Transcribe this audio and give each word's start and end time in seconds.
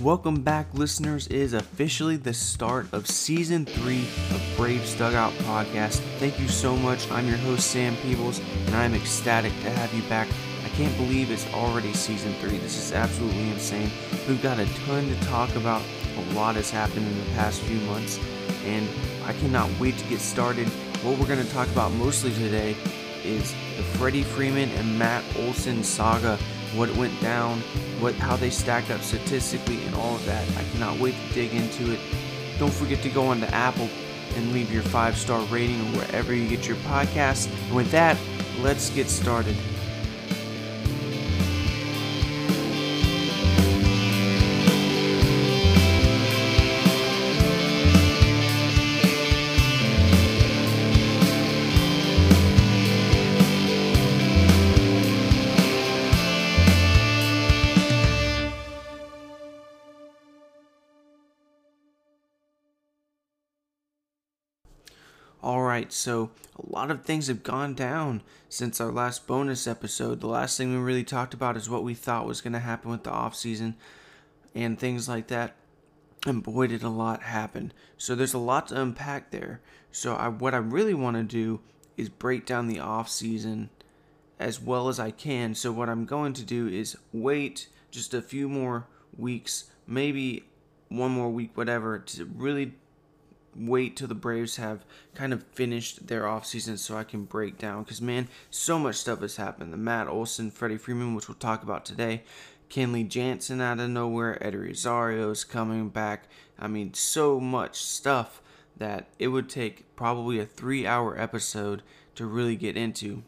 Welcome 0.00 0.42
back, 0.42 0.66
listeners. 0.74 1.28
It 1.28 1.36
is 1.36 1.52
officially 1.54 2.16
the 2.16 2.34
start 2.34 2.92
of 2.92 3.06
season 3.06 3.64
three 3.64 4.02
of 4.32 4.42
Braves 4.56 4.92
Dugout 4.96 5.32
Podcast. 5.44 6.00
Thank 6.18 6.40
you 6.40 6.48
so 6.48 6.76
much. 6.76 7.08
I'm 7.12 7.28
your 7.28 7.36
host, 7.38 7.70
Sam 7.70 7.96
Peebles, 7.98 8.40
and 8.66 8.74
I'm 8.74 8.92
ecstatic 8.94 9.52
to 9.62 9.70
have 9.70 9.94
you 9.94 10.02
back. 10.08 10.26
I 10.64 10.68
can't 10.70 10.94
believe 10.96 11.30
it's 11.30 11.46
already 11.54 11.92
season 11.92 12.34
three. 12.34 12.58
This 12.58 12.76
is 12.76 12.92
absolutely 12.92 13.48
insane. 13.50 13.88
We've 14.28 14.42
got 14.42 14.58
a 14.58 14.66
ton 14.84 15.08
to 15.08 15.20
talk 15.26 15.54
about. 15.54 15.80
A 16.18 16.34
lot 16.34 16.56
has 16.56 16.70
happened 16.70 17.06
in 17.06 17.18
the 17.18 17.30
past 17.36 17.60
few 17.62 17.78
months, 17.82 18.18
and 18.64 18.88
I 19.24 19.32
cannot 19.34 19.70
wait 19.78 19.96
to 19.98 20.04
get 20.06 20.20
started. 20.20 20.66
What 21.02 21.18
we're 21.18 21.28
going 21.28 21.44
to 21.44 21.52
talk 21.52 21.68
about 21.68 21.92
mostly 21.92 22.34
today 22.34 22.76
is 23.22 23.52
the 23.76 23.84
Freddie 23.96 24.24
Freeman 24.24 24.70
and 24.70 24.98
Matt 24.98 25.24
Olson 25.38 25.84
saga, 25.84 26.36
what 26.76 26.94
went 26.96 27.18
down, 27.20 27.60
what 28.00 28.14
how 28.14 28.36
they 28.36 28.50
stacked 28.50 28.90
up 28.90 29.00
statistically, 29.02 29.82
and 29.84 29.94
all 29.94 30.16
of 30.16 30.24
that. 30.26 30.46
I 30.56 30.64
cannot 30.72 30.98
wait 30.98 31.14
to 31.14 31.34
dig 31.34 31.52
into 31.52 31.92
it. 31.92 32.00
Don't 32.58 32.72
forget 32.72 33.02
to 33.02 33.10
go 33.10 33.26
on 33.26 33.40
to 33.40 33.54
Apple 33.54 33.88
and 34.36 34.52
leave 34.52 34.72
your 34.72 34.82
five 34.82 35.16
star 35.16 35.40
rating 35.46 35.80
or 35.80 35.98
wherever 35.98 36.34
you 36.34 36.48
get 36.48 36.66
your 36.66 36.76
podcasts. 36.78 37.48
And 37.66 37.76
with 37.76 37.90
that, 37.90 38.16
let's 38.60 38.90
get 38.90 39.08
started. 39.08 39.56
So 66.04 66.28
a 66.58 66.70
lot 66.70 66.90
of 66.90 67.02
things 67.02 67.28
have 67.28 67.42
gone 67.42 67.72
down 67.72 68.22
since 68.50 68.78
our 68.78 68.92
last 68.92 69.26
bonus 69.26 69.66
episode. 69.66 70.20
The 70.20 70.26
last 70.26 70.58
thing 70.58 70.70
we 70.70 70.78
really 70.78 71.02
talked 71.02 71.32
about 71.32 71.56
is 71.56 71.70
what 71.70 71.82
we 71.82 71.94
thought 71.94 72.26
was 72.26 72.42
going 72.42 72.52
to 72.52 72.58
happen 72.58 72.90
with 72.90 73.04
the 73.04 73.10
offseason 73.10 73.72
and 74.54 74.78
things 74.78 75.08
like 75.08 75.28
that. 75.28 75.56
And 76.26 76.42
boy, 76.42 76.66
did 76.66 76.82
a 76.82 76.90
lot 76.90 77.22
happen. 77.22 77.72
So 77.96 78.14
there's 78.14 78.34
a 78.34 78.38
lot 78.38 78.66
to 78.66 78.82
unpack 78.82 79.30
there. 79.30 79.62
So 79.92 80.14
I, 80.14 80.28
what 80.28 80.52
I 80.52 80.58
really 80.58 80.92
want 80.92 81.16
to 81.16 81.22
do 81.22 81.60
is 81.96 82.10
break 82.10 82.44
down 82.44 82.68
the 82.68 82.80
offseason 82.80 83.70
as 84.38 84.60
well 84.60 84.90
as 84.90 85.00
I 85.00 85.10
can. 85.10 85.54
So 85.54 85.72
what 85.72 85.88
I'm 85.88 86.04
going 86.04 86.34
to 86.34 86.44
do 86.44 86.68
is 86.68 86.98
wait 87.14 87.68
just 87.90 88.12
a 88.12 88.20
few 88.20 88.46
more 88.46 88.88
weeks, 89.16 89.70
maybe 89.86 90.44
one 90.90 91.12
more 91.12 91.30
week, 91.30 91.56
whatever, 91.56 91.98
to 91.98 92.26
really 92.26 92.74
wait 93.56 93.96
till 93.96 94.08
the 94.08 94.14
Braves 94.14 94.56
have 94.56 94.84
kind 95.14 95.32
of 95.32 95.42
finished 95.48 96.06
their 96.06 96.22
offseason 96.22 96.78
so 96.78 96.96
I 96.96 97.04
can 97.04 97.24
break 97.24 97.58
down. 97.58 97.82
Because, 97.82 98.00
man, 98.00 98.28
so 98.50 98.78
much 98.78 98.96
stuff 98.96 99.20
has 99.20 99.36
happened. 99.36 99.72
The 99.72 99.76
Matt 99.76 100.08
Olson, 100.08 100.50
Freddie 100.50 100.76
Freeman, 100.76 101.14
which 101.14 101.28
we'll 101.28 101.36
talk 101.36 101.62
about 101.62 101.84
today. 101.84 102.22
Kenley 102.70 103.08
Jansen 103.08 103.60
out 103.60 103.80
of 103.80 103.90
nowhere. 103.90 104.42
Eddie 104.44 104.58
Rosario 104.58 105.30
is 105.30 105.44
coming 105.44 105.88
back. 105.88 106.28
I 106.58 106.68
mean, 106.68 106.94
so 106.94 107.38
much 107.38 107.82
stuff 107.82 108.40
that 108.76 109.08
it 109.18 109.28
would 109.28 109.48
take 109.48 109.94
probably 109.96 110.38
a 110.38 110.46
three 110.46 110.86
hour 110.86 111.18
episode 111.18 111.82
to 112.16 112.26
really 112.26 112.56
get 112.56 112.76
into. 112.76 113.22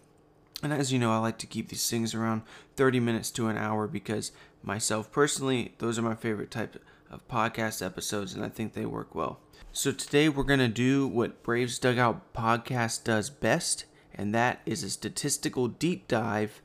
And 0.62 0.72
as 0.72 0.92
you 0.92 0.98
know, 0.98 1.12
I 1.12 1.18
like 1.18 1.38
to 1.38 1.46
keep 1.46 1.68
these 1.68 1.88
things 1.88 2.14
around 2.14 2.42
30 2.76 3.00
minutes 3.00 3.30
to 3.32 3.48
an 3.48 3.56
hour 3.56 3.86
because 3.86 4.32
myself 4.62 5.12
personally, 5.12 5.74
those 5.78 5.98
are 5.98 6.02
my 6.02 6.14
favorite 6.14 6.50
type 6.50 6.82
of 7.10 7.26
podcast 7.28 7.84
episodes, 7.84 8.34
and 8.34 8.44
I 8.44 8.48
think 8.48 8.72
they 8.72 8.86
work 8.86 9.14
well. 9.14 9.38
So 9.76 9.92
today 9.92 10.30
we're 10.30 10.42
going 10.42 10.58
to 10.60 10.68
do 10.68 11.06
what 11.06 11.42
Braves 11.42 11.78
Dugout 11.78 12.32
Podcast 12.32 13.04
does 13.04 13.28
best, 13.28 13.84
and 14.14 14.34
that 14.34 14.62
is 14.64 14.82
a 14.82 14.88
statistical 14.88 15.68
deep 15.68 16.08
dive 16.08 16.62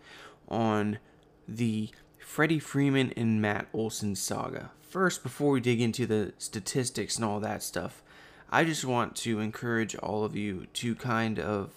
on 0.48 0.98
the 1.46 1.90
Freddie 2.20 2.58
Freeman 2.58 3.12
and 3.18 3.42
Matt 3.42 3.68
Olson 3.74 4.16
saga. 4.16 4.72
First, 4.80 5.24
before 5.24 5.52
we 5.52 5.60
dig 5.60 5.82
into 5.82 6.06
the 6.06 6.32
statistics 6.38 7.18
and 7.18 7.26
all 7.26 7.42
that 7.42 7.64
stuff, 7.64 8.02
I 8.50 8.64
just 8.64 8.86
want 8.86 9.18
to 9.18 9.42
encourage 9.42 9.94
all 9.98 10.24
of 10.24 10.38
you 10.38 10.68
to 10.76 10.96
kind 10.96 11.38
of 11.38 11.72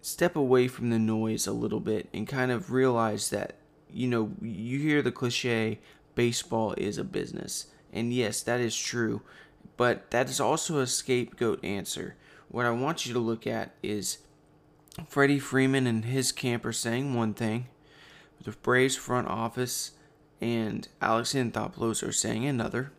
step 0.00 0.34
away 0.34 0.66
from 0.66 0.88
the 0.88 0.98
noise 0.98 1.46
a 1.46 1.52
little 1.52 1.80
bit 1.80 2.08
and 2.14 2.26
kind 2.26 2.50
of 2.50 2.72
realize 2.72 3.28
that, 3.28 3.56
you 3.92 4.08
know, 4.08 4.30
you 4.40 4.78
hear 4.78 5.02
the 5.02 5.12
cliche 5.12 5.78
baseball 6.14 6.72
is 6.78 6.96
a 6.96 7.04
business. 7.04 7.66
And 7.92 8.14
yes, 8.14 8.42
that 8.44 8.60
is 8.60 8.74
true 8.76 9.20
but 9.76 10.10
that 10.10 10.28
is 10.28 10.40
also 10.40 10.78
a 10.78 10.86
scapegoat 10.86 11.64
answer. 11.64 12.16
What 12.48 12.66
I 12.66 12.70
want 12.70 13.06
you 13.06 13.12
to 13.12 13.18
look 13.18 13.46
at 13.46 13.74
is 13.82 14.18
Freddie 15.08 15.38
Freeman 15.38 15.86
and 15.86 16.04
his 16.04 16.32
camp 16.32 16.64
are 16.64 16.72
saying 16.72 17.14
one 17.14 17.34
thing, 17.34 17.66
the 18.42 18.52
Braves 18.52 18.96
front 18.96 19.28
office 19.28 19.92
and 20.40 20.86
Alex 21.00 21.32
Anthopoulos 21.32 22.06
are 22.06 22.12
saying 22.12 22.46
another. 22.46 22.92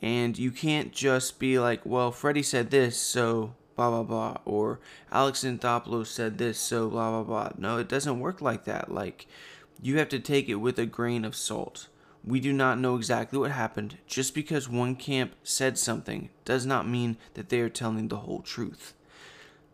And 0.00 0.38
you 0.38 0.52
can't 0.52 0.92
just 0.92 1.40
be 1.40 1.58
like, 1.58 1.80
well, 1.84 2.12
Freddie 2.12 2.42
said 2.42 2.70
this, 2.70 2.96
so 2.96 3.54
blah 3.74 3.90
blah 3.90 4.02
blah, 4.02 4.36
or 4.44 4.80
Alex 5.10 5.42
Anthopoulos 5.44 6.06
said 6.06 6.38
this, 6.38 6.58
so 6.58 6.88
blah 6.88 7.10
blah 7.10 7.22
blah. 7.24 7.52
No, 7.58 7.78
it 7.78 7.88
doesn't 7.88 8.20
work 8.20 8.40
like 8.40 8.64
that. 8.64 8.92
Like, 8.92 9.26
you 9.82 9.98
have 9.98 10.08
to 10.10 10.20
take 10.20 10.48
it 10.48 10.56
with 10.56 10.78
a 10.78 10.86
grain 10.86 11.24
of 11.24 11.34
salt. 11.34 11.88
We 12.24 12.40
do 12.40 12.52
not 12.52 12.78
know 12.78 12.96
exactly 12.96 13.38
what 13.38 13.50
happened. 13.52 13.98
Just 14.06 14.34
because 14.34 14.68
one 14.68 14.96
camp 14.96 15.34
said 15.42 15.78
something 15.78 16.30
does 16.44 16.66
not 16.66 16.88
mean 16.88 17.16
that 17.34 17.48
they 17.48 17.60
are 17.60 17.68
telling 17.68 18.08
the 18.08 18.18
whole 18.18 18.42
truth. 18.42 18.94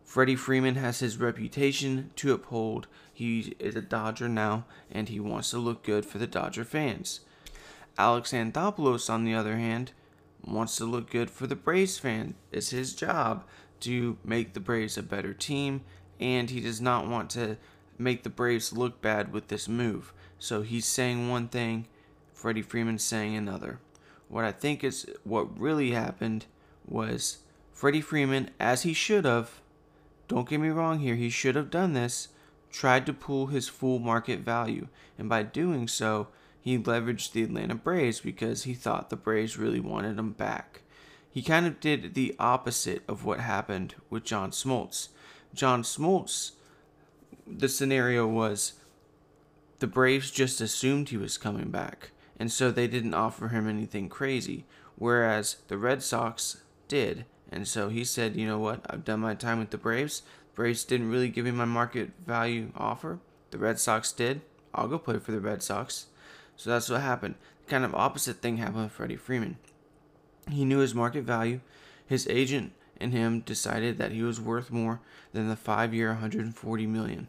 Freddie 0.03 0.35
Freeman 0.35 0.75
has 0.75 0.99
his 0.99 1.17
reputation 1.17 2.11
to 2.15 2.31
uphold. 2.33 2.87
He 3.13 3.55
is 3.59 3.75
a 3.75 3.81
Dodger 3.81 4.29
now, 4.29 4.65
and 4.89 5.09
he 5.09 5.19
wants 5.19 5.49
to 5.49 5.57
look 5.57 5.83
good 5.83 6.05
for 6.05 6.19
the 6.19 6.27
Dodger 6.27 6.63
fans. 6.63 7.21
Alex 7.97 8.31
Anthopoulos, 8.31 9.09
on 9.09 9.25
the 9.25 9.33
other 9.33 9.57
hand, 9.57 9.91
wants 10.45 10.75
to 10.77 10.85
look 10.85 11.09
good 11.09 11.29
for 11.29 11.47
the 11.47 11.55
Braves 11.55 11.97
fan. 11.97 12.35
It's 12.51 12.69
his 12.69 12.93
job 12.93 13.43
to 13.81 14.17
make 14.23 14.53
the 14.53 14.59
Braves 14.59 14.97
a 14.97 15.03
better 15.03 15.33
team, 15.33 15.81
and 16.19 16.49
he 16.49 16.61
does 16.61 16.79
not 16.79 17.07
want 17.07 17.29
to 17.31 17.57
make 17.97 18.23
the 18.23 18.29
Braves 18.29 18.71
look 18.71 19.01
bad 19.01 19.33
with 19.33 19.47
this 19.47 19.67
move. 19.67 20.13
So 20.39 20.61
he's 20.61 20.85
saying 20.85 21.29
one 21.29 21.47
thing 21.47 21.87
Freddie 22.45 22.61
Freeman 22.61 22.99
saying 22.99 23.35
another. 23.35 23.79
What 24.29 24.45
I 24.45 24.51
think 24.51 24.83
is 24.83 25.07
what 25.23 25.59
really 25.59 25.93
happened 25.93 26.45
was 26.85 27.39
Freddie 27.73 28.01
Freeman, 28.01 28.51
as 28.59 28.83
he 28.83 28.93
should 28.93 29.25
have, 29.25 29.61
don't 30.27 30.47
get 30.47 30.59
me 30.59 30.69
wrong 30.69 30.99
here, 30.99 31.15
he 31.15 31.31
should 31.31 31.55
have 31.55 31.71
done 31.71 31.93
this, 31.93 32.27
tried 32.71 33.07
to 33.07 33.13
pull 33.13 33.47
his 33.47 33.67
full 33.67 33.97
market 33.97 34.41
value. 34.41 34.89
And 35.17 35.27
by 35.27 35.41
doing 35.41 35.87
so, 35.87 36.27
he 36.61 36.77
leveraged 36.77 37.31
the 37.31 37.41
Atlanta 37.41 37.73
Braves 37.73 38.19
because 38.19 38.65
he 38.65 38.75
thought 38.75 39.09
the 39.09 39.15
Braves 39.15 39.57
really 39.57 39.79
wanted 39.79 40.19
him 40.19 40.33
back. 40.33 40.83
He 41.27 41.41
kind 41.41 41.65
of 41.65 41.79
did 41.79 42.13
the 42.13 42.35
opposite 42.37 43.01
of 43.07 43.25
what 43.25 43.39
happened 43.39 43.95
with 44.11 44.23
John 44.23 44.51
Smoltz. 44.51 45.07
John 45.55 45.81
Smoltz, 45.81 46.51
the 47.47 47.69
scenario 47.69 48.27
was 48.27 48.73
the 49.79 49.87
Braves 49.87 50.29
just 50.29 50.61
assumed 50.61 51.09
he 51.09 51.17
was 51.17 51.39
coming 51.39 51.71
back 51.71 52.11
and 52.39 52.51
so 52.51 52.71
they 52.71 52.87
didn't 52.87 53.13
offer 53.13 53.49
him 53.49 53.67
anything 53.67 54.09
crazy, 54.09 54.65
whereas 54.95 55.57
the 55.67 55.77
Red 55.77 56.03
Sox 56.03 56.61
did. 56.87 57.25
And 57.51 57.67
so 57.67 57.89
he 57.89 58.03
said, 58.03 58.35
you 58.35 58.47
know 58.47 58.59
what, 58.59 58.81
I've 58.89 59.05
done 59.05 59.21
my 59.21 59.35
time 59.35 59.59
with 59.59 59.69
the 59.69 59.77
Braves. 59.77 60.23
Braves 60.53 60.83
didn't 60.83 61.09
really 61.09 61.29
give 61.29 61.45
me 61.45 61.51
my 61.51 61.65
market 61.65 62.11
value 62.25 62.71
offer. 62.75 63.19
The 63.51 63.57
Red 63.57 63.79
Sox 63.79 64.11
did. 64.11 64.41
I'll 64.73 64.87
go 64.87 64.97
play 64.97 65.19
for 65.19 65.31
the 65.31 65.39
Red 65.39 65.63
Sox. 65.63 66.07
So 66.55 66.69
that's 66.69 66.89
what 66.89 67.01
happened. 67.01 67.35
Kind 67.67 67.85
of 67.85 67.95
opposite 67.95 68.37
thing 68.37 68.57
happened 68.57 68.83
with 68.83 68.91
Freddie 68.91 69.15
Freeman. 69.15 69.57
He 70.49 70.65
knew 70.65 70.79
his 70.79 70.95
market 70.95 71.23
value. 71.23 71.61
His 72.05 72.27
agent 72.27 72.73
and 72.97 73.11
him 73.11 73.41
decided 73.41 73.97
that 73.97 74.11
he 74.11 74.21
was 74.21 74.39
worth 74.39 74.71
more 74.71 75.01
than 75.33 75.49
the 75.49 75.55
five 75.55 75.93
year 75.93 76.09
140 76.09 76.87
million. 76.87 77.27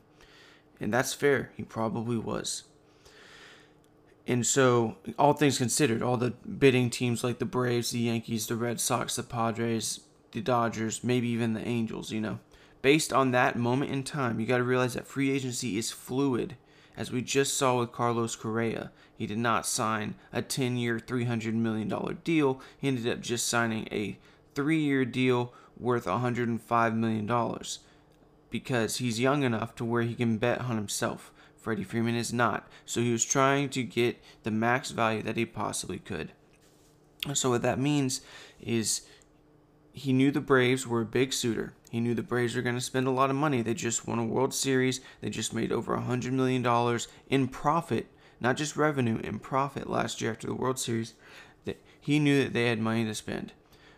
And 0.80 0.92
that's 0.92 1.14
fair. 1.14 1.50
He 1.56 1.62
probably 1.62 2.18
was. 2.18 2.64
And 4.26 4.44
so, 4.44 4.96
all 5.18 5.34
things 5.34 5.58
considered, 5.58 6.02
all 6.02 6.16
the 6.16 6.30
bidding 6.30 6.90
teams 6.90 7.22
like 7.22 7.38
the 7.38 7.44
Braves, 7.44 7.90
the 7.90 8.00
Yankees, 8.00 8.48
the 8.48 8.56
Red 8.56 8.80
Sox, 8.80 9.14
the 9.16 9.22
Padres, 9.22 10.00
the 10.32 10.40
Dodgers, 10.40 11.04
maybe 11.04 11.28
even 11.28 11.54
the 11.54 11.66
Angels, 11.66 12.10
you 12.10 12.20
know, 12.20 12.40
based 12.82 13.12
on 13.12 13.30
that 13.30 13.56
moment 13.56 13.92
in 13.92 14.02
time, 14.02 14.40
you 14.40 14.46
got 14.46 14.58
to 14.58 14.64
realize 14.64 14.94
that 14.94 15.06
free 15.06 15.30
agency 15.30 15.78
is 15.78 15.90
fluid. 15.90 16.56
As 16.96 17.12
we 17.12 17.22
just 17.22 17.56
saw 17.56 17.78
with 17.78 17.92
Carlos 17.92 18.36
Correa, 18.36 18.90
he 19.16 19.26
did 19.26 19.38
not 19.38 19.66
sign 19.66 20.14
a 20.32 20.42
10 20.42 20.76
year, 20.76 20.98
$300 20.98 21.54
million 21.54 22.18
deal. 22.24 22.60
He 22.78 22.88
ended 22.88 23.08
up 23.08 23.20
just 23.20 23.46
signing 23.46 23.88
a 23.90 24.18
three 24.54 24.80
year 24.80 25.04
deal 25.04 25.52
worth 25.78 26.06
$105 26.06 26.94
million 26.94 27.60
because 28.50 28.96
he's 28.96 29.20
young 29.20 29.42
enough 29.42 29.74
to 29.74 29.84
where 29.84 30.02
he 30.02 30.14
can 30.14 30.38
bet 30.38 30.60
on 30.60 30.76
himself 30.76 31.32
Freddie 31.66 31.82
Freeman 31.82 32.14
is 32.14 32.32
not. 32.32 32.68
So 32.84 33.00
he 33.00 33.10
was 33.10 33.24
trying 33.24 33.70
to 33.70 33.82
get 33.82 34.22
the 34.44 34.52
max 34.52 34.92
value 34.92 35.20
that 35.22 35.36
he 35.36 35.44
possibly 35.44 35.98
could. 35.98 36.30
So 37.34 37.50
what 37.50 37.62
that 37.62 37.80
means 37.80 38.20
is 38.60 39.00
he 39.92 40.12
knew 40.12 40.30
the 40.30 40.40
Braves 40.40 40.86
were 40.86 41.00
a 41.00 41.04
big 41.04 41.32
suitor. 41.32 41.74
He 41.90 41.98
knew 41.98 42.14
the 42.14 42.22
Braves 42.22 42.54
were 42.54 42.62
going 42.62 42.76
to 42.76 42.80
spend 42.80 43.08
a 43.08 43.10
lot 43.10 43.30
of 43.30 43.36
money. 43.36 43.62
They 43.62 43.74
just 43.74 44.06
won 44.06 44.20
a 44.20 44.24
World 44.24 44.54
Series. 44.54 45.00
They 45.20 45.28
just 45.28 45.52
made 45.52 45.72
over 45.72 45.96
a 45.96 46.02
$100 46.02 46.30
million 46.30 46.64
in 47.28 47.48
profit, 47.48 48.06
not 48.40 48.56
just 48.56 48.76
revenue, 48.76 49.18
in 49.24 49.40
profit 49.40 49.90
last 49.90 50.20
year 50.20 50.30
after 50.30 50.46
the 50.46 50.54
World 50.54 50.78
Series. 50.78 51.14
He 52.00 52.20
knew 52.20 52.44
that 52.44 52.52
they 52.52 52.68
had 52.68 52.78
money 52.78 53.04
to 53.06 53.14
spend. 53.16 53.54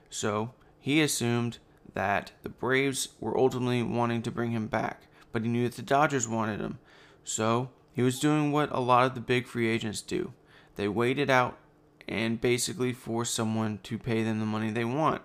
So 0.08 0.54
he 0.80 1.02
assumed 1.02 1.58
that 1.92 2.32
the 2.42 2.48
Braves 2.48 3.08
were 3.20 3.36
ultimately 3.36 3.82
wanting 3.82 4.22
to 4.22 4.30
bring 4.30 4.52
him 4.52 4.68
back, 4.68 5.02
but 5.32 5.42
he 5.42 5.48
knew 5.48 5.68
that 5.68 5.76
the 5.76 5.82
Dodgers 5.82 6.26
wanted 6.26 6.60
him. 6.60 6.78
So 7.28 7.68
he 7.92 8.00
was 8.00 8.18
doing 8.18 8.52
what 8.52 8.72
a 8.72 8.80
lot 8.80 9.04
of 9.04 9.14
the 9.14 9.20
big 9.20 9.46
free 9.46 9.68
agents 9.68 10.00
do. 10.00 10.32
They 10.76 10.88
waited 10.88 11.28
out 11.28 11.58
and 12.08 12.40
basically 12.40 12.94
forced 12.94 13.34
someone 13.34 13.80
to 13.82 13.98
pay 13.98 14.22
them 14.22 14.40
the 14.40 14.46
money 14.46 14.70
they 14.70 14.86
want. 14.86 15.20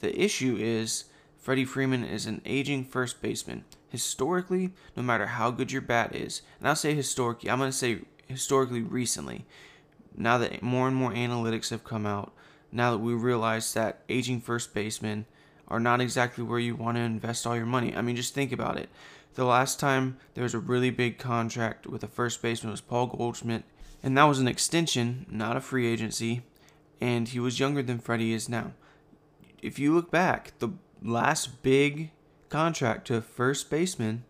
The 0.00 0.20
issue 0.20 0.56
is 0.58 1.04
Freddie 1.38 1.64
Freeman 1.64 2.02
is 2.02 2.26
an 2.26 2.42
aging 2.44 2.86
first 2.86 3.22
baseman. 3.22 3.64
Historically, 3.88 4.72
no 4.96 5.04
matter 5.04 5.26
how 5.26 5.52
good 5.52 5.70
your 5.70 5.80
bat 5.80 6.12
is, 6.12 6.42
and 6.58 6.66
I'll 6.66 6.74
say 6.74 6.92
historically, 6.92 7.48
I'm 7.48 7.58
going 7.60 7.70
to 7.70 7.76
say 7.76 8.00
historically 8.26 8.82
recently, 8.82 9.46
now 10.16 10.38
that 10.38 10.60
more 10.60 10.88
and 10.88 10.96
more 10.96 11.12
analytics 11.12 11.70
have 11.70 11.84
come 11.84 12.04
out, 12.04 12.32
now 12.72 12.90
that 12.90 12.98
we 12.98 13.14
realize 13.14 13.72
that 13.74 14.02
aging 14.08 14.40
first 14.40 14.74
basemen 14.74 15.26
are 15.68 15.78
not 15.78 16.00
exactly 16.00 16.42
where 16.42 16.58
you 16.58 16.74
want 16.74 16.96
to 16.96 17.02
invest 17.02 17.46
all 17.46 17.54
your 17.54 17.64
money. 17.64 17.94
I 17.94 18.02
mean, 18.02 18.16
just 18.16 18.34
think 18.34 18.50
about 18.50 18.76
it. 18.76 18.88
The 19.34 19.44
last 19.44 19.80
time 19.80 20.18
there 20.34 20.44
was 20.44 20.54
a 20.54 20.60
really 20.60 20.90
big 20.90 21.18
contract 21.18 21.86
with 21.86 22.04
a 22.04 22.08
first 22.08 22.40
baseman 22.40 22.70
was 22.70 22.80
Paul 22.80 23.06
Goldschmidt, 23.06 23.64
and 24.02 24.16
that 24.16 24.24
was 24.24 24.38
an 24.38 24.46
extension, 24.46 25.26
not 25.28 25.56
a 25.56 25.60
free 25.60 25.86
agency, 25.86 26.42
and 27.00 27.28
he 27.28 27.40
was 27.40 27.58
younger 27.58 27.82
than 27.82 27.98
Freddie 27.98 28.32
is 28.32 28.48
now. 28.48 28.72
If 29.60 29.78
you 29.78 29.94
look 29.94 30.10
back, 30.10 30.52
the 30.60 30.70
last 31.02 31.62
big 31.62 32.12
contract 32.48 33.08
to 33.08 33.16
a 33.16 33.22
first 33.22 33.70
baseman, 33.70 34.24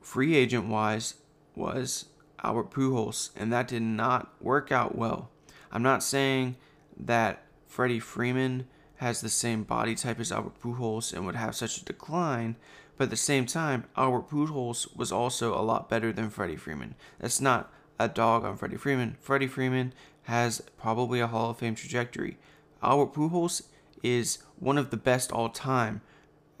free 0.00 0.34
agent 0.34 0.66
wise, 0.66 1.14
was 1.54 2.06
Albert 2.42 2.72
Pujols, 2.72 3.30
and 3.36 3.52
that 3.52 3.68
did 3.68 3.82
not 3.82 4.34
work 4.40 4.72
out 4.72 4.96
well. 4.96 5.30
I'm 5.70 5.82
not 5.82 6.02
saying 6.02 6.56
that 6.96 7.44
Freddie 7.66 8.00
Freeman 8.00 8.66
has 8.96 9.20
the 9.20 9.28
same 9.28 9.62
body 9.62 9.94
type 9.94 10.18
as 10.18 10.32
Albert 10.32 10.60
Pujols 10.60 11.12
and 11.12 11.24
would 11.24 11.36
have 11.36 11.54
such 11.54 11.78
a 11.78 11.84
decline, 11.84 12.56
but 13.02 13.06
at 13.06 13.10
the 13.10 13.16
same 13.16 13.46
time, 13.46 13.82
Albert 13.96 14.30
Pujols 14.30 14.96
was 14.96 15.10
also 15.10 15.58
a 15.58 15.66
lot 15.66 15.88
better 15.88 16.12
than 16.12 16.30
Freddie 16.30 16.54
Freeman. 16.54 16.94
That's 17.18 17.40
not 17.40 17.72
a 17.98 18.06
dog 18.06 18.44
on 18.44 18.56
Freddie 18.56 18.76
Freeman. 18.76 19.16
Freddie 19.20 19.48
Freeman 19.48 19.92
has 20.26 20.62
probably 20.78 21.18
a 21.18 21.26
Hall 21.26 21.50
of 21.50 21.56
Fame 21.56 21.74
trajectory. 21.74 22.38
Albert 22.80 23.12
Pujols 23.12 23.62
is 24.04 24.38
one 24.60 24.78
of 24.78 24.90
the 24.90 24.96
best 24.96 25.32
all 25.32 25.48
time 25.48 26.00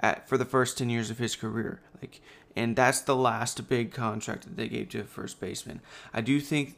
at 0.00 0.28
for 0.28 0.36
the 0.36 0.44
first 0.44 0.76
10 0.78 0.90
years 0.90 1.10
of 1.10 1.18
his 1.18 1.36
career. 1.36 1.80
Like 2.00 2.20
and 2.56 2.74
that's 2.74 3.02
the 3.02 3.14
last 3.14 3.68
big 3.68 3.92
contract 3.92 4.42
that 4.42 4.56
they 4.56 4.66
gave 4.66 4.88
to 4.88 5.02
a 5.02 5.04
first 5.04 5.38
baseman. 5.38 5.80
I 6.12 6.22
do 6.22 6.40
think 6.40 6.76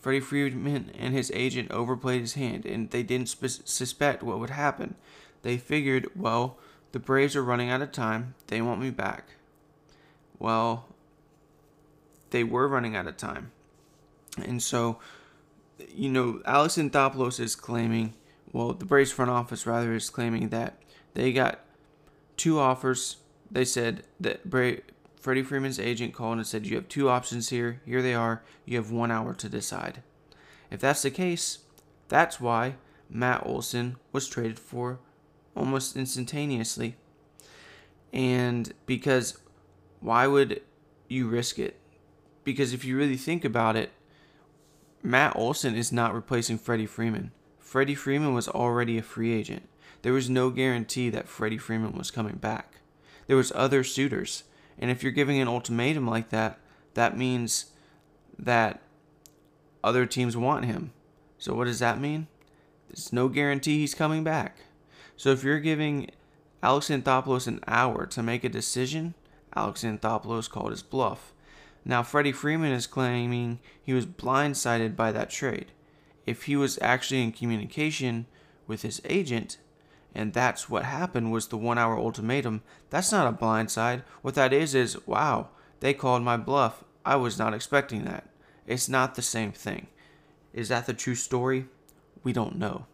Freddie 0.00 0.20
Freeman 0.20 0.90
and 0.98 1.12
his 1.12 1.30
agent 1.34 1.70
overplayed 1.70 2.22
his 2.22 2.32
hand, 2.32 2.64
and 2.64 2.90
they 2.92 3.02
didn't 3.02 3.28
sp- 3.28 3.60
suspect 3.66 4.22
what 4.22 4.38
would 4.38 4.48
happen. 4.48 4.94
They 5.42 5.58
figured, 5.58 6.08
well, 6.16 6.56
the 6.96 7.00
Braves 7.00 7.36
are 7.36 7.44
running 7.44 7.68
out 7.68 7.82
of 7.82 7.92
time. 7.92 8.34
They 8.46 8.62
want 8.62 8.80
me 8.80 8.88
back. 8.88 9.32
Well, 10.38 10.88
they 12.30 12.42
were 12.42 12.66
running 12.66 12.96
out 12.96 13.06
of 13.06 13.18
time. 13.18 13.52
And 14.42 14.62
so, 14.62 14.98
you 15.94 16.08
know, 16.08 16.40
Alex 16.46 16.76
Anthopoulos 16.76 17.38
is 17.38 17.54
claiming, 17.54 18.14
well, 18.50 18.72
the 18.72 18.86
Braves 18.86 19.12
front 19.12 19.30
office 19.30 19.66
rather 19.66 19.92
is 19.92 20.08
claiming 20.08 20.48
that 20.48 20.80
they 21.12 21.34
got 21.34 21.60
two 22.38 22.58
offers. 22.58 23.18
They 23.50 23.66
said 23.66 24.04
that 24.18 24.48
Bra- 24.48 24.80
Freddie 25.20 25.42
Freeman's 25.42 25.78
agent 25.78 26.14
called 26.14 26.38
and 26.38 26.46
said, 26.46 26.66
You 26.66 26.76
have 26.76 26.88
two 26.88 27.10
options 27.10 27.50
here. 27.50 27.82
Here 27.84 28.00
they 28.00 28.14
are. 28.14 28.42
You 28.64 28.78
have 28.78 28.90
one 28.90 29.10
hour 29.10 29.34
to 29.34 29.50
decide. 29.50 30.02
If 30.70 30.80
that's 30.80 31.02
the 31.02 31.10
case, 31.10 31.58
that's 32.08 32.40
why 32.40 32.76
Matt 33.10 33.44
Olson 33.44 33.96
was 34.12 34.30
traded 34.30 34.58
for 34.58 34.98
almost 35.56 35.96
instantaneously. 35.96 36.96
And 38.12 38.72
because 38.84 39.38
why 40.00 40.26
would 40.26 40.60
you 41.08 41.28
risk 41.28 41.58
it? 41.58 41.80
Because 42.44 42.72
if 42.72 42.84
you 42.84 42.96
really 42.96 43.16
think 43.16 43.44
about 43.44 43.76
it, 43.76 43.90
Matt 45.02 45.36
Olson 45.36 45.74
is 45.74 45.92
not 45.92 46.14
replacing 46.14 46.58
Freddie 46.58 46.86
Freeman. 46.86 47.32
Freddie 47.58 47.94
Freeman 47.94 48.34
was 48.34 48.48
already 48.48 48.98
a 48.98 49.02
free 49.02 49.32
agent. 49.32 49.68
There 50.02 50.12
was 50.12 50.30
no 50.30 50.50
guarantee 50.50 51.10
that 51.10 51.28
Freddie 51.28 51.58
Freeman 51.58 51.92
was 51.96 52.10
coming 52.10 52.36
back. 52.36 52.78
There 53.26 53.36
was 53.36 53.52
other 53.54 53.82
suitors. 53.82 54.44
And 54.78 54.90
if 54.90 55.02
you're 55.02 55.12
giving 55.12 55.40
an 55.40 55.48
ultimatum 55.48 56.06
like 56.06 56.28
that, 56.30 56.60
that 56.94 57.16
means 57.16 57.66
that 58.38 58.80
other 59.82 60.06
teams 60.06 60.36
want 60.36 60.64
him. 60.64 60.92
So 61.38 61.54
what 61.54 61.64
does 61.64 61.78
that 61.80 62.00
mean? 62.00 62.28
There's 62.88 63.12
no 63.12 63.28
guarantee 63.28 63.78
he's 63.78 63.94
coming 63.94 64.22
back. 64.22 64.58
So 65.16 65.30
if 65.30 65.42
you're 65.42 65.60
giving 65.60 66.10
Alex 66.62 66.88
Anthopoulos 66.88 67.46
an 67.46 67.60
hour 67.66 68.06
to 68.06 68.22
make 68.22 68.44
a 68.44 68.48
decision, 68.48 69.14
Alex 69.54 69.82
Anthopoulos 69.82 70.50
called 70.50 70.70
his 70.70 70.82
bluff. 70.82 71.32
Now 71.84 72.02
Freddie 72.02 72.32
Freeman 72.32 72.72
is 72.72 72.86
claiming 72.86 73.60
he 73.82 73.92
was 73.92 74.06
blindsided 74.06 74.96
by 74.96 75.12
that 75.12 75.30
trade. 75.30 75.72
If 76.26 76.44
he 76.44 76.56
was 76.56 76.78
actually 76.82 77.22
in 77.22 77.32
communication 77.32 78.26
with 78.66 78.82
his 78.82 79.00
agent, 79.04 79.58
and 80.14 80.32
that's 80.32 80.68
what 80.68 80.84
happened 80.84 81.30
was 81.30 81.48
the 81.48 81.56
one 81.56 81.78
hour 81.78 81.98
ultimatum. 81.98 82.62
That's 82.90 83.12
not 83.12 83.32
a 83.32 83.36
blindside. 83.36 84.02
What 84.22 84.34
that 84.34 84.52
is 84.52 84.74
is, 84.74 85.06
wow, 85.06 85.50
they 85.80 85.94
called 85.94 86.22
my 86.22 86.36
bluff. 86.36 86.82
I 87.04 87.16
was 87.16 87.38
not 87.38 87.54
expecting 87.54 88.04
that. 88.04 88.26
It's 88.66 88.88
not 88.88 89.14
the 89.14 89.22
same 89.22 89.52
thing. 89.52 89.86
Is 90.52 90.68
that 90.70 90.86
the 90.86 90.94
true 90.94 91.14
story? 91.14 91.66
We 92.24 92.32
don't 92.32 92.58
know. 92.58 92.86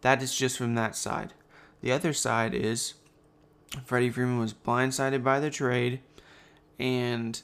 That 0.00 0.22
is 0.22 0.34
just 0.34 0.56
from 0.56 0.74
that 0.74 0.96
side. 0.96 1.34
The 1.80 1.92
other 1.92 2.12
side 2.12 2.54
is 2.54 2.94
Freddie 3.84 4.10
Freeman 4.10 4.38
was 4.38 4.54
blindsided 4.54 5.22
by 5.22 5.40
the 5.40 5.50
trade 5.50 6.00
and 6.78 7.40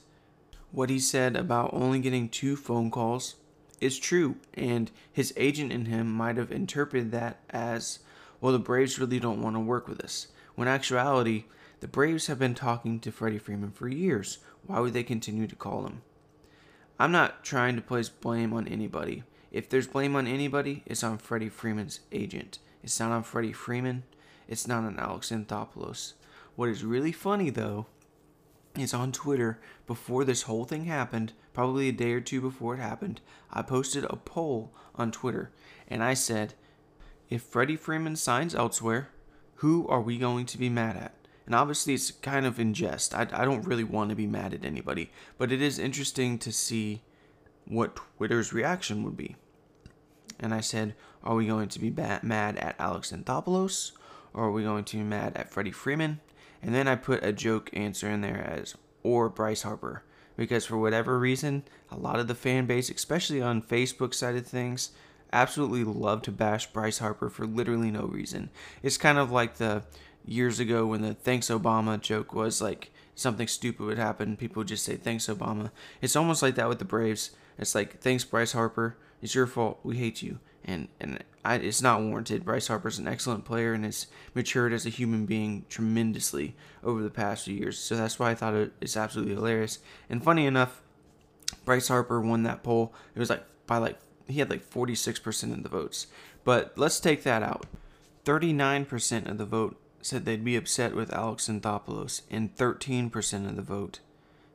what 0.71 0.89
he 0.89 0.99
said 0.99 1.35
about 1.35 1.73
only 1.73 1.99
getting 1.99 2.29
two 2.29 2.55
phone 2.55 2.91
calls 2.91 3.35
is 3.79 3.97
true 3.97 4.35
and 4.53 4.91
his 5.11 5.33
agent 5.37 5.71
and 5.71 5.87
him 5.87 6.11
might 6.11 6.37
have 6.37 6.51
interpreted 6.51 7.11
that 7.11 7.39
as 7.49 7.99
well, 8.39 8.53
the 8.53 8.59
Braves 8.59 8.99
really 8.99 9.19
don't 9.19 9.41
want 9.41 9.55
to 9.55 9.59
work 9.59 9.87
with 9.87 10.03
us. 10.03 10.27
When 10.55 10.67
actuality, 10.67 11.45
the 11.79 11.87
Braves 11.87 12.27
have 12.27 12.37
been 12.37 12.53
talking 12.53 12.99
to 12.99 13.11
Freddie 13.11 13.39
Freeman 13.39 13.71
for 13.71 13.87
years. 13.87 14.39
Why 14.65 14.79
would 14.79 14.93
they 14.93 15.03
continue 15.03 15.47
to 15.47 15.55
call 15.55 15.85
him? 15.85 16.01
I'm 16.99 17.11
not 17.11 17.43
trying 17.43 17.75
to 17.75 17.81
place 17.81 18.09
blame 18.09 18.53
on 18.53 18.67
anybody. 18.67 19.23
If 19.51 19.69
there's 19.69 19.87
blame 19.87 20.15
on 20.15 20.27
anybody, 20.27 20.83
it's 20.85 21.03
on 21.03 21.17
Freddie 21.17 21.49
Freeman's 21.49 22.01
agent. 22.11 22.59
It's 22.83 22.99
not 22.99 23.11
on 23.11 23.23
Freddie 23.23 23.53
Freeman. 23.53 24.03
It's 24.47 24.67
not 24.67 24.83
on 24.83 24.99
Alex 24.99 25.31
Anthopoulos. 25.31 26.13
What 26.55 26.69
is 26.69 26.83
really 26.83 27.11
funny, 27.11 27.49
though, 27.49 27.87
is 28.77 28.93
on 28.93 29.11
Twitter 29.11 29.59
before 29.85 30.23
this 30.23 30.43
whole 30.43 30.65
thing 30.65 30.85
happened, 30.85 31.33
probably 31.53 31.89
a 31.89 31.91
day 31.91 32.13
or 32.13 32.21
two 32.21 32.41
before 32.41 32.75
it 32.75 32.79
happened, 32.79 33.21
I 33.51 33.61
posted 33.61 34.05
a 34.05 34.15
poll 34.15 34.71
on 34.95 35.11
Twitter 35.11 35.51
and 35.87 36.03
I 36.03 36.13
said, 36.13 36.53
if 37.29 37.41
Freddie 37.41 37.75
Freeman 37.75 38.15
signs 38.15 38.55
elsewhere, 38.55 39.09
who 39.55 39.87
are 39.87 40.01
we 40.01 40.17
going 40.17 40.45
to 40.45 40.57
be 40.57 40.69
mad 40.69 40.95
at? 40.95 41.13
And 41.45 41.55
obviously, 41.55 41.93
it's 41.93 42.11
kind 42.11 42.45
of 42.45 42.59
in 42.59 42.73
jest. 42.73 43.15
I, 43.15 43.21
I 43.31 43.45
don't 43.45 43.65
really 43.65 43.83
want 43.83 44.09
to 44.09 44.15
be 44.15 44.27
mad 44.27 44.53
at 44.53 44.65
anybody, 44.65 45.11
but 45.37 45.51
it 45.51 45.61
is 45.61 45.79
interesting 45.79 46.37
to 46.39 46.51
see 46.51 47.01
what 47.65 47.95
Twitter's 47.95 48.53
reaction 48.53 49.03
would 49.03 49.17
be. 49.17 49.35
And 50.39 50.53
I 50.53 50.59
said, 50.59 50.93
are 51.23 51.35
we 51.35 51.47
going 51.47 51.69
to 51.69 51.79
be 51.79 51.89
mad 51.89 52.57
at 52.57 52.75
Alex 52.79 53.11
Anthopoulos? 53.11 53.93
Or 54.37 54.45
are 54.45 54.51
we 54.51 54.61
going 54.61 54.83
to 54.83 54.97
be 54.97 55.03
mad 55.03 55.35
at 55.35 55.49
Freddie 55.49 55.71
Freeman? 55.71 56.19
And 56.61 56.75
then 56.75 56.87
I 56.87 56.95
put 56.95 57.23
a 57.23 57.33
joke 57.33 57.71
answer 57.73 58.07
in 58.07 58.21
there 58.21 58.37
as, 58.37 58.75
or 59.01 59.29
Bryce 59.29 59.63
Harper. 59.63 60.03
Because 60.35 60.67
for 60.67 60.77
whatever 60.77 61.17
reason, 61.17 61.63
a 61.89 61.97
lot 61.97 62.19
of 62.19 62.27
the 62.27 62.35
fan 62.35 62.67
base, 62.67 62.91
especially 62.91 63.41
on 63.41 63.63
Facebook 63.63 64.13
side 64.13 64.35
of 64.35 64.45
things, 64.45 64.91
absolutely 65.33 65.83
love 65.83 66.21
to 66.21 66.31
bash 66.31 66.67
Bryce 66.67 66.99
Harper 66.99 67.31
for 67.31 67.47
literally 67.47 67.89
no 67.89 68.03
reason. 68.03 68.51
It's 68.83 68.95
kind 68.97 69.17
of 69.17 69.31
like 69.31 69.55
the 69.55 69.81
years 70.23 70.59
ago 70.59 70.85
when 70.85 71.01
the 71.01 71.15
thanks 71.15 71.47
Obama 71.47 71.99
joke 71.99 72.31
was 72.31 72.61
like 72.61 72.91
something 73.15 73.47
stupid 73.47 73.87
would 73.87 73.97
happen, 73.97 74.37
people 74.37 74.59
would 74.59 74.67
just 74.67 74.85
say 74.85 74.97
thanks 74.97 75.25
Obama. 75.25 75.71
It's 75.99 76.15
almost 76.15 76.43
like 76.43 76.53
that 76.55 76.69
with 76.69 76.77
the 76.77 76.85
Braves. 76.85 77.31
It's 77.57 77.73
like 77.73 78.01
thanks 78.01 78.23
Bryce 78.23 78.51
Harper. 78.51 78.97
It's 79.19 79.33
your 79.33 79.47
fault. 79.47 79.79
We 79.81 79.97
hate 79.97 80.21
you. 80.21 80.37
And 80.67 80.89
and 80.99 81.23
I, 81.45 81.55
it's 81.55 81.81
not 81.81 82.01
warranted. 82.01 82.43
Bryce 82.43 82.67
Harper's 82.67 82.99
an 82.99 83.07
excellent 83.07 83.45
player 83.45 83.73
and 83.73 83.85
has 83.85 84.07
matured 84.35 84.73
as 84.73 84.85
a 84.85 84.89
human 84.89 85.25
being 85.25 85.65
tremendously 85.69 86.55
over 86.83 87.01
the 87.01 87.09
past 87.09 87.45
few 87.45 87.55
years. 87.55 87.79
So 87.79 87.95
that's 87.95 88.19
why 88.19 88.31
I 88.31 88.35
thought 88.35 88.71
it's 88.81 88.97
absolutely 88.97 89.35
hilarious. 89.35 89.79
And 90.09 90.21
funny 90.23 90.45
enough, 90.45 90.81
Bryce 91.63 91.87
Harper 91.87 92.19
won 92.19 92.43
that 92.43 92.63
poll. 92.63 92.93
It 93.15 93.19
was 93.19 93.29
like 93.29 93.45
by 93.65 93.77
like 93.77 93.97
he 94.27 94.39
had 94.39 94.49
like 94.49 94.69
46% 94.69 95.53
of 95.53 95.63
the 95.63 95.69
votes. 95.69 96.07
But 96.43 96.73
let's 96.75 96.99
take 96.99 97.23
that 97.23 97.43
out. 97.43 97.65
39% 98.25 99.29
of 99.29 99.37
the 99.37 99.45
vote 99.45 99.79
said 100.01 100.25
they'd 100.25 100.43
be 100.43 100.57
upset 100.57 100.95
with 100.95 101.13
Alex 101.13 101.47
Anthopoulos, 101.47 102.21
and 102.29 102.55
13% 102.55 103.49
of 103.49 103.55
the 103.55 103.61
vote 103.61 103.99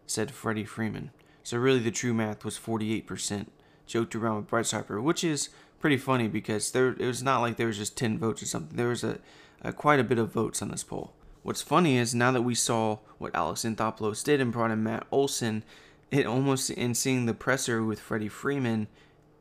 said 0.06 0.30
Freddie 0.30 0.64
Freeman. 0.64 1.10
So 1.42 1.58
really, 1.58 1.80
the 1.80 1.90
true 1.90 2.14
math 2.14 2.44
was 2.44 2.58
48%. 2.58 3.46
Joked 3.86 4.14
around 4.14 4.36
with 4.36 4.46
Bryce 4.48 4.70
Harper, 4.70 5.00
which 5.00 5.24
is 5.24 5.48
pretty 5.82 5.98
funny 5.98 6.28
because 6.28 6.70
there 6.70 6.90
it 6.90 7.00
was 7.00 7.22
not 7.22 7.40
like 7.40 7.56
there 7.56 7.66
was 7.66 7.76
just 7.76 7.98
10 7.98 8.18
votes 8.18 8.42
or 8.42 8.46
something. 8.46 8.76
There 8.76 8.88
was 8.88 9.04
a, 9.04 9.18
a 9.60 9.72
quite 9.72 10.00
a 10.00 10.04
bit 10.04 10.18
of 10.18 10.32
votes 10.32 10.62
on 10.62 10.70
this 10.70 10.84
poll. 10.84 11.12
What's 11.42 11.60
funny 11.60 11.98
is 11.98 12.14
now 12.14 12.30
that 12.32 12.42
we 12.42 12.54
saw 12.54 12.98
what 13.18 13.34
Alex 13.34 13.62
Anthopoulos 13.64 14.24
did 14.24 14.40
and 14.40 14.52
brought 14.52 14.70
in 14.70 14.82
Matt 14.82 15.06
Olson, 15.10 15.64
it 16.10 16.24
almost 16.24 16.70
in 16.70 16.94
seeing 16.94 17.26
the 17.26 17.34
presser 17.34 17.82
with 17.82 17.98
Freddie 17.98 18.28
Freeman, 18.28 18.86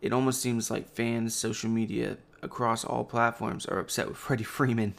it 0.01 0.11
almost 0.11 0.41
seems 0.41 0.71
like 0.71 0.89
fans, 0.89 1.35
social 1.35 1.69
media 1.69 2.17
across 2.41 2.83
all 2.83 3.03
platforms 3.03 3.67
are 3.67 3.79
upset 3.79 4.07
with 4.07 4.17
Freddie 4.25 4.43
Freeman, 4.43 4.95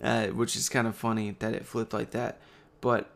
uh, 0.00 0.28
which 0.28 0.54
is 0.54 0.68
kind 0.68 0.86
of 0.86 0.94
funny 0.96 1.34
that 1.40 1.54
it 1.54 1.66
flipped 1.66 1.92
like 1.92 2.12
that. 2.12 2.38
But 2.80 3.10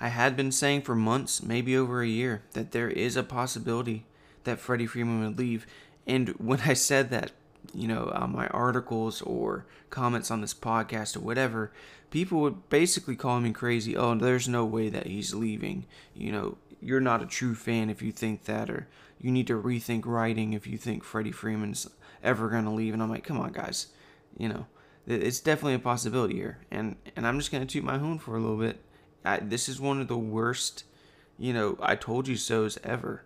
I 0.00 0.08
had 0.08 0.36
been 0.36 0.52
saying 0.52 0.82
for 0.82 0.94
months, 0.94 1.42
maybe 1.42 1.76
over 1.76 2.00
a 2.00 2.08
year, 2.08 2.42
that 2.54 2.72
there 2.72 2.88
is 2.88 3.14
a 3.14 3.22
possibility 3.22 4.06
that 4.44 4.58
Freddie 4.58 4.86
Freeman 4.86 5.22
would 5.22 5.38
leave. 5.38 5.66
And 6.06 6.30
when 6.38 6.60
I 6.60 6.74
said 6.74 7.10
that, 7.10 7.32
you 7.72 7.86
know, 7.86 8.10
on 8.14 8.32
my 8.32 8.48
articles 8.48 9.22
or 9.22 9.66
comments 9.90 10.30
on 10.30 10.40
this 10.40 10.54
podcast 10.54 11.16
or 11.16 11.20
whatever, 11.20 11.72
people 12.10 12.40
would 12.40 12.68
basically 12.68 13.16
call 13.16 13.40
me 13.40 13.52
crazy. 13.52 13.96
Oh, 13.96 14.14
there's 14.14 14.48
no 14.48 14.64
way 14.64 14.88
that 14.88 15.06
he's 15.06 15.34
leaving. 15.34 15.86
You 16.14 16.32
know, 16.32 16.58
you're 16.80 17.00
not 17.00 17.22
a 17.22 17.26
true 17.26 17.54
fan 17.54 17.90
if 17.90 18.02
you 18.02 18.12
think 18.12 18.44
that, 18.44 18.70
or 18.70 18.88
you 19.20 19.30
need 19.30 19.46
to 19.48 19.60
rethink 19.60 20.06
writing 20.06 20.52
if 20.52 20.66
you 20.66 20.78
think 20.78 21.04
Freddie 21.04 21.32
Freeman's 21.32 21.88
ever 22.22 22.48
going 22.48 22.64
to 22.64 22.70
leave. 22.70 22.94
And 22.94 23.02
I'm 23.02 23.10
like, 23.10 23.24
come 23.24 23.38
on, 23.38 23.52
guys. 23.52 23.88
You 24.36 24.48
know, 24.48 24.66
it's 25.06 25.40
definitely 25.40 25.74
a 25.74 25.80
possibility 25.80 26.36
here. 26.36 26.58
And, 26.70 26.96
and 27.14 27.26
I'm 27.26 27.38
just 27.38 27.52
going 27.52 27.66
to 27.66 27.72
toot 27.72 27.84
my 27.84 27.98
horn 27.98 28.18
for 28.18 28.36
a 28.36 28.40
little 28.40 28.56
bit. 28.56 28.82
I, 29.24 29.38
this 29.38 29.68
is 29.68 29.80
one 29.80 30.00
of 30.00 30.08
the 30.08 30.16
worst, 30.16 30.84
you 31.38 31.52
know, 31.52 31.76
I 31.80 31.94
told 31.94 32.26
you 32.26 32.36
so's 32.36 32.78
ever. 32.82 33.24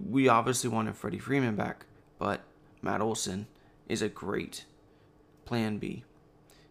We 0.00 0.28
obviously 0.28 0.70
wanted 0.70 0.96
Freddie 0.96 1.18
Freeman 1.18 1.54
back, 1.54 1.84
but 2.18 2.42
Matt 2.82 3.00
Olson 3.00 3.46
is 3.88 4.02
a 4.02 4.08
great 4.08 4.64
plan 5.44 5.78
B. 5.78 6.04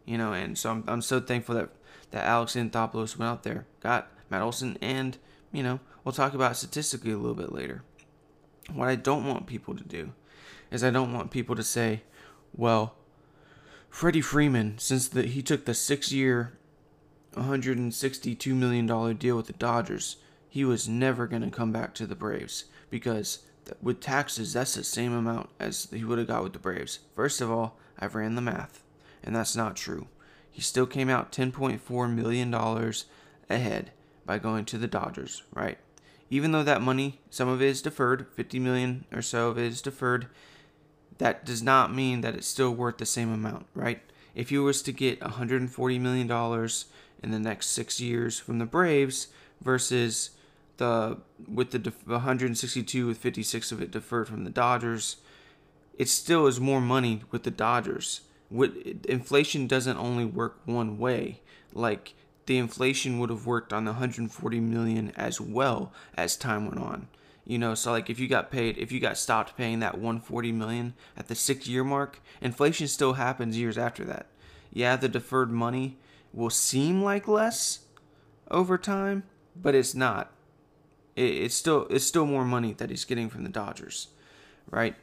You 0.06 0.18
know, 0.18 0.34
and 0.34 0.58
so 0.58 0.72
I'm, 0.72 0.84
I'm 0.88 1.02
so 1.02 1.20
thankful 1.20 1.56
that, 1.56 1.70
that 2.12 2.26
Alex 2.26 2.56
Anthopoulos 2.56 3.18
went 3.18 3.30
out 3.30 3.44
there, 3.44 3.66
got 3.80 4.12
Matt 4.30 4.42
Olson, 4.42 4.78
and, 4.82 5.18
you 5.52 5.64
know, 5.64 5.80
we'll 6.04 6.12
talk 6.12 6.34
about 6.34 6.56
statistically 6.56 7.12
a 7.12 7.18
little 7.18 7.36
bit 7.36 7.52
later. 7.52 7.84
What 8.72 8.90
I 8.90 8.96
don't 8.96 9.26
want 9.26 9.48
people 9.48 9.76
to 9.76 9.84
do 9.84 10.12
is 10.72 10.84
I 10.84 10.92
don't 10.92 11.14
want 11.14 11.32
people 11.32 11.56
to 11.56 11.64
say, 11.64 12.04
well, 12.56 12.96
Freddie 13.90 14.22
Freeman, 14.22 14.78
since 14.78 15.08
the, 15.08 15.24
he 15.24 15.42
took 15.42 15.66
the 15.66 15.74
six 15.74 16.12
year, 16.12 16.58
$162 17.34 18.54
million 18.54 19.16
deal 19.16 19.38
with 19.38 19.48
the 19.48 19.54
Dodgers, 19.54 20.18
he 20.50 20.64
was 20.64 20.88
never 20.88 21.28
going 21.28 21.42
to 21.42 21.50
come 21.50 21.72
back 21.72 21.94
to 21.96 22.06
the 22.06 22.16
Braves 22.16 22.66
because 22.90 23.40
with 23.82 24.00
taxes, 24.00 24.54
that's 24.54 24.76
the 24.76 24.84
same 24.84 25.14
amount 25.14 25.50
as 25.60 25.88
he 25.92 26.04
would 26.04 26.18
have 26.18 26.28
got 26.28 26.44
with 26.44 26.54
the 26.54 26.60
Braves. 26.60 27.00
First 27.14 27.42
of 27.42 27.52
all, 27.52 27.78
I've 28.00 28.16
ran 28.16 28.36
the 28.36 28.42
math, 28.42 28.84
and 29.24 29.36
that's 29.36 29.56
not 29.56 29.76
true. 29.76 30.08
He 30.52 30.62
still 30.62 30.86
came 30.86 31.10
out 31.10 31.32
$10.4 31.32 32.14
million 32.14 32.54
ahead 33.50 33.92
by 34.26 34.40
going 34.40 34.66
to 34.66 34.78
the 34.78 34.88
Dodgers, 34.88 35.44
right? 35.54 35.78
Even 36.30 36.52
though 36.52 36.64
that 36.64 36.82
money, 36.82 37.20
some 37.30 37.48
of 37.48 37.62
it 37.62 37.68
is 37.68 37.82
deferred, 37.82 38.28
50 38.36 38.60
million 38.60 39.06
or 39.14 39.22
so 39.22 39.50
of 39.50 39.58
it 39.58 39.66
is 39.66 39.82
deferred, 39.82 40.28
that 41.18 41.46
does 41.46 41.62
not 41.62 41.94
mean 41.94 42.22
that 42.22 42.36
it's 42.36 42.48
still 42.48 42.72
worth 42.72 42.98
the 42.98 43.06
same 43.06 43.32
amount, 43.32 43.68
right? 43.74 44.02
If 44.34 44.52
you 44.52 44.64
was 44.64 44.82
to 44.84 44.92
get 44.92 45.22
140 45.22 46.00
million 46.00 46.28
dollars 46.28 46.86
in 47.24 47.32
the 47.32 47.40
next 47.40 47.68
6 47.68 48.02
years 48.02 48.40
from 48.40 48.60
the 48.60 48.66
Braves 48.66 49.28
versus 49.62 50.32
the 50.78 50.86
uh, 50.86 51.16
with 51.48 51.72
the 51.72 51.92
162 52.06 53.08
with 53.08 53.18
56 53.18 53.72
of 53.72 53.82
it 53.82 53.92
deferred 53.92 54.28
from 54.28 54.44
the 54.44 54.50
Dodgers, 54.50 55.18
it 55.98 56.10
still 56.10 56.48
is 56.48 56.60
more 56.60 56.82
money 56.82 57.24
with 57.32 57.44
the 57.44 57.52
Dodgers. 57.52 58.22
With 58.50 59.06
inflation 59.06 59.68
doesn't 59.68 59.98
only 59.98 60.26
work 60.26 60.60
one 60.66 60.98
way. 60.98 61.42
Like 61.74 62.14
the 62.46 62.58
inflation 62.58 63.20
would 63.20 63.30
have 63.30 63.46
worked 63.46 63.74
on 63.74 63.86
the 63.86 63.92
140 63.92 64.60
million 64.60 65.12
as 65.16 65.42
well 65.42 65.92
as 66.16 66.36
time 66.36 66.68
went 66.68 66.80
on. 66.80 67.08
You 67.46 67.60
know, 67.60 67.76
so 67.76 67.92
like 67.92 68.10
if 68.10 68.20
you 68.20 68.28
got 68.28 68.52
paid, 68.52 68.78
if 68.78 68.92
you 68.92 69.00
got 69.00 69.18
stopped 69.18 69.56
paying 69.56 69.80
that 69.80 69.96
140 69.96 70.52
million 70.52 70.94
at 71.16 71.28
the 71.28 71.36
six 71.36 71.68
year 71.68 71.84
mark, 71.84 72.20
inflation 72.42 72.88
still 72.88 73.14
happens 73.14 73.58
years 73.58 73.78
after 73.78 74.04
that. 74.06 74.28
Yeah, 74.74 74.96
the 74.96 75.08
deferred 75.08 75.52
money 75.52 75.98
will 76.34 76.50
seem 76.50 77.04
like 77.04 77.28
less 77.28 77.80
over 78.50 78.78
time, 78.78 79.24
but 79.56 79.76
it's 79.76 79.96
not. 79.96 80.32
It's 81.16 81.56
still 81.56 81.88
it's 81.90 82.06
still 82.06 82.26
more 82.26 82.46
money 82.46 82.74
that 82.74 82.90
he's 82.90 83.06
getting 83.06 83.30
from 83.30 83.44
the 83.44 83.50
Dodgers, 83.50 84.10
right? 84.70 84.96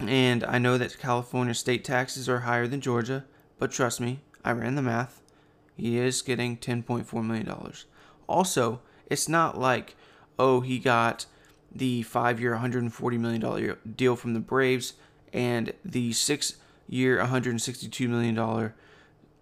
And 0.00 0.44
I 0.44 0.58
know 0.58 0.76
that 0.78 0.98
California 0.98 1.54
state 1.54 1.84
taxes 1.84 2.28
are 2.28 2.40
higher 2.40 2.66
than 2.66 2.80
Georgia, 2.80 3.24
but 3.58 3.70
trust 3.70 4.00
me, 4.00 4.20
I 4.44 4.52
ran 4.52 4.74
the 4.74 4.82
math. 4.82 5.20
He 5.76 5.98
is 5.98 6.22
getting 6.22 6.56
$10.4 6.56 7.24
million. 7.24 7.52
Also, 8.28 8.80
it's 9.08 9.28
not 9.28 9.58
like, 9.58 9.96
oh, 10.38 10.60
he 10.60 10.78
got 10.78 11.26
the 11.72 12.02
five 12.02 12.40
year, 12.40 12.56
$140 12.56 13.18
million 13.18 13.76
deal 13.96 14.16
from 14.16 14.34
the 14.34 14.40
Braves 14.40 14.94
and 15.32 15.72
the 15.84 16.12
six 16.12 16.56
year, 16.88 17.18
$162 17.18 18.08
million 18.08 18.72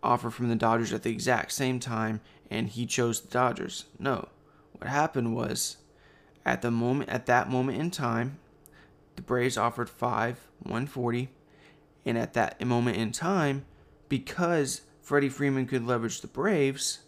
offer 0.02 0.30
from 0.30 0.48
the 0.48 0.56
Dodgers 0.56 0.92
at 0.92 1.02
the 1.02 1.10
exact 1.10 1.52
same 1.52 1.78
time, 1.78 2.20
and 2.50 2.68
he 2.68 2.86
chose 2.86 3.20
the 3.20 3.28
Dodgers. 3.28 3.84
No. 3.98 4.28
What 4.72 4.88
happened 4.88 5.34
was, 5.34 5.76
at 6.44 6.62
the 6.62 6.70
moment, 6.70 7.10
at 7.10 7.26
that 7.26 7.50
moment 7.50 7.78
in 7.78 7.90
time, 7.90 8.38
the 9.16 9.22
Braves 9.22 9.56
offered 9.56 9.90
five, 9.90 10.48
140, 10.60 11.28
and 12.04 12.18
at 12.18 12.34
that 12.34 12.64
moment 12.64 12.96
in 12.96 13.12
time, 13.12 13.64
because 14.08 14.82
Freddie 15.00 15.28
Freeman 15.28 15.66
could 15.66 15.86
leverage 15.86 16.20
the 16.20 16.26
Braves, 16.26 17.00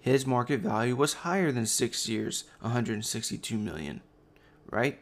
his 0.00 0.26
market 0.26 0.60
value 0.60 0.96
was 0.96 1.14
higher 1.14 1.52
than 1.52 1.66
six 1.66 2.08
years, 2.08 2.44
162 2.60 3.56
million, 3.56 4.00
right? 4.70 4.98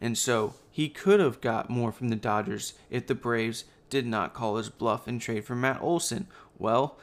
And 0.00 0.16
so 0.16 0.54
he 0.70 0.88
could 0.88 1.20
have 1.20 1.40
got 1.40 1.68
more 1.68 1.92
from 1.92 2.08
the 2.08 2.16
Dodgers 2.16 2.74
if 2.88 3.06
the 3.06 3.14
Braves 3.14 3.64
did 3.90 4.06
not 4.06 4.32
call 4.32 4.56
his 4.56 4.70
bluff 4.70 5.06
and 5.06 5.20
trade 5.20 5.44
for 5.44 5.54
Matt 5.54 5.82
Olson. 5.82 6.26
Well, 6.58 6.96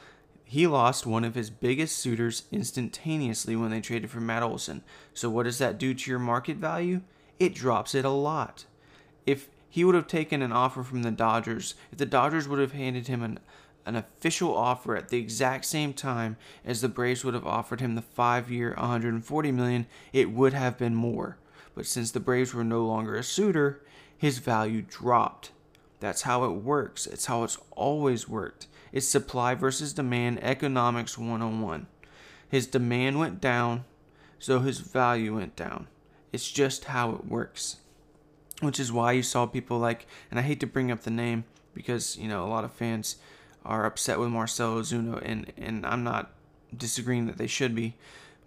he 0.48 0.66
lost 0.66 1.06
one 1.06 1.24
of 1.24 1.34
his 1.34 1.50
biggest 1.50 1.98
suitors 1.98 2.44
instantaneously 2.50 3.54
when 3.54 3.70
they 3.70 3.82
traded 3.82 4.10
for 4.10 4.20
Matt 4.20 4.42
Olson. 4.42 4.82
So 5.12 5.28
what 5.28 5.42
does 5.42 5.58
that 5.58 5.78
do 5.78 5.92
to 5.92 6.10
your 6.10 6.18
market 6.18 6.56
value? 6.56 7.02
It 7.38 7.54
drops 7.54 7.94
it 7.94 8.06
a 8.06 8.10
lot. 8.10 8.64
If 9.26 9.48
he 9.68 9.84
would 9.84 9.94
have 9.94 10.06
taken 10.06 10.40
an 10.40 10.50
offer 10.50 10.82
from 10.82 11.02
the 11.02 11.10
Dodgers, 11.10 11.74
if 11.92 11.98
the 11.98 12.06
Dodgers 12.06 12.48
would 12.48 12.60
have 12.60 12.72
handed 12.72 13.08
him 13.08 13.22
an 13.22 13.40
an 13.84 13.96
official 13.96 14.54
offer 14.54 14.94
at 14.96 15.08
the 15.08 15.18
exact 15.18 15.64
same 15.64 15.94
time 15.94 16.36
as 16.62 16.82
the 16.82 16.88
Braves 16.88 17.24
would 17.24 17.32
have 17.32 17.46
offered 17.46 17.80
him 17.80 17.94
the 17.94 18.02
5-year 18.02 18.74
140 18.76 19.52
million, 19.52 19.86
it 20.12 20.30
would 20.30 20.52
have 20.52 20.76
been 20.76 20.94
more. 20.94 21.38
But 21.74 21.86
since 21.86 22.10
the 22.10 22.20
Braves 22.20 22.52
were 22.52 22.64
no 22.64 22.84
longer 22.84 23.16
a 23.16 23.22
suitor, 23.22 23.80
his 24.14 24.38
value 24.38 24.82
dropped. 24.82 25.52
That's 26.00 26.22
how 26.22 26.44
it 26.44 26.62
works. 26.62 27.06
It's 27.06 27.26
how 27.26 27.44
it's 27.44 27.56
always 27.70 28.28
worked. 28.28 28.66
It's 28.92 29.06
supply 29.06 29.54
versus 29.54 29.92
demand 29.92 30.42
economics 30.42 31.18
101. 31.18 31.86
His 32.48 32.66
demand 32.66 33.18
went 33.18 33.40
down, 33.40 33.84
so 34.38 34.60
his 34.60 34.78
value 34.78 35.36
went 35.36 35.56
down. 35.56 35.88
It's 36.32 36.50
just 36.50 36.84
how 36.84 37.12
it 37.12 37.26
works. 37.26 37.76
Which 38.60 38.80
is 38.80 38.92
why 38.92 39.12
you 39.12 39.22
saw 39.22 39.46
people 39.46 39.78
like, 39.78 40.06
and 40.30 40.38
I 40.38 40.42
hate 40.42 40.60
to 40.60 40.66
bring 40.66 40.90
up 40.90 41.02
the 41.02 41.10
name 41.10 41.44
because, 41.74 42.16
you 42.16 42.28
know, 42.28 42.44
a 42.44 42.48
lot 42.48 42.64
of 42.64 42.72
fans 42.72 43.16
are 43.64 43.84
upset 43.84 44.18
with 44.18 44.30
Marcell 44.30 44.76
Ozuna, 44.80 45.22
and, 45.24 45.52
and 45.56 45.86
I'm 45.86 46.02
not 46.02 46.32
disagreeing 46.76 47.26
that 47.26 47.38
they 47.38 47.46
should 47.46 47.74
be, 47.74 47.94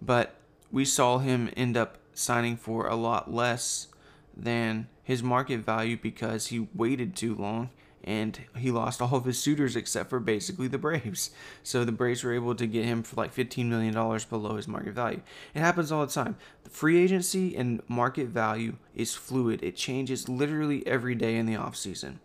but 0.00 0.34
we 0.70 0.84
saw 0.84 1.18
him 1.18 1.50
end 1.56 1.76
up 1.76 1.98
signing 2.12 2.56
for 2.56 2.86
a 2.86 2.96
lot 2.96 3.32
less 3.32 3.88
than 4.36 4.88
his 5.02 5.22
market 5.22 5.60
value 5.60 5.96
because 5.96 6.48
he 6.48 6.68
waited 6.74 7.16
too 7.16 7.34
long 7.34 7.70
and 8.04 8.40
he 8.56 8.70
lost 8.70 9.00
all 9.00 9.14
of 9.14 9.24
his 9.24 9.38
suitors 9.38 9.76
except 9.76 10.10
for 10.10 10.20
basically 10.20 10.68
the 10.68 10.78
Braves. 10.78 11.30
So 11.62 11.84
the 11.84 11.92
Braves 11.92 12.24
were 12.24 12.34
able 12.34 12.54
to 12.54 12.66
get 12.66 12.84
him 12.84 13.02
for 13.02 13.16
like 13.16 13.34
$15 13.34 13.66
million 13.66 13.92
below 13.94 14.56
his 14.56 14.68
market 14.68 14.94
value. 14.94 15.20
It 15.54 15.60
happens 15.60 15.92
all 15.92 16.04
the 16.04 16.12
time. 16.12 16.36
The 16.64 16.70
free 16.70 17.02
agency 17.02 17.56
and 17.56 17.80
market 17.88 18.28
value 18.28 18.76
is 18.94 19.14
fluid, 19.14 19.62
it 19.62 19.76
changes 19.76 20.28
literally 20.28 20.86
every 20.86 21.14
day 21.14 21.36
in 21.36 21.46
the 21.46 21.54
offseason. 21.54 22.16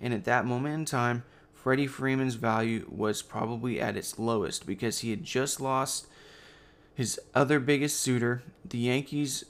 And 0.00 0.14
at 0.14 0.24
that 0.24 0.46
moment 0.46 0.74
in 0.74 0.84
time, 0.84 1.24
Freddie 1.52 1.86
Freeman's 1.86 2.36
value 2.36 2.86
was 2.88 3.20
probably 3.20 3.80
at 3.80 3.96
its 3.96 4.18
lowest 4.18 4.64
because 4.64 5.00
he 5.00 5.10
had 5.10 5.24
just 5.24 5.60
lost 5.60 6.06
his 6.94 7.18
other 7.34 7.60
biggest 7.60 8.00
suitor. 8.00 8.42
The 8.64 8.78
Yankees 8.78 9.44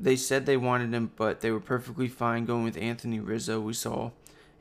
they 0.00 0.16
said 0.16 0.46
they 0.46 0.56
wanted 0.56 0.92
him, 0.94 1.10
but 1.16 1.40
they 1.40 1.50
were 1.50 1.60
perfectly 1.60 2.08
fine 2.08 2.46
going 2.46 2.64
with 2.64 2.76
Anthony 2.78 3.20
Rizzo, 3.20 3.60
we 3.60 3.74
saw. 3.74 4.10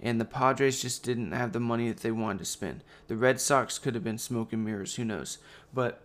And 0.02 0.20
the 0.20 0.26
Padres 0.26 0.82
just 0.82 1.04
didn't 1.04 1.34
have 1.34 1.52
the 1.52 1.60
money 1.60 1.90
that 1.90 2.00
they 2.00 2.12
wanted 2.12 2.40
to 2.40 2.46
spend. 2.46 2.84
The 3.08 3.18
Red 3.18 3.42
Sox 3.42 3.78
could 3.78 3.96
have 3.96 4.04
been 4.04 4.18
smoke 4.18 4.54
and 4.54 4.64
mirrors, 4.64 4.96
who 4.96 5.04
knows? 5.04 5.40
But, 5.74 6.02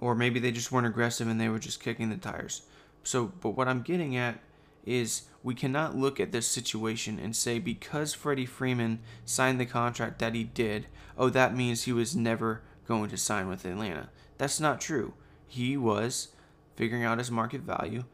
or 0.00 0.14
maybe 0.14 0.38
they 0.38 0.52
just 0.52 0.70
weren't 0.70 0.86
aggressive 0.86 1.26
and 1.26 1.40
they 1.40 1.48
were 1.48 1.58
just 1.58 1.82
kicking 1.82 2.10
the 2.10 2.16
tires. 2.16 2.62
So, 3.02 3.32
but 3.40 3.50
what 3.50 3.66
I'm 3.66 3.82
getting 3.82 4.16
at 4.16 4.38
is 4.84 5.22
we 5.42 5.54
cannot 5.54 5.96
look 5.96 6.20
at 6.20 6.32
this 6.32 6.46
situation 6.46 7.18
and 7.18 7.34
say 7.34 7.58
because 7.58 8.14
Freddie 8.14 8.46
Freeman 8.46 9.00
signed 9.24 9.60
the 9.60 9.66
contract 9.66 10.18
that 10.20 10.34
he 10.34 10.44
did, 10.44 10.86
oh, 11.18 11.30
that 11.30 11.56
means 11.56 11.82
he 11.82 11.92
was 11.92 12.14
never 12.14 12.62
going 12.86 13.10
to 13.10 13.16
sign 13.16 13.48
with 13.48 13.64
Atlanta. 13.64 14.10
That's 14.38 14.60
not 14.60 14.80
true. 14.80 15.14
He 15.46 15.76
was 15.76 16.28
figuring 16.76 17.04
out 17.04 17.18
his 17.18 17.30
market 17.30 17.62
value, 17.62 18.04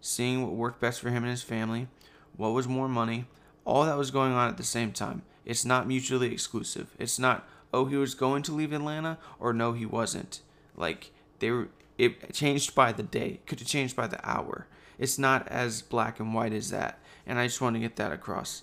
seeing 0.00 0.42
what 0.42 0.52
worked 0.52 0.80
best 0.80 1.00
for 1.00 1.10
him 1.10 1.24
and 1.24 1.30
his 1.30 1.42
family, 1.42 1.88
what 2.36 2.50
was 2.50 2.68
more 2.68 2.88
money, 2.88 3.26
all 3.68 3.84
that 3.84 3.98
was 3.98 4.10
going 4.10 4.32
on 4.32 4.48
at 4.48 4.56
the 4.56 4.64
same 4.64 4.92
time. 4.92 5.22
It's 5.44 5.64
not 5.64 5.86
mutually 5.86 6.32
exclusive. 6.32 6.96
It's 6.98 7.18
not, 7.18 7.46
oh, 7.72 7.84
he 7.84 7.96
was 7.96 8.14
going 8.14 8.42
to 8.44 8.52
leave 8.52 8.72
Atlanta 8.72 9.18
or 9.38 9.52
no, 9.52 9.74
he 9.74 9.84
wasn't. 9.84 10.40
Like, 10.74 11.10
they 11.38 11.50
were, 11.50 11.68
it 11.98 12.32
changed 12.32 12.74
by 12.74 12.92
the 12.92 13.02
day, 13.02 13.40
could 13.46 13.58
have 13.60 13.68
changed 13.68 13.94
by 13.94 14.06
the 14.06 14.26
hour. 14.28 14.66
It's 14.98 15.18
not 15.18 15.46
as 15.48 15.82
black 15.82 16.18
and 16.18 16.34
white 16.34 16.54
as 16.54 16.70
that. 16.70 16.98
And 17.26 17.38
I 17.38 17.46
just 17.46 17.60
want 17.60 17.76
to 17.76 17.80
get 17.80 17.96
that 17.96 18.10
across. 18.10 18.62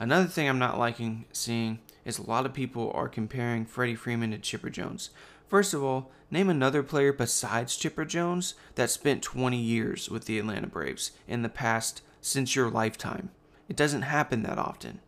Another 0.00 0.26
thing 0.26 0.48
I'm 0.48 0.58
not 0.58 0.78
liking 0.78 1.26
seeing 1.32 1.78
is 2.04 2.18
a 2.18 2.26
lot 2.26 2.44
of 2.44 2.52
people 2.52 2.90
are 2.94 3.08
comparing 3.08 3.64
Freddie 3.64 3.94
Freeman 3.94 4.32
to 4.32 4.38
Chipper 4.38 4.70
Jones. 4.70 5.10
First 5.46 5.72
of 5.72 5.84
all, 5.84 6.10
name 6.32 6.48
another 6.48 6.82
player 6.82 7.12
besides 7.12 7.76
Chipper 7.76 8.04
Jones 8.04 8.54
that 8.74 8.90
spent 8.90 9.22
20 9.22 9.56
years 9.56 10.10
with 10.10 10.24
the 10.24 10.40
Atlanta 10.40 10.66
Braves 10.66 11.12
in 11.28 11.42
the 11.42 11.48
past 11.48 12.02
since 12.20 12.56
your 12.56 12.68
lifetime. 12.68 13.30
It 13.68 13.76
doesn't 13.76 14.02
happen 14.02 14.42
that 14.42 14.58
often. 14.58 15.00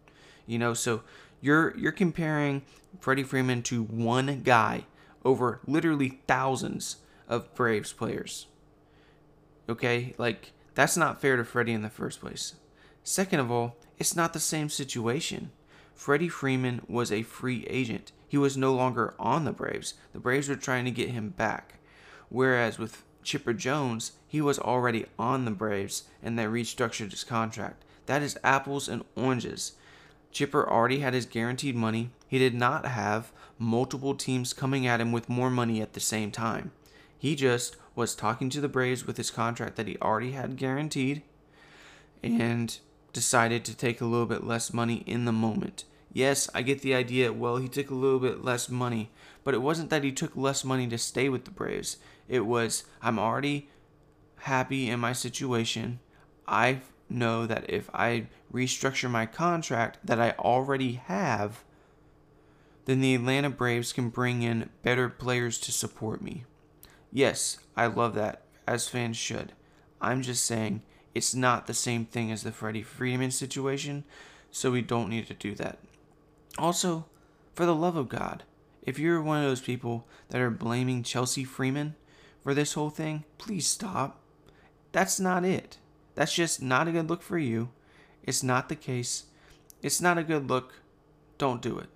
You 0.46 0.58
know, 0.58 0.75
so 0.75 1.02
you're 1.40 1.76
you're 1.76 1.92
comparing 1.92 2.62
Freddie 3.00 3.23
Freeman 3.23 3.62
to 3.64 3.82
one 3.82 4.42
guy 4.42 4.84
over 5.25 5.61
literally 5.66 6.20
thousands 6.26 6.96
of 7.28 7.54
Braves 7.54 7.92
players. 7.92 8.46
Okay? 9.68 10.14
Like 10.18 10.52
that's 10.75 10.96
not 10.96 11.20
fair 11.20 11.37
to 11.37 11.44
Freddie 11.44 11.73
in 11.73 11.82
the 11.82 11.90
first 11.90 12.20
place. 12.20 12.54
Second 13.02 13.40
of 13.40 13.50
all, 13.50 13.76
it's 13.99 14.16
not 14.16 14.32
the 14.32 14.40
same 14.40 14.68
situation. 14.68 15.50
Freddie 15.94 16.28
Freeman 16.28 16.82
was 16.88 17.12
a 17.12 17.23
free 17.23 17.66
agent. 17.68 18.12
He 18.26 18.37
was 18.37 18.56
no 18.56 18.75
longer 18.75 19.14
on 19.18 19.44
the 19.44 19.52
Braves. 19.52 19.94
The 20.12 20.18
Braves 20.18 20.49
were 20.49 20.56
trying 20.56 20.84
to 20.87 20.90
get 20.90 21.11
him 21.11 21.30
back. 21.30 21.75
Whereas 22.28 22.78
with 22.78 23.04
Chipper 23.23 23.52
Jones, 23.52 24.12
he 24.26 24.40
was 24.40 24.58
already 24.58 25.06
on 25.18 25.44
the 25.44 25.50
Braves 25.50 26.04
and 26.23 26.38
they 26.38 26.44
restructured 26.44 27.12
his 27.12 27.25
contract. 27.25 27.84
That 28.06 28.23
is 28.23 28.38
apples 28.44 28.88
and 28.88 29.04
oranges. 29.16 29.73
Chipper 30.32 30.68
already 30.68 30.99
had 30.99 31.14
his 31.14 31.26
guaranteed 31.26 31.76
money. 31.76 32.11
He 32.26 32.38
did 32.38 32.54
not 32.54 32.87
have 32.87 33.32
multiple 33.58 34.14
teams 34.14 34.52
coming 34.52 34.87
at 34.87 35.00
him 35.00 35.12
with 35.12 35.28
more 35.28 35.50
money 35.50 35.80
at 35.80 35.92
the 35.92 36.00
same 36.00 36.30
time. 36.30 36.73
He 37.16 37.37
just 37.37 37.76
was 37.94 38.14
talking 38.14 38.50
to 38.50 38.61
the 38.61 38.68
Braves 38.68 39.06
with 39.06 39.16
his 39.16 39.30
contract 39.30 39.76
that 39.76 39.87
he 39.87 39.96
already 40.02 40.32
had 40.32 40.56
guaranteed 40.56 41.23
and 42.23 42.78
decided 43.12 43.64
to 43.64 43.76
take 43.76 44.00
a 44.00 44.06
little 44.06 44.26
bit 44.26 44.44
less 44.44 44.73
money 44.73 45.04
in 45.06 45.25
the 45.25 45.32
moment. 45.32 45.84
Yes, 46.12 46.49
I 46.54 46.62
get 46.62 46.82
the 46.82 46.94
idea. 46.94 47.32
Well, 47.32 47.56
he 47.56 47.68
took 47.68 47.90
a 47.90 47.94
little 47.94 48.18
bit 48.18 48.44
less 48.44 48.68
money, 48.68 49.11
but 49.42 49.54
it 49.54 49.62
wasn't 49.62 49.90
that 49.90 50.04
he 50.04 50.12
took 50.12 50.37
less 50.37 50.64
money 50.64 50.87
to 50.88 50.99
stay 50.99 51.28
with 51.28 51.44
the 51.44 51.50
Braves. 51.50 51.96
It 52.28 52.46
was, 52.46 52.84
I'm 53.02 53.18
already 53.18 53.68
happy 54.38 54.88
in 54.88 55.00
my 55.00 55.12
situation. 55.12 56.00
I 56.46 56.82
know 57.08 57.46
that 57.46 57.68
if 57.68 57.90
I 57.94 58.26
restructure 58.52 59.11
my 59.11 59.26
contract 59.26 59.99
that 60.04 60.20
I 60.20 60.32
already 60.38 60.94
have, 60.94 61.64
then 62.84 63.00
the 63.00 63.14
Atlanta 63.14 63.50
Braves 63.50 63.92
can 63.92 64.11
bring 64.11 64.42
in 64.42 64.70
better 64.83 65.09
players 65.09 65.59
to 65.61 65.72
support 65.72 66.20
me. 66.20 66.44
Yes, 67.12 67.59
I 67.76 67.87
love 67.87 68.14
that, 68.14 68.42
as 68.66 68.88
fans 68.88 69.16
should. 69.16 69.52
I'm 70.00 70.22
just 70.22 70.44
saying 70.44 70.83
it's 71.14 71.35
not 71.35 71.66
the 71.66 71.74
same 71.74 72.05
thing 72.05 72.31
as 72.33 72.42
the 72.42 72.52
Freddie 72.52 72.83
Freeman 72.83 73.31
situation, 73.31 74.05
so 74.50 74.70
we 74.70 74.83
don't 74.83 75.09
need 75.09 75.26
to 75.29 75.35
do 75.35 75.55
that. 75.55 75.79
Also, 76.59 77.07
for 77.55 77.64
the 77.64 77.74
love 77.74 77.96
of 77.96 78.09
God, 78.09 78.42
if 78.83 78.98
you're 78.98 79.22
one 79.22 79.42
of 79.42 79.48
those 79.48 79.61
people 79.61 80.07
that 80.29 80.40
are 80.40 80.50
blaming 80.50 81.02
Chelsea 81.02 81.44
Freeman 81.44 81.94
for 82.42 82.52
this 82.52 82.74
whole 82.74 82.90
thing, 82.90 83.24
please 83.38 83.66
stop. 83.66 84.20
That's 84.92 85.18
not 85.18 85.44
it. 85.44 85.79
That's 86.14 86.35
just 86.35 86.62
not 86.62 86.88
a 86.88 86.92
good 86.92 87.09
look 87.09 87.22
for 87.22 87.38
you. 87.38 87.70
It's 88.22 88.42
not 88.42 88.68
the 88.68 88.77
case. 88.77 89.24
It's 89.83 90.00
not 90.00 90.18
a 90.18 90.24
good 90.24 90.48
look. 90.48 90.74
Don't 91.38 91.61
do 91.61 91.79
it. 91.79 91.88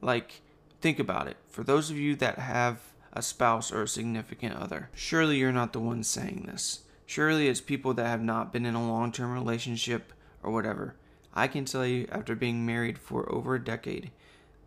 Like, 0.00 0.42
think 0.80 0.98
about 0.98 1.26
it. 1.26 1.36
For 1.48 1.64
those 1.64 1.90
of 1.90 1.98
you 1.98 2.14
that 2.16 2.38
have 2.38 2.80
a 3.16 3.22
spouse 3.22 3.72
or 3.72 3.82
a 3.82 3.88
significant 3.88 4.54
other. 4.54 4.90
Surely 4.94 5.38
you're 5.38 5.50
not 5.50 5.72
the 5.72 5.80
one 5.80 6.04
saying 6.04 6.44
this. 6.46 6.80
Surely 7.06 7.48
it's 7.48 7.62
people 7.62 7.94
that 7.94 8.06
have 8.06 8.22
not 8.22 8.52
been 8.52 8.66
in 8.66 8.74
a 8.74 8.88
long 8.88 9.10
term 9.10 9.32
relationship 9.32 10.12
or 10.42 10.52
whatever. 10.52 10.94
I 11.34 11.48
can 11.48 11.64
tell 11.64 11.86
you, 11.86 12.06
after 12.12 12.34
being 12.34 12.66
married 12.66 12.98
for 12.98 13.30
over 13.32 13.54
a 13.54 13.64
decade, 13.64 14.10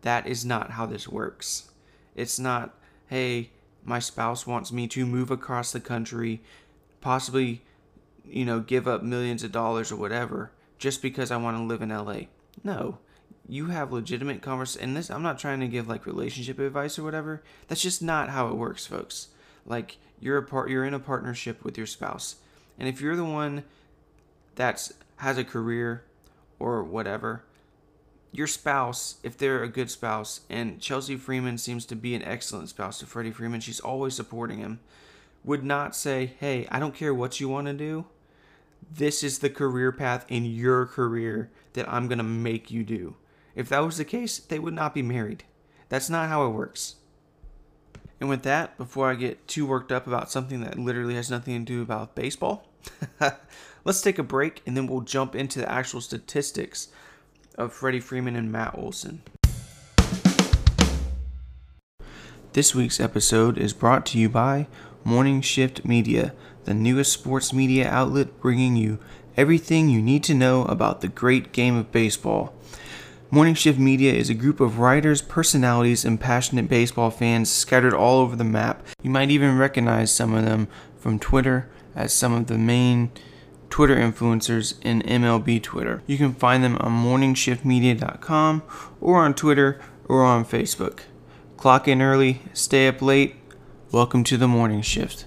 that 0.02 0.26
is 0.26 0.44
not 0.44 0.72
how 0.72 0.86
this 0.86 1.08
works. 1.08 1.70
It's 2.14 2.38
not, 2.38 2.74
hey, 3.08 3.50
my 3.84 3.98
spouse 3.98 4.46
wants 4.46 4.72
me 4.72 4.88
to 4.88 5.06
move 5.06 5.30
across 5.30 5.72
the 5.72 5.80
country, 5.80 6.40
possibly, 7.00 7.62
you 8.24 8.44
know, 8.44 8.60
give 8.60 8.86
up 8.86 9.02
millions 9.02 9.42
of 9.42 9.52
dollars 9.52 9.90
or 9.90 9.96
whatever, 9.96 10.52
just 10.78 11.02
because 11.02 11.30
I 11.30 11.36
want 11.36 11.56
to 11.56 11.62
live 11.62 11.82
in 11.82 11.90
LA. 11.90 12.22
No, 12.62 12.98
you 13.48 13.66
have 13.66 13.92
legitimate 13.92 14.42
converse 14.42 14.76
and 14.76 14.96
this 14.96 15.10
i'm 15.10 15.22
not 15.24 15.38
trying 15.38 15.58
to 15.58 15.66
give 15.66 15.88
like 15.88 16.06
relationship 16.06 16.58
advice 16.58 16.98
or 16.98 17.02
whatever. 17.02 17.42
That's 17.68 17.82
just 17.82 18.02
not 18.02 18.30
how 18.30 18.48
it 18.48 18.56
works 18.56 18.86
folks. 18.86 19.28
Like 19.66 19.98
you're 20.20 20.38
a 20.38 20.42
part 20.42 20.70
you're 20.70 20.84
in 20.84 20.94
a 20.94 21.00
partnership 21.00 21.64
with 21.64 21.76
your 21.76 21.86
spouse. 21.86 22.36
And 22.78 22.88
if 22.88 23.00
you're 23.00 23.16
the 23.16 23.24
one 23.24 23.64
that's 24.54 24.92
has 25.16 25.36
a 25.36 25.44
career 25.44 26.04
or 26.58 26.82
whatever 26.82 27.42
your 28.32 28.46
spouse 28.46 29.16
if 29.22 29.36
they're 29.36 29.62
a 29.62 29.68
good 29.68 29.90
spouse 29.90 30.40
and 30.48 30.80
chelsea 30.80 31.16
freeman 31.16 31.58
seems 31.58 31.84
to 31.84 31.96
be 31.96 32.14
an 32.14 32.22
excellent 32.22 32.68
spouse 32.68 32.98
to 32.98 33.06
freddie 33.06 33.30
freeman 33.30 33.60
she's 33.60 33.80
always 33.80 34.14
supporting 34.14 34.58
him 34.58 34.78
would 35.44 35.64
not 35.64 35.96
say 35.96 36.32
hey 36.40 36.66
i 36.70 36.78
don't 36.78 36.94
care 36.94 37.14
what 37.14 37.40
you 37.40 37.48
want 37.48 37.66
to 37.66 37.72
do 37.72 38.04
this 38.92 39.22
is 39.22 39.38
the 39.38 39.50
career 39.50 39.92
path 39.92 40.24
in 40.28 40.44
your 40.44 40.86
career 40.86 41.50
that 41.72 41.88
i'm 41.88 42.08
going 42.08 42.18
to 42.18 42.24
make 42.24 42.70
you 42.70 42.84
do 42.84 43.14
if 43.54 43.68
that 43.68 43.80
was 43.80 43.98
the 43.98 44.04
case, 44.04 44.38
they 44.38 44.58
would 44.58 44.74
not 44.74 44.94
be 44.94 45.02
married. 45.02 45.44
That's 45.88 46.08
not 46.08 46.28
how 46.28 46.46
it 46.46 46.50
works. 46.50 46.96
And 48.20 48.28
with 48.28 48.42
that, 48.44 48.76
before 48.76 49.10
I 49.10 49.14
get 49.14 49.48
too 49.48 49.66
worked 49.66 49.90
up 49.90 50.06
about 50.06 50.30
something 50.30 50.60
that 50.60 50.78
literally 50.78 51.14
has 51.14 51.30
nothing 51.30 51.58
to 51.58 51.72
do 51.72 51.82
about 51.82 52.14
baseball, 52.14 52.68
let's 53.84 54.02
take 54.02 54.18
a 54.18 54.22
break 54.22 54.62
and 54.66 54.76
then 54.76 54.86
we'll 54.86 55.00
jump 55.00 55.34
into 55.34 55.58
the 55.58 55.70
actual 55.70 56.00
statistics 56.00 56.88
of 57.56 57.72
Freddie 57.72 58.00
Freeman 58.00 58.36
and 58.36 58.52
Matt 58.52 58.74
Olson. 58.78 59.22
This 62.52 62.74
week's 62.74 63.00
episode 63.00 63.58
is 63.58 63.72
brought 63.72 64.06
to 64.06 64.18
you 64.18 64.28
by 64.28 64.68
Morning 65.04 65.40
Shift 65.40 65.84
Media, 65.84 66.34
the 66.64 66.74
newest 66.74 67.12
sports 67.12 67.52
media 67.52 67.88
outlet 67.88 68.40
bringing 68.40 68.76
you 68.76 68.98
everything 69.36 69.88
you 69.88 70.02
need 70.02 70.22
to 70.24 70.34
know 70.34 70.64
about 70.66 71.00
the 71.00 71.08
great 71.08 71.52
game 71.52 71.76
of 71.76 71.90
baseball. 71.90 72.54
Morning 73.30 73.54
Shift 73.54 73.78
Media 73.78 74.12
is 74.12 74.28
a 74.28 74.34
group 74.34 74.60
of 74.60 74.78
writers, 74.78 75.22
personalities, 75.22 76.04
and 76.04 76.20
passionate 76.20 76.68
baseball 76.68 77.10
fans 77.10 77.50
scattered 77.50 77.94
all 77.94 78.20
over 78.20 78.36
the 78.36 78.44
map. 78.44 78.84
You 79.02 79.10
might 79.10 79.30
even 79.30 79.56
recognize 79.56 80.12
some 80.12 80.34
of 80.34 80.44
them 80.44 80.68
from 80.98 81.18
Twitter 81.18 81.70
as 81.94 82.12
some 82.12 82.34
of 82.34 82.48
the 82.48 82.58
main 82.58 83.10
Twitter 83.70 83.96
influencers 83.96 84.74
in 84.82 85.00
MLB 85.02 85.62
Twitter. 85.62 86.02
You 86.06 86.18
can 86.18 86.34
find 86.34 86.62
them 86.62 86.76
on 86.78 86.92
morningshiftmedia.com 86.92 88.62
or 89.00 89.24
on 89.24 89.34
Twitter 89.34 89.80
or 90.06 90.24
on 90.24 90.44
Facebook. 90.44 91.00
Clock 91.56 91.86
in 91.86 92.02
early, 92.02 92.42
stay 92.52 92.88
up 92.88 93.00
late. 93.00 93.36
Welcome 93.92 94.22
to 94.24 94.36
the 94.36 94.46
morning 94.46 94.82
shift. 94.82 95.26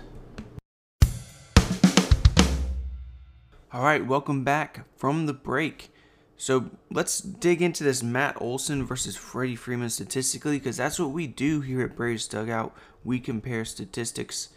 All 3.73 3.83
right, 3.83 4.07
welcome 4.07 4.45
back 4.45 4.85
from 4.95 5.25
the 5.25 5.33
break. 5.33 5.93
So 6.37 6.69
let's 6.89 7.19
dig 7.19 7.61
into 7.61 7.83
this 7.83 8.01
Matt 8.01 8.41
Olson 8.41 8.85
versus 8.85 9.17
Freddie 9.17 9.57
Freeman 9.57 9.89
statistically 9.89 10.59
because 10.59 10.77
that's 10.77 10.97
what 10.97 11.09
we 11.09 11.27
do 11.27 11.59
here 11.59 11.81
at 11.81 11.97
Braves 11.97 12.25
Dugout. 12.25 12.73
We 13.03 13.19
compare 13.19 13.65
statistics. 13.65 14.47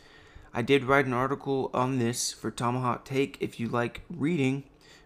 I 0.55 0.62
did 0.62 0.85
write 0.85 1.07
an 1.07 1.12
article 1.12 1.73
on 1.75 1.99
this 1.99 2.33
for 2.33 2.53
Tomahawk 2.53 3.05
Take 3.05 3.37
if 3.40 3.59
you 3.59 3.66
like 3.66 4.03
reading 4.09 4.62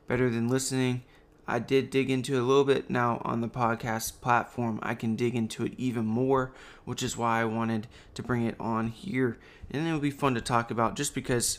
better 0.08 0.28
than 0.28 0.48
listening. 0.48 1.04
I 1.50 1.58
did 1.58 1.90
dig 1.90 2.10
into 2.10 2.36
it 2.36 2.40
a 2.40 2.44
little 2.44 2.64
bit 2.64 2.88
now 2.88 3.20
on 3.24 3.40
the 3.40 3.48
podcast 3.48 4.20
platform. 4.20 4.78
I 4.82 4.94
can 4.94 5.16
dig 5.16 5.34
into 5.34 5.64
it 5.64 5.72
even 5.76 6.06
more, 6.06 6.52
which 6.84 7.02
is 7.02 7.16
why 7.16 7.40
I 7.40 7.44
wanted 7.44 7.88
to 8.14 8.22
bring 8.22 8.44
it 8.44 8.54
on 8.60 8.88
here. 8.88 9.36
And 9.70 9.86
it 9.86 9.92
would 9.92 10.00
be 10.00 10.12
fun 10.12 10.34
to 10.34 10.40
talk 10.40 10.70
about 10.70 10.94
just 10.94 11.14
because 11.14 11.58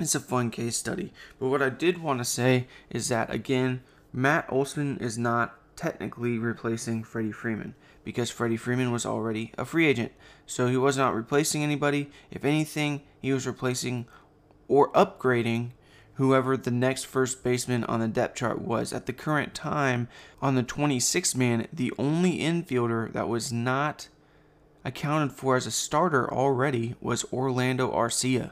it's 0.00 0.14
a 0.14 0.20
fun 0.20 0.50
case 0.50 0.76
study. 0.76 1.12
But 1.38 1.48
what 1.48 1.62
I 1.62 1.68
did 1.68 2.02
want 2.02 2.20
to 2.20 2.24
say 2.24 2.66
is 2.88 3.08
that 3.08 3.30
again, 3.30 3.82
Matt 4.10 4.46
Olson 4.48 4.96
is 4.98 5.18
not 5.18 5.54
technically 5.76 6.38
replacing 6.38 7.04
Freddie 7.04 7.32
Freeman 7.32 7.74
because 8.04 8.30
Freddie 8.30 8.56
Freeman 8.56 8.90
was 8.90 9.04
already 9.04 9.52
a 9.58 9.66
free 9.66 9.86
agent. 9.86 10.12
So 10.46 10.66
he 10.68 10.76
was 10.76 10.96
not 10.96 11.14
replacing 11.14 11.62
anybody. 11.62 12.10
If 12.30 12.44
anything, 12.44 13.02
he 13.20 13.32
was 13.32 13.46
replacing 13.46 14.06
or 14.66 14.90
upgrading 14.92 15.72
whoever 16.14 16.56
the 16.56 16.70
next 16.70 17.04
first 17.04 17.42
baseman 17.42 17.84
on 17.84 18.00
the 18.00 18.08
depth 18.08 18.36
chart 18.36 18.60
was. 18.60 18.92
At 18.92 19.06
the 19.06 19.12
current 19.12 19.54
time, 19.54 20.08
on 20.40 20.54
the 20.54 20.62
26 20.62 21.34
man, 21.34 21.66
the 21.72 21.92
only 21.98 22.38
infielder 22.38 23.12
that 23.12 23.28
was 23.28 23.52
not 23.52 24.08
accounted 24.84 25.32
for 25.32 25.56
as 25.56 25.66
a 25.66 25.70
starter 25.70 26.32
already 26.32 26.94
was 27.00 27.24
Orlando 27.32 27.90
Arcia. 27.92 28.50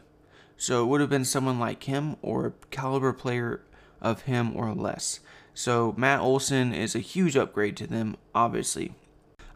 So 0.56 0.82
it 0.82 0.86
would 0.86 1.00
have 1.00 1.10
been 1.10 1.24
someone 1.24 1.58
like 1.58 1.84
him 1.84 2.16
or 2.22 2.46
a 2.46 2.52
caliber 2.70 3.12
player 3.12 3.62
of 4.00 4.22
him 4.22 4.56
or 4.56 4.72
less. 4.74 5.20
So 5.54 5.94
Matt 5.96 6.20
Olson 6.20 6.72
is 6.72 6.94
a 6.94 7.00
huge 7.00 7.36
upgrade 7.36 7.76
to 7.78 7.86
them, 7.86 8.16
obviously. 8.34 8.94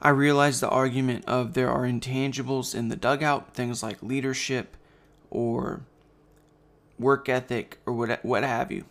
I 0.01 0.11
realize 0.11 0.61
the 0.61 0.69
argument 0.69 1.25
of 1.27 1.55
there 1.55 1.71
are 1.71 1.85
intangibles 1.85 2.75
in 2.75 2.89
the 2.89 2.97
dugout, 2.97 3.55
things 3.55 3.83
like 3.83 4.03
leadership 4.03 4.77
or 5.31 5.83
work 6.99 7.29
ethic 7.29 7.79
or 7.87 7.93
what 7.93 8.25
what 8.25 8.43
have 8.43 8.73
you. 8.73 8.85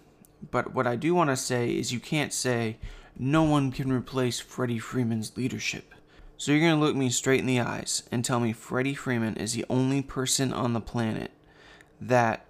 But 0.52 0.74
what 0.74 0.88
I 0.88 0.96
do 0.96 1.16
want 1.16 1.30
to 1.30 1.36
say 1.36 1.76
is 1.76 1.92
you 1.92 2.00
can't 2.00 2.34
say 2.34 2.78
no 3.18 3.44
one 3.44 3.72
can 3.72 3.92
replace 3.92 4.40
Freddie 4.40 4.80
Freeman's 4.80 5.36
leadership. 5.38 5.94
So 6.38 6.52
you're 6.52 6.62
going 6.62 6.78
to 6.78 6.86
look 6.86 6.96
me 6.96 7.10
straight 7.10 7.40
in 7.40 7.46
the 7.46 7.62
eyes 7.62 8.04
and 8.12 8.24
tell 8.24 8.40
me 8.40 8.52
Freddie 8.52 8.94
Freeman 8.94 9.38
is 9.38 9.54
the 9.54 9.66
only 9.70 10.02
person 10.02 10.52
on 10.52 10.74
the 10.74 10.82
planet 10.82 11.32
that 12.02 12.46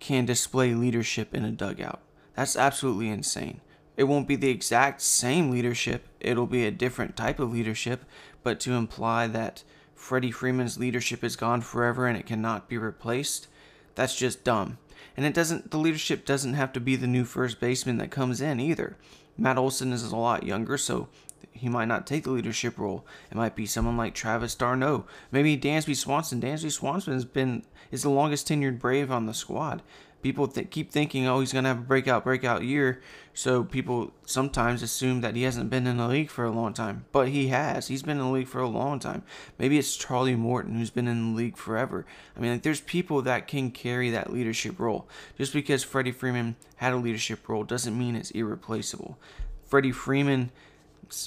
can 0.00 0.24
display 0.24 0.74
leadership 0.74 1.34
in 1.34 1.44
a 1.44 1.50
dugout. 1.50 2.00
That's 2.34 2.56
absolutely 2.56 3.10
insane. 3.10 3.60
It 3.96 4.04
won't 4.04 4.28
be 4.28 4.36
the 4.36 4.48
exact 4.48 5.02
same 5.02 5.50
leadership, 5.50 6.08
it'll 6.20 6.46
be 6.46 6.64
a 6.64 6.70
different 6.70 7.16
type 7.16 7.40
of 7.40 7.52
leadership, 7.52 8.04
but 8.44 8.60
to 8.60 8.74
imply 8.74 9.26
that 9.26 9.64
Freddie 9.94 10.30
Freeman's 10.30 10.78
leadership 10.78 11.24
is 11.24 11.34
gone 11.34 11.60
forever 11.60 12.06
and 12.06 12.16
it 12.16 12.24
cannot 12.24 12.68
be 12.68 12.78
replaced, 12.78 13.48
that's 13.96 14.14
just 14.14 14.44
dumb. 14.44 14.78
And 15.18 15.26
it 15.26 15.34
doesn't 15.34 15.72
the 15.72 15.78
leadership 15.78 16.24
doesn't 16.24 16.54
have 16.54 16.72
to 16.74 16.80
be 16.80 16.94
the 16.94 17.08
new 17.08 17.24
first 17.24 17.58
baseman 17.58 17.98
that 17.98 18.12
comes 18.12 18.40
in 18.40 18.60
either. 18.60 18.96
Matt 19.36 19.58
Olson 19.58 19.92
is 19.92 20.04
a 20.04 20.16
lot 20.16 20.44
younger, 20.44 20.78
so 20.78 21.08
he 21.50 21.68
might 21.68 21.88
not 21.88 22.06
take 22.06 22.22
the 22.22 22.30
leadership 22.30 22.78
role. 22.78 23.04
It 23.28 23.36
might 23.36 23.56
be 23.56 23.66
someone 23.66 23.96
like 23.96 24.14
Travis 24.14 24.54
d'Arnaud, 24.54 25.06
maybe 25.32 25.58
Dansby 25.58 25.96
Swanson. 25.96 26.40
Dansby 26.40 26.70
Swanson 26.70 27.14
has 27.14 27.24
been 27.24 27.64
is 27.90 28.02
the 28.02 28.10
longest 28.10 28.46
tenured 28.46 28.78
Brave 28.78 29.10
on 29.10 29.26
the 29.26 29.34
squad 29.34 29.82
people 30.22 30.48
th- 30.48 30.70
keep 30.70 30.90
thinking, 30.90 31.26
oh, 31.26 31.40
he's 31.40 31.52
going 31.52 31.64
to 31.64 31.68
have 31.68 31.78
a 31.78 31.82
breakout, 31.82 32.24
breakout 32.24 32.64
year. 32.64 33.00
So 33.34 33.62
people 33.62 34.12
sometimes 34.26 34.82
assume 34.82 35.20
that 35.20 35.36
he 35.36 35.44
hasn't 35.44 35.70
been 35.70 35.86
in 35.86 35.98
the 35.98 36.08
league 36.08 36.30
for 36.30 36.44
a 36.44 36.50
long 36.50 36.72
time. 36.72 37.04
But 37.12 37.28
he 37.28 37.48
has. 37.48 37.88
He's 37.88 38.02
been 38.02 38.18
in 38.18 38.24
the 38.24 38.30
league 38.30 38.48
for 38.48 38.60
a 38.60 38.68
long 38.68 38.98
time. 38.98 39.22
Maybe 39.58 39.78
it's 39.78 39.96
Charlie 39.96 40.34
Morton 40.34 40.76
who's 40.76 40.90
been 40.90 41.06
in 41.06 41.32
the 41.32 41.36
league 41.36 41.56
forever. 41.56 42.04
I 42.36 42.40
mean, 42.40 42.52
like, 42.52 42.62
there's 42.62 42.80
people 42.80 43.22
that 43.22 43.46
can 43.46 43.70
carry 43.70 44.10
that 44.10 44.32
leadership 44.32 44.80
role. 44.80 45.08
Just 45.36 45.52
because 45.52 45.84
Freddie 45.84 46.12
Freeman 46.12 46.56
had 46.76 46.92
a 46.92 46.96
leadership 46.96 47.48
role 47.48 47.62
doesn't 47.62 47.96
mean 47.96 48.16
it's 48.16 48.32
irreplaceable. 48.32 49.18
Freddie 49.66 49.92
Freeman's 49.92 50.50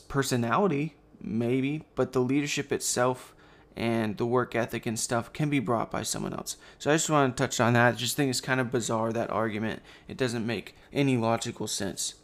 personality, 0.08 0.96
maybe, 1.22 1.84
but 1.96 2.12
the 2.12 2.20
leadership 2.20 2.72
itself 2.72 3.34
and 3.76 4.18
the 4.18 4.26
work 4.26 4.56
ethic 4.56 4.86
and 4.86 5.00
stuff 5.00 5.32
can 5.34 5.50
be 5.50 5.60
brought 5.60 5.92
by 5.92 6.04
someone 6.04 6.34
else. 6.34 6.58
So 6.78 6.92
I 6.92 6.96
just 6.96 7.10
want 7.10 7.36
to 7.36 7.44
touch 7.44 7.60
on 7.60 7.74
that. 7.74 7.94
I 7.94 7.98
just 7.98 8.16
think 8.16 8.30
it's 8.30 8.42
kind 8.42 8.60
of 8.60 8.72
bizarre 8.72 9.14
that 9.14 9.30
argument. 9.30 9.82
It 10.08 10.18
doesn't 10.18 10.46
make 10.46 10.76
any 10.92 11.18
logical 11.18 11.68
sense. 11.68 12.16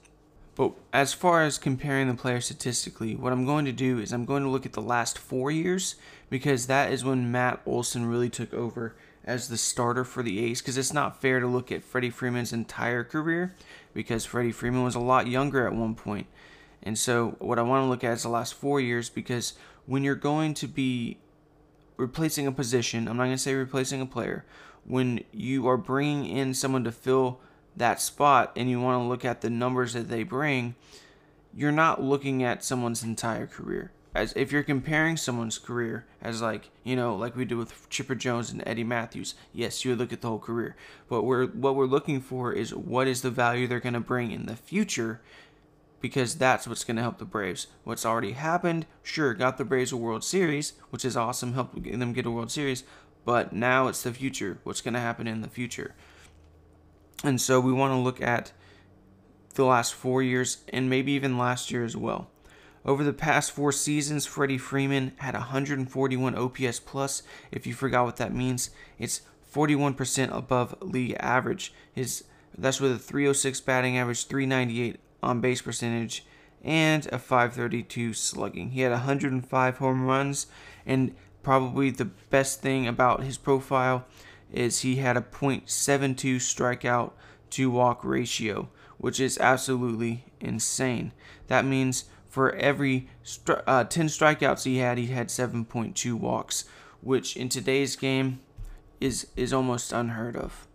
But 0.56 0.74
as 0.92 1.14
far 1.14 1.44
as 1.44 1.60
comparing 1.60 2.08
the 2.08 2.16
players 2.16 2.46
statistically, 2.46 3.16
what 3.16 3.32
I'm 3.32 3.46
going 3.46 3.66
to 3.66 3.72
do 3.72 4.00
is 4.00 4.12
I'm 4.12 4.26
going 4.26 4.42
to 4.42 4.50
look 4.50 4.66
at 4.66 4.74
the 4.74 4.82
last 4.82 5.20
four 5.20 5.52
years 5.52 5.96
because 6.32 6.66
that 6.66 6.92
is 6.92 7.06
when 7.06 7.32
Matt 7.32 7.62
Olson 7.66 8.08
really 8.08 8.30
took 8.30 8.54
over 8.54 8.96
as 9.24 9.50
the 9.50 9.58
starter 9.58 10.04
for 10.04 10.24
the 10.24 10.40
A's. 10.40 10.60
Because 10.60 10.78
it's 10.78 10.94
not 10.94 11.22
fair 11.22 11.40
to 11.40 11.46
look 11.46 11.72
at 11.72 11.84
Freddie 11.84 12.10
Freeman's 12.10 12.54
entire 12.54 13.04
career 13.04 13.56
because 13.94 14.26
Freddie 14.26 14.52
Freeman 14.52 14.84
was 14.84 14.96
a 14.96 15.00
lot 15.00 15.28
younger 15.28 15.68
at 15.68 15.76
one 15.76 15.94
point. 15.94 16.26
And 16.82 16.98
so 16.98 17.36
what 17.38 17.60
I 17.60 17.64
want 17.64 17.84
to 17.84 17.90
look 17.90 18.04
at 18.04 18.14
is 18.14 18.24
the 18.24 18.30
last 18.30 18.56
four 18.56 18.82
years 18.82 19.10
because 19.10 19.54
when 19.86 20.04
you're 20.04 20.16
going 20.16 20.56
to 20.56 20.68
be 20.68 21.20
replacing 21.98 22.48
a 22.48 22.52
position, 22.52 23.08
I'm 23.08 23.18
not 23.18 23.26
going 23.26 23.36
to 23.36 23.38
say 23.38 23.54
replacing 23.54 24.02
a 24.02 24.06
player, 24.06 24.46
when 24.86 25.24
you 25.32 25.68
are 25.68 25.78
bringing 25.78 26.26
in 26.26 26.54
someone 26.54 26.84
to 26.86 26.92
fill 26.92 27.40
that 27.76 28.02
spot 28.02 28.54
and 28.56 28.70
you 28.70 28.80
want 28.80 29.04
to 29.04 29.08
look 29.08 29.26
at 29.26 29.42
the 29.42 29.50
numbers 29.50 29.94
that 29.94 30.08
they 30.08 30.24
bring, 30.24 30.76
you're 31.54 31.72
not 31.72 32.02
looking 32.02 32.44
at 32.44 32.64
someone's 32.64 33.04
entire 33.04 33.48
career. 33.48 33.92
As 34.16 34.34
if 34.36 34.52
you're 34.52 34.64
comparing 34.64 35.16
someone's 35.16 35.60
career 35.60 36.06
as 36.22 36.42
like, 36.42 36.72
you 36.84 36.96
know, 36.96 37.16
like 37.16 37.36
we 37.36 37.46
did 37.46 37.58
with 37.58 37.88
Chipper 37.90 38.16
Jones 38.16 38.50
and 38.50 38.64
Eddie 38.66 38.84
Mathews, 38.84 39.36
yes, 39.54 39.86
you 39.86 39.92
would 39.92 40.00
look 40.00 40.14
at 40.14 40.22
the 40.22 40.28
whole 40.28 40.40
career. 40.40 40.76
But 41.08 41.24
we're 41.24 41.46
what 41.48 41.76
we're 41.76 41.86
looking 41.86 42.22
for 42.22 42.52
is 42.52 42.74
what 42.74 43.08
is 43.08 43.22
the 43.22 43.30
value 43.30 43.68
they're 43.68 43.80
going 43.80 43.94
to 43.94 44.00
bring 44.00 44.32
in 44.32 44.48
the 44.48 44.56
future 44.56 45.22
because 46.00 46.36
that's 46.36 46.68
what's 46.68 46.84
going 46.84 46.98
to 46.98 47.02
help 47.02 47.18
the 47.18 47.26
Braves. 47.26 47.68
What's 47.84 48.06
already 48.06 48.34
happened, 48.34 48.86
sure, 49.04 49.34
got 49.34 49.58
the 49.58 49.66
Braves 49.66 49.92
a 49.92 49.98
World 49.98 50.24
Series, 50.24 50.74
which 50.90 51.06
is 51.06 51.18
awesome, 51.18 51.54
helped 51.54 51.82
them 51.82 52.14
get 52.14 52.26
a 52.26 52.32
World 52.32 52.52
Series, 52.52 52.84
but 53.26 53.54
now 53.54 53.88
it's 53.88 54.04
the 54.04 54.14
future. 54.14 54.60
What's 54.64 54.82
going 54.82 54.94
to 54.94 55.00
happen 55.00 55.28
in 55.28 55.42
the 55.42 55.50
future? 55.50 55.96
And 57.24 57.42
so 57.42 57.60
we 57.60 57.74
want 57.74 57.92
to 57.92 57.98
look 57.98 58.22
at 58.22 58.52
the 59.56 59.66
last 59.66 59.94
four 59.94 60.22
years 60.22 60.60
and 60.72 60.90
maybe 60.90 61.12
even 61.14 61.38
last 61.38 61.72
year 61.72 61.84
as 61.84 61.98
well. 61.98 62.30
Over 62.86 63.04
the 63.04 63.12
past 63.12 63.52
four 63.52 63.72
seasons, 63.74 64.26
Freddie 64.26 64.58
Freeman 64.58 65.12
had 65.18 65.34
141 65.34 66.36
OPS 66.36 66.80
plus. 66.80 67.24
If 67.52 67.68
you 67.68 67.74
forgot 67.74 68.06
what 68.06 68.16
that 68.18 68.34
means, 68.34 68.70
it's 68.98 69.22
41% 69.54 70.34
above 70.34 70.76
league 70.82 71.18
average. 71.20 71.74
His 71.92 72.24
that's 72.58 72.80
with 72.80 72.92
a 72.94 73.00
306 73.00 73.60
batting 73.62 73.98
average, 73.98 74.28
398 74.28 75.00
on 75.22 75.42
base 75.42 75.62
percentage, 75.62 76.26
and 76.64 77.06
a 77.08 77.20
532 77.20 78.14
slugging. 78.14 78.72
He 78.72 78.82
had 78.82 78.92
105 78.92 79.78
home 79.78 80.06
runs, 80.06 80.48
and 80.86 81.16
probably 81.44 81.90
the 81.90 82.06
best 82.06 82.62
thing 82.62 82.88
about 82.88 83.24
his 83.24 83.38
profile 83.38 84.06
is 84.52 84.80
he 84.82 84.98
had 84.98 85.18
a 85.18 85.22
.72 85.22 86.38
strikeout 86.38 87.12
to 87.52 87.72
walk 87.72 88.04
ratio, 88.04 88.70
which 88.98 89.20
is 89.20 89.38
absolutely 89.38 90.26
insane. 90.40 91.12
That 91.48 91.66
means 91.66 92.06
for 92.28 92.54
every 92.56 93.10
stri- 93.24 93.64
uh, 93.66 93.84
10 93.84 94.08
strikeouts 94.08 94.64
he 94.64 94.78
had, 94.78 94.98
he 94.98 95.08
had 95.08 95.28
7.2 95.28 96.14
walks, 96.14 96.66
which 97.02 97.38
in 97.38 97.50
today's 97.50 97.96
game 97.96 98.40
is 99.00 99.28
is 99.36 99.54
almost 99.54 99.92
unheard 99.92 100.36
of. 100.36 100.67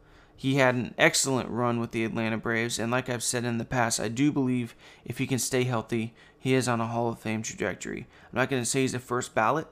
He 0.43 0.57
had 0.57 0.75
an 0.75 0.93
excellent 0.99 1.51
run 1.51 1.79
with 1.79 1.93
the 1.93 2.05
Atlanta 2.05 2.37
Braves, 2.37 2.81
and 2.81 2.91
like 2.91 3.09
I've 3.09 3.23
said 3.23 3.45
in 3.45 3.59
the 3.59 3.65
past, 3.65 4.01
I 4.01 4.09
do 4.09 4.33
believe 4.33 4.75
if 5.05 5.19
he 5.19 5.27
can 5.29 5.39
stay 5.39 5.63
healthy, 5.63 6.15
he 6.37 6.55
is 6.55 6.67
on 6.67 6.81
a 6.81 6.89
Hall 6.89 7.09
of 7.09 7.21
Fame 7.21 7.43
trajectory. 7.43 8.09
I'm 8.25 8.39
not 8.41 8.51
going 8.51 8.61
to 8.61 8.69
say 8.69 8.81
he's 8.81 8.93
a 8.93 8.99
first 8.99 9.37
ballot, 9.37 9.69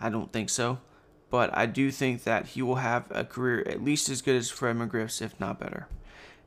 I 0.00 0.08
don't 0.08 0.32
think 0.32 0.48
so, 0.48 0.78
but 1.28 1.54
I 1.54 1.66
do 1.66 1.90
think 1.90 2.24
that 2.24 2.46
he 2.46 2.62
will 2.62 2.76
have 2.76 3.04
a 3.10 3.24
career 3.24 3.62
at 3.68 3.84
least 3.84 4.08
as 4.08 4.22
good 4.22 4.36
as 4.36 4.48
Fred 4.48 4.76
McGriff's, 4.76 5.20
if 5.20 5.38
not 5.38 5.60
better. 5.60 5.86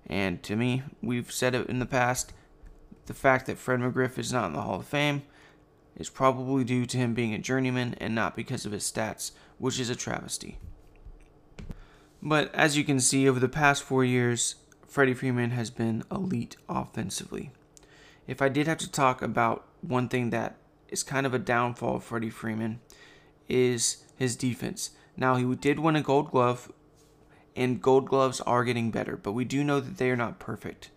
And 0.07 0.41
to 0.41 0.55
me, 0.55 0.81
we've 1.03 1.31
said 1.31 1.53
it 1.53 1.69
in 1.69 1.77
the 1.77 1.85
past, 1.85 2.33
the 3.05 3.13
fact 3.13 3.45
that 3.45 3.59
Fred 3.59 3.81
McGriff 3.81 4.17
is 4.17 4.33
not 4.33 4.47
in 4.47 4.53
the 4.53 4.63
Hall 4.63 4.79
of 4.79 4.87
Fame 4.87 5.21
is 5.95 6.09
probably 6.09 6.63
due 6.63 6.87
to 6.87 6.97
him 6.97 7.13
being 7.13 7.35
a 7.35 7.37
journeyman 7.37 7.93
and 7.99 8.15
not 8.15 8.35
because 8.35 8.65
of 8.65 8.71
his 8.71 8.91
stats, 8.91 9.29
which 9.59 9.79
is 9.79 9.91
a 9.91 9.95
travesty. 9.95 10.57
But 12.21 12.53
as 12.53 12.77
you 12.77 12.83
can 12.83 12.99
see, 12.99 13.27
over 13.27 13.39
the 13.39 13.47
past 13.47 13.83
four 13.83 14.03
years, 14.03 14.55
Freddie 14.87 15.13
Freeman 15.13 15.51
has 15.51 15.69
been 15.69 16.03
elite 16.11 16.57
offensively. 16.67 17.51
If 18.27 18.41
I 18.41 18.49
did 18.49 18.67
have 18.67 18.77
to 18.79 18.91
talk 18.91 19.21
about 19.21 19.65
one 19.81 20.09
thing 20.09 20.29
that 20.31 20.57
is 20.89 21.03
kind 21.03 21.25
of 21.25 21.33
a 21.33 21.39
downfall 21.39 21.97
of 21.97 22.03
Freddie 22.03 22.29
Freeman, 22.29 22.79
is 23.47 24.03
his 24.17 24.35
defense. 24.35 24.91
Now, 25.17 25.35
he 25.35 25.55
did 25.55 25.79
win 25.79 25.95
a 25.95 26.01
gold 26.01 26.31
glove, 26.31 26.71
and 27.55 27.81
gold 27.81 28.07
gloves 28.07 28.41
are 28.41 28.63
getting 28.63 28.91
better, 28.91 29.17
but 29.17 29.33
we 29.33 29.45
do 29.45 29.63
know 29.63 29.79
that 29.79 29.97
they 29.97 30.09
are 30.11 30.15
not 30.15 30.39
perfect. 30.39 30.91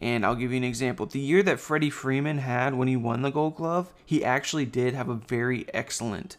And 0.00 0.26
I'll 0.26 0.34
give 0.34 0.50
you 0.50 0.58
an 0.58 0.64
example. 0.64 1.06
The 1.06 1.18
year 1.18 1.42
that 1.44 1.58
Freddie 1.58 1.90
Freeman 1.90 2.38
had 2.38 2.74
when 2.74 2.88
he 2.88 2.96
won 2.96 3.22
the 3.22 3.30
gold 3.30 3.56
glove, 3.56 3.92
he 4.04 4.24
actually 4.24 4.66
did 4.66 4.94
have 4.94 5.08
a 5.08 5.14
very 5.14 5.64
excellent 5.72 6.36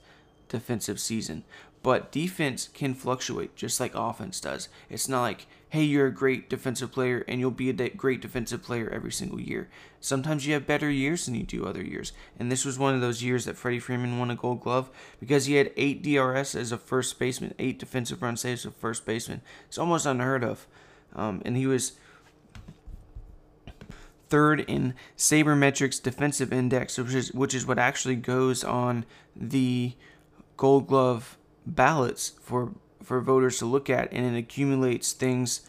defensive 0.48 1.00
season. 1.00 1.44
But 1.84 2.12
defense 2.12 2.70
can 2.74 2.94
fluctuate 2.94 3.56
just 3.56 3.80
like 3.80 3.94
offense 3.96 4.40
does. 4.40 4.68
It's 4.90 5.08
not 5.08 5.22
like, 5.22 5.48
hey, 5.70 5.84
you're 5.84 6.08
a 6.08 6.14
great 6.14 6.50
defensive 6.50 6.92
player 6.92 7.24
and 7.28 7.40
you'll 7.40 7.52
be 7.52 7.70
a 7.70 7.90
great 7.90 8.22
defensive 8.22 8.64
player 8.64 8.90
every 8.90 9.12
single 9.12 9.40
year. 9.40 9.70
Sometimes 10.00 10.46
you 10.46 10.54
have 10.54 10.68
better 10.68 10.90
years 10.90 11.26
than 11.26 11.36
you 11.36 11.44
do 11.44 11.66
other 11.66 11.84
years. 11.84 12.14
And 12.40 12.52
this 12.52 12.66
was 12.66 12.80
one 12.80 12.96
of 12.96 13.02
those 13.02 13.24
years 13.24 13.46
that 13.46 13.58
Freddie 13.58 13.80
Freeman 13.80 14.20
won 14.20 14.32
a 14.32 14.36
gold 14.36 14.62
glove 14.62 14.90
because 15.20 15.46
he 15.46 15.56
had 15.56 15.72
eight 15.78 16.04
DRS 16.04 16.56
as 16.56 16.72
a 16.72 16.78
first 16.78 17.20
baseman, 17.20 17.54
eight 17.60 17.80
defensive 17.80 18.22
run 18.22 18.38
saves 18.38 18.66
as 18.66 18.72
a 18.72 18.76
first 18.76 19.06
baseman. 19.06 19.42
It's 19.68 19.78
almost 19.78 20.06
unheard 20.06 20.44
of. 20.44 20.68
Um, 21.16 21.42
and 21.46 21.58
he 21.58 21.68
was 21.68 21.94
third 24.30 24.62
in 24.62 24.94
Sabermetrics 25.18 26.02
Defensive 26.02 26.52
Index, 26.52 26.98
which 26.98 27.14
is 27.14 27.34
which 27.34 27.54
is 27.54 27.66
what 27.66 27.80
actually 27.80 28.16
goes 28.16 28.64
on 28.64 29.06
the 29.36 29.94
Gold 30.58 30.88
Glove 30.88 31.38
ballots 31.68 32.34
for 32.42 32.74
for 33.04 33.22
voters 33.22 33.60
to 33.60 33.66
look 33.66 33.90
at, 33.90 34.12
and 34.12 34.36
it 34.36 34.38
accumulates 34.38 35.14
things 35.14 35.62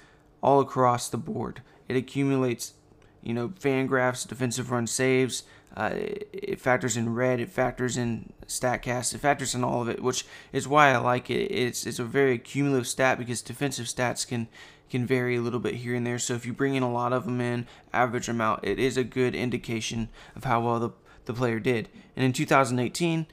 all 0.43 0.61
across 0.61 1.09
the 1.09 1.17
board. 1.19 1.63
It 1.89 1.97
accumulates, 1.97 2.75
you 3.23 3.33
know, 3.33 3.49
Fangraphs, 3.51 4.27
defensive 4.27 4.71
run 4.71 4.87
saves. 4.87 5.45
Uh, 5.77 5.91
it 5.95 6.61
factors 6.61 6.97
in 6.97 7.15
red. 7.15 7.39
It 7.39 7.51
factors 7.51 7.97
in 7.97 8.33
Statcast. 8.47 9.15
It 9.15 9.19
factors 9.19 9.55
in 9.55 9.63
all 9.63 9.83
of 9.83 9.89
it, 9.89 10.03
which 10.03 10.27
is 10.53 10.67
why 10.67 10.91
I 10.93 10.97
like 10.97 11.31
it. 11.31 11.53
It's 11.53 11.87
it's 11.87 11.99
a 11.99 12.05
very 12.05 12.39
cumulative 12.39 12.89
stat 12.89 13.19
because 13.19 13.43
defensive 13.43 13.87
stats 13.87 14.27
can 14.27 14.49
can 14.91 15.07
vary 15.07 15.37
a 15.37 15.41
little 15.41 15.61
bit 15.61 15.77
here 15.77 15.95
and 15.95 16.07
there. 16.07 16.19
So 16.19 16.35
if 16.35 16.47
you 16.47 16.53
bring 16.53 16.75
in 16.75 16.83
a 16.83 16.93
lot 16.93 17.13
of 17.13 17.25
them 17.25 17.41
in, 17.41 17.67
average 17.93 18.27
them 18.27 18.41
out, 18.41 18.61
it 18.63 18.79
is 18.79 18.97
a 18.97 19.05
good 19.05 19.35
indication 19.35 20.09
of 20.35 20.45
how 20.45 20.61
well 20.61 20.81
the, 20.81 20.91
the 21.27 21.35
player 21.35 21.61
did. 21.61 21.89
And 22.17 22.25
in 22.25 22.33
2018, 22.33 23.21
it, 23.21 23.27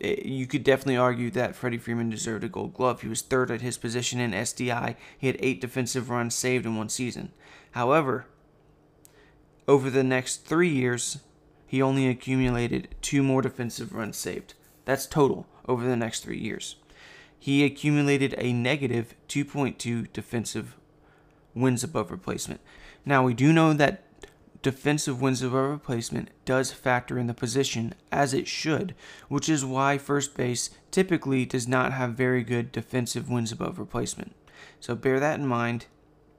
Eh, 0.00 0.22
you 0.24 0.46
could 0.46 0.64
definitely 0.64 0.96
argue 0.96 1.30
that 1.30 1.56
Freddie 1.56 1.78
Freeman 1.78 2.10
deserved 2.10 2.44
a 2.44 2.48
gold 2.48 2.74
glove. 2.74 3.02
He 3.02 3.08
was 3.08 3.22
third 3.22 3.50
at 3.50 3.60
his 3.60 3.78
position 3.78 4.20
in 4.20 4.32
SDI. 4.32 4.96
He 5.16 5.26
had 5.26 5.36
eight 5.40 5.60
defensive 5.60 6.10
runs 6.10 6.34
saved 6.34 6.66
in 6.66 6.76
one 6.76 6.88
season. 6.88 7.32
However, 7.72 8.26
over 9.66 9.90
the 9.90 10.04
next 10.04 10.44
three 10.44 10.70
years, 10.70 11.18
he 11.66 11.82
only 11.82 12.08
accumulated 12.08 12.94
two 13.02 13.22
more 13.22 13.42
defensive 13.42 13.92
runs 13.92 14.16
saved. 14.16 14.54
That's 14.84 15.06
total 15.06 15.46
over 15.66 15.86
the 15.86 15.96
next 15.96 16.20
three 16.20 16.38
years. 16.38 16.76
He 17.38 17.64
accumulated 17.64 18.34
a 18.38 18.52
negative 18.52 19.14
2.2 19.28 20.12
defensive 20.12 20.76
wins 21.54 21.84
above 21.84 22.10
replacement. 22.10 22.60
Now, 23.04 23.22
we 23.22 23.34
do 23.34 23.52
know 23.52 23.72
that 23.74 24.02
defensive 24.62 25.20
wins 25.20 25.42
above 25.42 25.70
replacement 25.70 26.30
does 26.44 26.72
factor 26.72 27.18
in 27.18 27.26
the 27.26 27.34
position 27.34 27.94
as 28.10 28.34
it 28.34 28.48
should, 28.48 28.94
which 29.28 29.48
is 29.48 29.64
why 29.64 29.98
first 29.98 30.36
base 30.36 30.70
typically 30.90 31.46
does 31.46 31.68
not 31.68 31.92
have 31.92 32.14
very 32.14 32.42
good 32.42 32.72
defensive 32.72 33.28
wins 33.28 33.52
above 33.52 33.78
replacement. 33.78 34.34
So 34.80 34.94
bear 34.94 35.20
that 35.20 35.38
in 35.38 35.46
mind, 35.46 35.86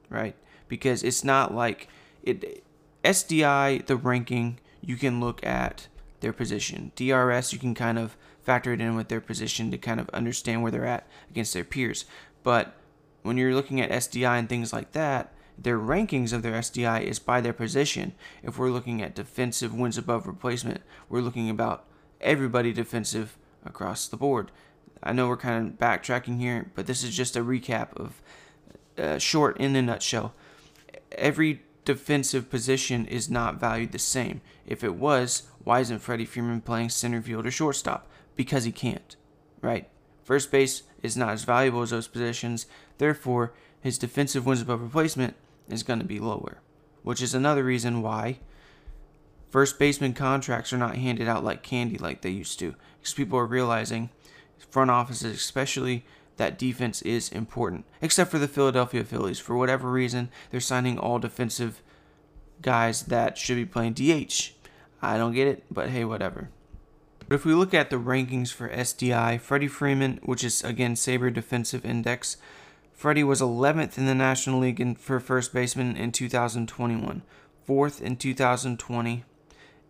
right? 0.09 0.35
Because 0.67 1.03
it's 1.03 1.23
not 1.23 1.53
like 1.53 1.87
it 2.23 2.63
SDI 3.03 3.85
the 3.85 3.95
ranking 3.95 4.59
you 4.81 4.95
can 4.95 5.19
look 5.19 5.45
at 5.45 5.87
their 6.19 6.33
position. 6.33 6.91
DRS 6.95 7.53
you 7.53 7.59
can 7.59 7.73
kind 7.73 7.97
of 7.97 8.17
factor 8.41 8.73
it 8.73 8.81
in 8.81 8.95
with 8.95 9.07
their 9.07 9.21
position 9.21 9.71
to 9.71 9.77
kind 9.77 9.99
of 9.99 10.09
understand 10.09 10.61
where 10.61 10.71
they're 10.71 10.85
at 10.85 11.07
against 11.29 11.53
their 11.53 11.63
peers. 11.63 12.05
But 12.43 12.75
when 13.21 13.37
you're 13.37 13.55
looking 13.55 13.79
at 13.79 13.91
SDI 13.91 14.39
and 14.39 14.49
things 14.49 14.73
like 14.73 14.91
that, 14.93 15.33
their 15.63 15.77
rankings 15.77 16.31
of 16.31 16.41
their 16.41 16.53
SDI 16.53 17.03
is 17.03 17.19
by 17.19 17.41
their 17.41 17.53
position. 17.53 18.13
If 18.43 18.57
we're 18.57 18.71
looking 18.71 19.01
at 19.01 19.15
defensive 19.15 19.73
wins 19.73 19.97
above 19.97 20.27
replacement, 20.27 20.81
we're 21.09 21.21
looking 21.21 21.49
about 21.49 21.85
everybody 22.21 22.71
defensive 22.71 23.37
across 23.65 24.07
the 24.07 24.17
board. 24.17 24.51
I 25.03 25.13
know 25.13 25.27
we're 25.27 25.37
kind 25.37 25.67
of 25.67 25.77
backtracking 25.77 26.39
here, 26.39 26.71
but 26.75 26.87
this 26.87 27.03
is 27.03 27.15
just 27.15 27.35
a 27.35 27.43
recap 27.43 27.93
of 27.95 28.21
uh, 28.97 29.17
short 29.17 29.57
in 29.57 29.75
a 29.75 29.81
nutshell. 29.81 30.33
Every 31.13 31.61
defensive 31.85 32.49
position 32.49 33.05
is 33.05 33.29
not 33.29 33.59
valued 33.59 33.91
the 33.91 33.99
same. 33.99 34.41
If 34.65 34.83
it 34.83 34.95
was, 34.95 35.43
why 35.63 35.79
isn't 35.79 35.99
Freddie 35.99 36.25
Freeman 36.25 36.61
playing 36.61 36.89
center 36.89 37.21
field 37.21 37.45
or 37.45 37.51
shortstop? 37.51 38.07
Because 38.35 38.63
he 38.63 38.71
can't, 38.71 39.15
right? 39.61 39.89
First 40.23 40.51
base 40.51 40.83
is 41.01 41.17
not 41.17 41.29
as 41.29 41.43
valuable 41.43 41.81
as 41.81 41.89
those 41.89 42.07
positions. 42.07 42.65
Therefore, 42.97 43.53
his 43.81 43.97
defensive 43.97 44.45
wins 44.45 44.61
above 44.61 44.81
replacement 44.81 45.35
is 45.69 45.83
going 45.83 45.99
to 45.99 46.05
be 46.05 46.19
lower, 46.19 46.59
which 47.03 47.21
is 47.21 47.33
another 47.33 47.63
reason 47.63 48.01
why 48.01 48.39
first 49.49 49.79
baseman 49.79 50.13
contracts 50.13 50.71
are 50.71 50.77
not 50.77 50.95
handed 50.95 51.27
out 51.27 51.43
like 51.43 51.63
candy 51.63 51.97
like 51.97 52.21
they 52.21 52.29
used 52.29 52.59
to. 52.59 52.75
Because 52.99 53.13
people 53.13 53.39
are 53.39 53.45
realizing, 53.45 54.09
front 54.69 54.91
offices 54.91 55.35
especially, 55.35 56.05
that 56.37 56.57
defense 56.57 57.01
is 57.01 57.29
important. 57.29 57.85
Except 58.01 58.31
for 58.31 58.39
the 58.39 58.47
Philadelphia 58.47 59.03
Phillies. 59.03 59.39
For 59.39 59.57
whatever 59.57 59.91
reason, 59.91 60.29
they're 60.51 60.59
signing 60.59 60.97
all 60.97 61.19
defensive 61.19 61.81
guys 62.61 63.03
that 63.03 63.37
should 63.37 63.55
be 63.55 63.65
playing 63.65 63.93
DH. 63.93 64.51
I 65.01 65.17
don't 65.17 65.33
get 65.33 65.47
it, 65.47 65.63
but 65.71 65.89
hey, 65.89 66.05
whatever. 66.05 66.49
But 67.27 67.35
if 67.35 67.45
we 67.45 67.53
look 67.53 67.73
at 67.73 67.89
the 67.89 67.97
rankings 67.97 68.51
for 68.51 68.69
SDI, 68.69 69.39
Freddie 69.39 69.67
Freeman, 69.67 70.19
which 70.23 70.43
is 70.43 70.63
again 70.63 70.95
Saber 70.95 71.29
Defensive 71.29 71.85
Index, 71.85 72.37
Freddie 72.99 73.23
was 73.23 73.39
11th 73.39 73.97
in 73.97 74.07
the 74.07 74.13
National 74.13 74.59
League 74.59 74.81
in, 74.81 74.93
for 74.93 75.21
first 75.21 75.53
baseman 75.53 75.95
in 75.95 76.11
2021, 76.11 77.21
4th 77.65 78.01
in 78.01 78.17
2020, 78.17 79.23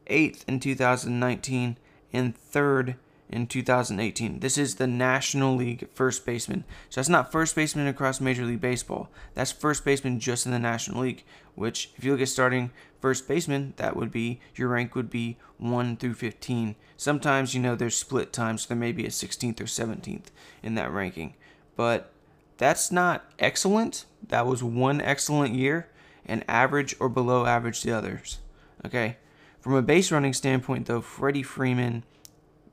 8th 0.06 0.44
in 0.48 0.60
2019, 0.60 1.78
and 2.14 2.36
3rd 2.38 2.98
in 3.28 3.48
2018. 3.48 4.42
This 4.42 4.60
is 4.60 4.76
the 4.76 4.86
National 4.86 5.56
League 5.56 5.88
first 5.92 6.24
baseman. 6.24 6.66
So 6.92 7.02
that's 7.02 7.10
not 7.10 7.32
first 7.32 7.56
baseman 7.56 7.88
across 7.88 8.22
Major 8.22 8.46
League 8.46 8.62
Baseball. 8.62 9.10
That's 9.34 9.52
first 9.52 9.84
baseman 9.84 10.20
just 10.20 10.46
in 10.46 10.52
the 10.52 10.60
National 10.60 11.02
League, 11.02 11.24
which 11.56 11.90
if 11.96 12.04
you 12.04 12.12
look 12.12 12.22
at 12.22 12.30
starting 12.30 12.70
first 13.02 13.28
baseman, 13.28 13.74
that 13.78 13.96
would 13.96 14.12
be 14.12 14.40
your 14.54 14.68
rank 14.68 14.94
would 14.94 15.10
be 15.10 15.38
1 15.58 15.98
through 15.98 16.14
15. 16.14 16.76
Sometimes, 16.96 17.56
you 17.56 17.60
know, 17.60 17.76
there's 17.76 17.98
split 17.98 18.32
times, 18.32 18.62
so 18.62 18.68
there 18.68 18.78
may 18.78 18.92
be 18.92 19.06
a 19.06 19.10
16th 19.10 19.60
or 19.60 19.64
17th 19.64 20.28
in 20.62 20.76
that 20.76 20.92
ranking. 20.92 21.34
But 21.76 22.14
that's 22.60 22.92
not 22.92 23.26
excellent. 23.40 24.06
That 24.28 24.46
was 24.46 24.62
one 24.62 25.02
excellent 25.02 25.56
year 25.56 25.90
and 26.26 26.44
average 26.48 26.94
or 27.00 27.10
below 27.10 27.46
average 27.46 27.82
the 27.82 27.92
others. 27.92 28.38
Okay. 28.86 29.18
From 29.62 29.74
a 29.74 29.82
base 29.82 30.12
running 30.12 30.34
standpoint, 30.34 30.86
though, 30.86 31.02
Freddie 31.02 31.42
Freeman 31.42 32.04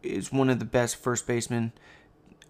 is 0.02 0.32
one 0.32 0.50
of 0.50 0.58
the 0.58 0.64
best 0.64 0.96
first 0.96 1.26
basemen 1.26 1.72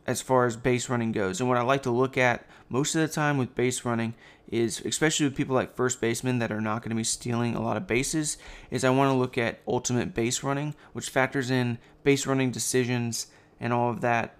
as 0.06 0.22
far 0.22 0.46
as 0.46 0.56
base 0.56 0.88
running 0.88 1.12
goes. 1.12 1.38
And 1.38 1.48
what 1.48 1.58
I 1.58 1.62
like 1.62 1.82
to 1.82 1.90
look 1.90 2.16
at 2.16 2.46
most 2.68 2.94
of 2.94 3.02
the 3.02 3.08
time 3.08 3.38
with 3.38 3.54
base 3.54 3.84
running 3.84 4.14
is, 4.48 4.80
especially 4.84 5.26
with 5.26 5.36
people 5.36 5.54
like 5.54 5.76
first 5.76 6.00
basemen 6.00 6.38
that 6.38 6.52
are 6.52 6.60
not 6.60 6.80
going 6.80 6.90
to 6.90 6.96
be 6.96 7.04
stealing 7.04 7.54
a 7.54 7.62
lot 7.62 7.76
of 7.76 7.86
bases, 7.86 8.38
is 8.70 8.84
I 8.84 8.90
want 8.90 9.10
to 9.10 9.18
look 9.18 9.36
at 9.36 9.60
ultimate 9.66 10.14
base 10.14 10.42
running, 10.42 10.74
which 10.92 11.10
factors 11.10 11.50
in 11.50 11.78
base 12.02 12.26
running 12.26 12.50
decisions 12.50 13.26
and 13.60 13.72
all 13.72 13.90
of 13.90 14.00
that 14.00 14.36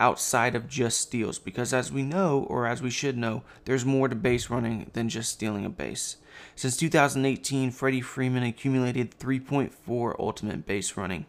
outside 0.00 0.54
of 0.54 0.68
just 0.68 1.00
steals. 1.00 1.38
Because 1.38 1.72
as 1.72 1.92
we 1.92 2.02
know 2.02 2.46
or 2.48 2.66
as 2.66 2.82
we 2.82 2.90
should 2.90 3.16
know 3.16 3.42
there's 3.64 3.84
more 3.84 4.08
to 4.08 4.14
base 4.14 4.50
running 4.50 4.90
than 4.92 5.08
just 5.08 5.32
stealing 5.32 5.64
a 5.64 5.70
base. 5.70 6.16
Since 6.54 6.76
2018 6.76 7.70
freddie 7.70 8.00
freeman 8.00 8.42
accumulated 8.42 9.18
3.4 9.18 10.18
ultimate 10.18 10.66
base 10.66 10.96
running. 10.96 11.26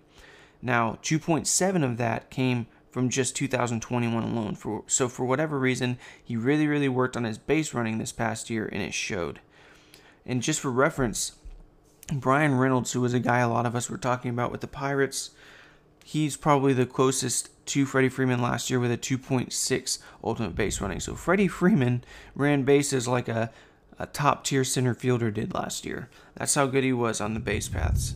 Now 0.61 0.99
2.7 1.03 1.83
of 1.83 1.97
that 1.97 2.29
came 2.29 2.67
from 2.91 3.09
just 3.09 3.35
2021 3.35 4.23
alone. 4.23 4.55
For 4.55 4.83
so 4.87 5.07
for 5.07 5.25
whatever 5.25 5.59
reason 5.59 5.97
he 6.23 6.35
really 6.35 6.67
really 6.67 6.89
worked 6.89 7.17
on 7.17 7.23
his 7.23 7.37
base 7.37 7.73
running 7.73 7.97
this 7.97 8.11
past 8.11 8.49
year 8.49 8.67
and 8.71 8.81
it 8.81 8.93
showed. 8.93 9.39
And 10.25 10.41
just 10.41 10.59
for 10.59 10.71
reference 10.71 11.33
bryan 12.11 12.55
reynolds 12.55 12.93
who 12.93 13.01
was 13.01 13.13
a 13.13 13.19
guy 13.19 13.39
a 13.39 13.49
lot 13.49 13.67
of 13.67 13.75
us 13.75 13.87
were 13.87 13.97
talking 13.97 14.31
about 14.31 14.51
with 14.51 14.61
the 14.61 14.67
pirates 14.67 15.29
he's 16.09 16.35
probably 16.35 16.73
the 16.73 16.87
closest 16.87 17.51
to 17.67 17.85
Freddie 17.85 18.09
Freeman 18.09 18.41
last 18.41 18.71
year 18.71 18.79
with 18.79 18.91
a 18.91 18.97
2.6 18.97 19.99
ultimate 20.23 20.55
base 20.55 20.81
running. 20.81 20.99
So 20.99 21.13
Freddie 21.13 21.47
Freeman 21.47 22.03
ran 22.33 22.63
bases 22.63 23.07
like 23.07 23.27
a, 23.27 23.51
a 23.99 24.07
top 24.07 24.43
tier 24.43 24.63
center 24.63 24.95
fielder 24.95 25.29
did 25.29 25.53
last 25.53 25.85
year. 25.85 26.09
That's 26.35 26.55
how 26.55 26.65
good 26.65 26.83
he 26.83 26.93
was 26.93 27.21
on 27.21 27.35
the 27.35 27.39
base 27.39 27.69
paths. 27.69 28.15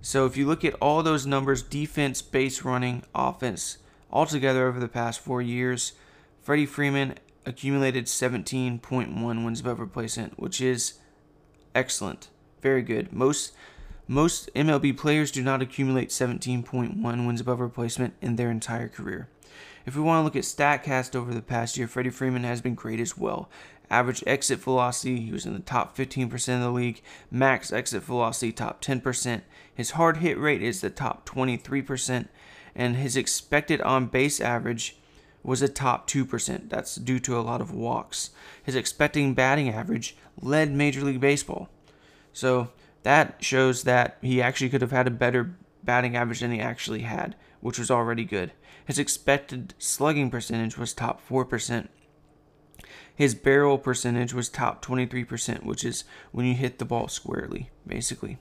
So 0.00 0.26
if 0.26 0.36
you 0.36 0.46
look 0.46 0.64
at 0.64 0.74
all 0.74 1.02
those 1.02 1.26
numbers 1.26 1.60
defense, 1.60 2.22
base 2.22 2.62
running, 2.62 3.02
offense 3.16 3.78
altogether 4.12 4.68
over 4.68 4.78
the 4.78 4.86
past 4.86 5.18
four 5.18 5.42
years, 5.42 5.94
Freddie 6.40 6.66
Freeman 6.66 7.16
accumulated 7.44 8.04
17.1 8.06 9.44
wins 9.44 9.58
above 9.58 9.80
replacement, 9.80 10.38
which 10.38 10.60
is 10.60 11.00
excellent. 11.74 12.28
Very 12.62 12.82
good. 12.82 13.12
Most 13.12 13.54
most 14.08 14.52
MLB 14.54 14.96
players 14.96 15.30
do 15.30 15.42
not 15.42 15.60
accumulate 15.60 16.08
17.1 16.08 17.26
wins 17.26 17.40
above 17.42 17.60
replacement 17.60 18.14
in 18.22 18.36
their 18.36 18.50
entire 18.50 18.88
career. 18.88 19.28
If 19.84 19.94
we 19.96 20.02
want 20.02 20.20
to 20.20 20.24
look 20.24 20.36
at 20.36 20.44
StatCast 20.44 21.14
over 21.14 21.32
the 21.32 21.42
past 21.42 21.76
year, 21.76 21.86
Freddie 21.86 22.08
Freeman 22.10 22.44
has 22.44 22.62
been 22.62 22.74
great 22.74 23.00
as 23.00 23.18
well. 23.18 23.50
Average 23.90 24.24
exit 24.26 24.60
velocity, 24.60 25.20
he 25.20 25.32
was 25.32 25.46
in 25.46 25.52
the 25.52 25.60
top 25.60 25.96
15% 25.96 26.54
of 26.54 26.60
the 26.60 26.70
league. 26.70 27.02
Max 27.30 27.72
exit 27.72 28.02
velocity, 28.02 28.50
top 28.50 28.82
10%. 28.82 29.42
His 29.74 29.92
hard 29.92 30.18
hit 30.18 30.38
rate 30.38 30.62
is 30.62 30.80
the 30.80 30.90
top 30.90 31.28
23%. 31.28 32.28
And 32.74 32.96
his 32.96 33.16
expected 33.16 33.80
on 33.82 34.06
base 34.06 34.40
average 34.40 34.96
was 35.42 35.62
a 35.62 35.68
top 35.68 36.08
2%. 36.08 36.68
That's 36.68 36.96
due 36.96 37.18
to 37.20 37.38
a 37.38 37.40
lot 37.40 37.60
of 37.60 37.72
walks. 37.72 38.30
His 38.62 38.74
expecting 38.74 39.34
batting 39.34 39.70
average 39.70 40.16
led 40.40 40.72
Major 40.72 41.02
League 41.02 41.20
Baseball. 41.20 41.68
So 42.32 42.70
that 43.02 43.42
shows 43.42 43.84
that 43.84 44.18
he 44.20 44.42
actually 44.42 44.70
could 44.70 44.82
have 44.82 44.90
had 44.90 45.06
a 45.06 45.10
better 45.10 45.54
batting 45.82 46.16
average 46.16 46.40
than 46.40 46.52
he 46.52 46.60
actually 46.60 47.02
had, 47.02 47.34
which 47.60 47.78
was 47.78 47.90
already 47.90 48.24
good. 48.24 48.52
His 48.84 48.98
expected 48.98 49.74
slugging 49.78 50.30
percentage 50.30 50.76
was 50.76 50.92
top 50.92 51.26
4%. 51.26 51.88
His 53.14 53.34
barrel 53.34 53.78
percentage 53.78 54.32
was 54.32 54.48
top 54.48 54.84
23%, 54.84 55.64
which 55.64 55.84
is 55.84 56.04
when 56.30 56.46
you 56.46 56.54
hit 56.54 56.78
the 56.78 56.84
ball 56.84 57.08
squarely, 57.08 57.70
basically. 57.86 58.38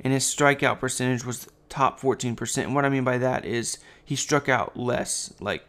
And 0.00 0.12
his 0.12 0.24
strikeout 0.24 0.78
percentage 0.78 1.24
was 1.24 1.48
top 1.68 2.00
14%. 2.00 2.62
And 2.62 2.74
what 2.74 2.84
I 2.84 2.88
mean 2.88 3.04
by 3.04 3.18
that 3.18 3.44
is 3.44 3.78
he 4.04 4.16
struck 4.16 4.48
out 4.48 4.76
less, 4.76 5.32
like 5.40 5.64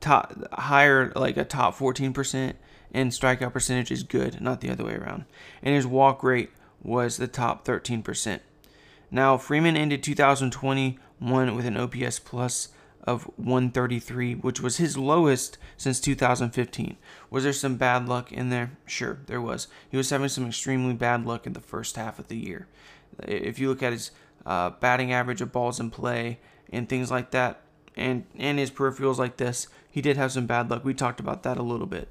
top 0.00 0.34
higher, 0.52 1.12
like 1.14 1.36
a 1.36 1.44
top 1.44 1.76
14%, 1.76 2.54
and 2.94 3.10
strikeout 3.10 3.52
percentage 3.52 3.90
is 3.90 4.02
good, 4.02 4.40
not 4.40 4.60
the 4.60 4.70
other 4.70 4.84
way 4.84 4.94
around. 4.94 5.24
And 5.62 5.74
his 5.74 5.86
walk 5.86 6.22
rate 6.22 6.50
was 6.82 7.16
the 7.16 7.28
top 7.28 7.64
13%. 7.64 8.40
Now, 9.10 9.36
Freeman 9.36 9.76
ended 9.76 10.02
2021 10.02 11.56
with 11.56 11.66
an 11.66 11.76
OPS 11.76 12.18
plus 12.18 12.68
of 13.04 13.24
133, 13.36 14.34
which 14.36 14.60
was 14.60 14.76
his 14.76 14.96
lowest 14.96 15.58
since 15.76 16.00
2015. 16.00 16.96
Was 17.30 17.44
there 17.44 17.52
some 17.52 17.76
bad 17.76 18.08
luck 18.08 18.32
in 18.32 18.50
there? 18.50 18.72
Sure, 18.86 19.18
there 19.26 19.40
was. 19.40 19.68
He 19.90 19.96
was 19.96 20.10
having 20.10 20.28
some 20.28 20.46
extremely 20.46 20.94
bad 20.94 21.26
luck 21.26 21.46
in 21.46 21.52
the 21.52 21.60
first 21.60 21.96
half 21.96 22.18
of 22.18 22.28
the 22.28 22.36
year. 22.36 22.68
If 23.26 23.58
you 23.58 23.68
look 23.68 23.82
at 23.82 23.92
his 23.92 24.12
uh, 24.46 24.70
batting 24.70 25.12
average 25.12 25.40
of 25.40 25.52
balls 25.52 25.80
in 25.80 25.90
play 25.90 26.38
and 26.72 26.88
things 26.88 27.10
like 27.10 27.32
that, 27.32 27.60
and 27.94 28.24
and 28.38 28.58
his 28.58 28.70
peripherals 28.70 29.18
like 29.18 29.36
this, 29.36 29.66
he 29.90 30.00
did 30.00 30.16
have 30.16 30.32
some 30.32 30.46
bad 30.46 30.70
luck. 30.70 30.84
We 30.84 30.94
talked 30.94 31.20
about 31.20 31.42
that 31.42 31.58
a 31.58 31.62
little 31.62 31.86
bit. 31.86 32.08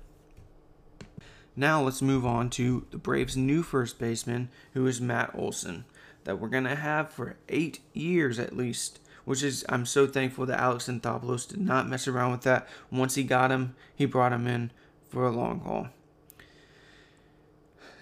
Now 1.56 1.82
let's 1.82 2.02
move 2.02 2.26
on 2.26 2.50
to 2.52 2.86
the 2.92 2.98
Braves' 2.98 3.36
new 3.36 3.64
first 3.64 4.00
baseman, 4.00 4.50
who 4.74 4.88
is 4.88 5.02
Matt 5.02 5.32
Olson, 5.36 5.86
that 6.24 6.40
we're 6.40 6.50
gonna 6.50 6.76
have 6.76 7.12
for 7.12 7.38
eight 7.50 7.80
years 7.94 8.40
at 8.40 8.56
least. 8.56 9.00
Which 9.24 9.44
is 9.44 9.64
I'm 9.70 9.86
so 9.86 10.08
thankful 10.08 10.48
that 10.48 10.60
Alex 10.60 10.88
Anthopoulos 10.88 11.48
did 11.48 11.62
not 11.62 11.88
mess 11.88 12.08
around 12.08 12.32
with 12.32 12.42
that. 12.42 12.68
Once 12.90 13.16
he 13.16 13.24
got 13.24 13.52
him, 13.52 13.76
he 13.96 14.06
brought 14.06 14.34
him 14.34 14.48
in 14.48 14.72
for 15.10 15.28
a 15.28 15.32
long 15.32 15.60
haul. 15.60 15.90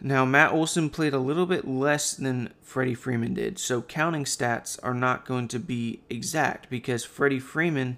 Now, 0.02 0.24
Matt 0.24 0.54
Olson 0.54 0.90
played 0.90 1.14
a 1.14 1.20
little 1.20 1.46
bit 1.46 1.68
less 1.68 2.14
than 2.14 2.54
Freddie 2.62 2.96
Freeman 2.96 3.34
did, 3.34 3.60
so 3.60 3.82
counting 3.82 4.24
stats 4.24 4.80
are 4.82 4.94
not 4.94 5.26
going 5.26 5.50
to 5.50 5.60
be 5.60 6.00
exact 6.10 6.70
because 6.70 7.04
Freddie 7.04 7.40
Freeman 7.40 7.98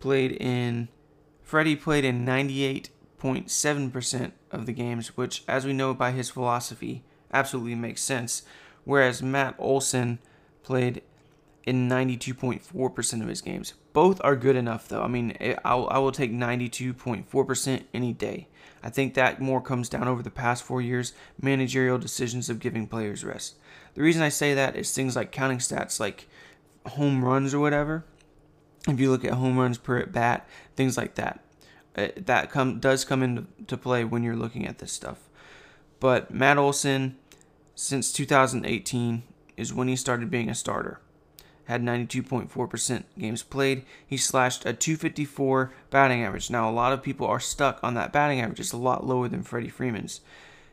played 0.00 0.32
in 0.32 0.88
Freddie 1.44 1.76
played 1.76 2.04
in 2.04 2.26
98.7% 2.26 4.32
of 4.50 4.66
the 4.66 4.72
games, 4.72 5.16
which 5.16 5.42
as 5.48 5.64
we 5.64 5.72
know 5.72 5.94
by 5.94 6.12
his 6.12 6.30
philosophy 6.30 7.02
absolutely 7.32 7.74
makes 7.74 8.02
sense, 8.02 8.42
whereas 8.84 9.22
Matt 9.22 9.54
Olson 9.58 10.18
played 10.62 11.02
in 11.64 11.88
92.4% 11.88 13.22
of 13.22 13.28
his 13.28 13.40
games. 13.40 13.74
Both 13.92 14.20
are 14.22 14.36
good 14.36 14.56
enough 14.56 14.88
though. 14.88 15.02
I 15.02 15.08
mean, 15.08 15.36
I'll, 15.64 15.88
I 15.90 15.98
will 15.98 16.12
take 16.12 16.32
92.4% 16.32 17.84
any 17.92 18.12
day. 18.12 18.48
I 18.82 18.90
think 18.90 19.14
that 19.14 19.40
more 19.40 19.60
comes 19.60 19.88
down 19.88 20.06
over 20.06 20.22
the 20.22 20.30
past 20.30 20.62
four 20.62 20.80
years, 20.80 21.12
managerial 21.40 21.98
decisions 21.98 22.48
of 22.48 22.60
giving 22.60 22.86
players 22.86 23.24
rest. 23.24 23.56
The 23.94 24.02
reason 24.02 24.22
I 24.22 24.28
say 24.28 24.54
that 24.54 24.76
is 24.76 24.92
things 24.92 25.16
like 25.16 25.32
counting 25.32 25.58
stats, 25.58 25.98
like 25.98 26.28
home 26.86 27.24
runs 27.24 27.52
or 27.52 27.58
whatever. 27.58 28.04
If 28.86 29.00
you 29.00 29.10
look 29.10 29.24
at 29.24 29.32
home 29.32 29.58
runs 29.58 29.78
per 29.78 29.98
at 29.98 30.12
bat, 30.12 30.48
things 30.76 30.96
like 30.96 31.16
that, 31.16 31.40
uh, 31.96 32.08
that 32.16 32.50
come 32.50 32.78
does 32.78 33.04
come 33.04 33.22
into 33.22 33.76
play 33.76 34.04
when 34.04 34.22
you're 34.22 34.36
looking 34.36 34.66
at 34.66 34.78
this 34.78 34.92
stuff. 34.92 35.28
But 35.98 36.30
Matt 36.30 36.58
Olson, 36.58 37.16
since 37.74 38.12
2018, 38.12 39.22
is 39.56 39.72
when 39.72 39.88
he 39.88 39.96
started 39.96 40.30
being 40.30 40.50
a 40.50 40.54
starter 40.54 41.00
had 41.66 41.82
92.4% 41.82 43.04
games 43.18 43.42
played. 43.42 43.84
He 44.06 44.16
slashed 44.16 44.64
a 44.64 44.72
254 44.72 45.72
batting 45.90 46.22
average. 46.22 46.48
Now, 46.48 46.70
a 46.70 46.72
lot 46.72 46.92
of 46.92 47.02
people 47.02 47.26
are 47.26 47.40
stuck 47.40 47.80
on 47.82 47.94
that 47.94 48.12
batting 48.12 48.40
average. 48.40 48.60
It's 48.60 48.72
a 48.72 48.76
lot 48.76 49.06
lower 49.06 49.28
than 49.28 49.42
Freddie 49.42 49.68
Freeman's. 49.68 50.20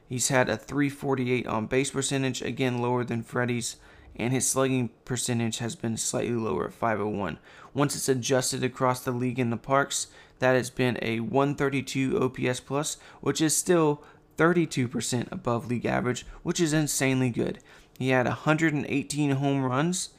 He's 0.08 0.28
had 0.28 0.50
a 0.50 0.58
348 0.58 1.48
on 1.48 1.66
base 1.66 1.90
percentage, 1.90 2.42
again 2.42 2.80
lower 2.80 3.04
than 3.04 3.24
Freddie's, 3.24 3.78
and 4.16 4.32
his 4.32 4.48
slugging 4.48 4.92
percentage 5.06 5.58
has 5.58 5.76
been 5.76 5.98
slightly 5.98 6.36
lower 6.36 6.66
at 6.66 6.74
501. 6.74 7.40
Once 7.74 7.96
it's 7.96 8.10
adjusted 8.10 8.64
across 8.64 9.00
the 9.00 9.12
league 9.12 9.40
in 9.40 9.50
the 9.50 9.58
parks, 9.58 10.08
that 10.44 10.56
has 10.56 10.70
been 10.70 10.98
a 11.02 11.22
132 11.22 12.22
OPS 12.22 12.60
plus, 12.60 12.98
which 13.22 13.40
is 13.40 13.56
still 13.56 14.04
32% 14.38 15.32
above 15.32 15.68
league 15.68 15.86
average, 15.86 16.26
which 16.44 16.60
is 16.60 16.74
insanely 16.74 17.30
good. 17.30 17.60
He 17.98 18.10
had 18.10 18.26
118 18.26 19.32
home 19.32 19.64
runs 19.64 20.10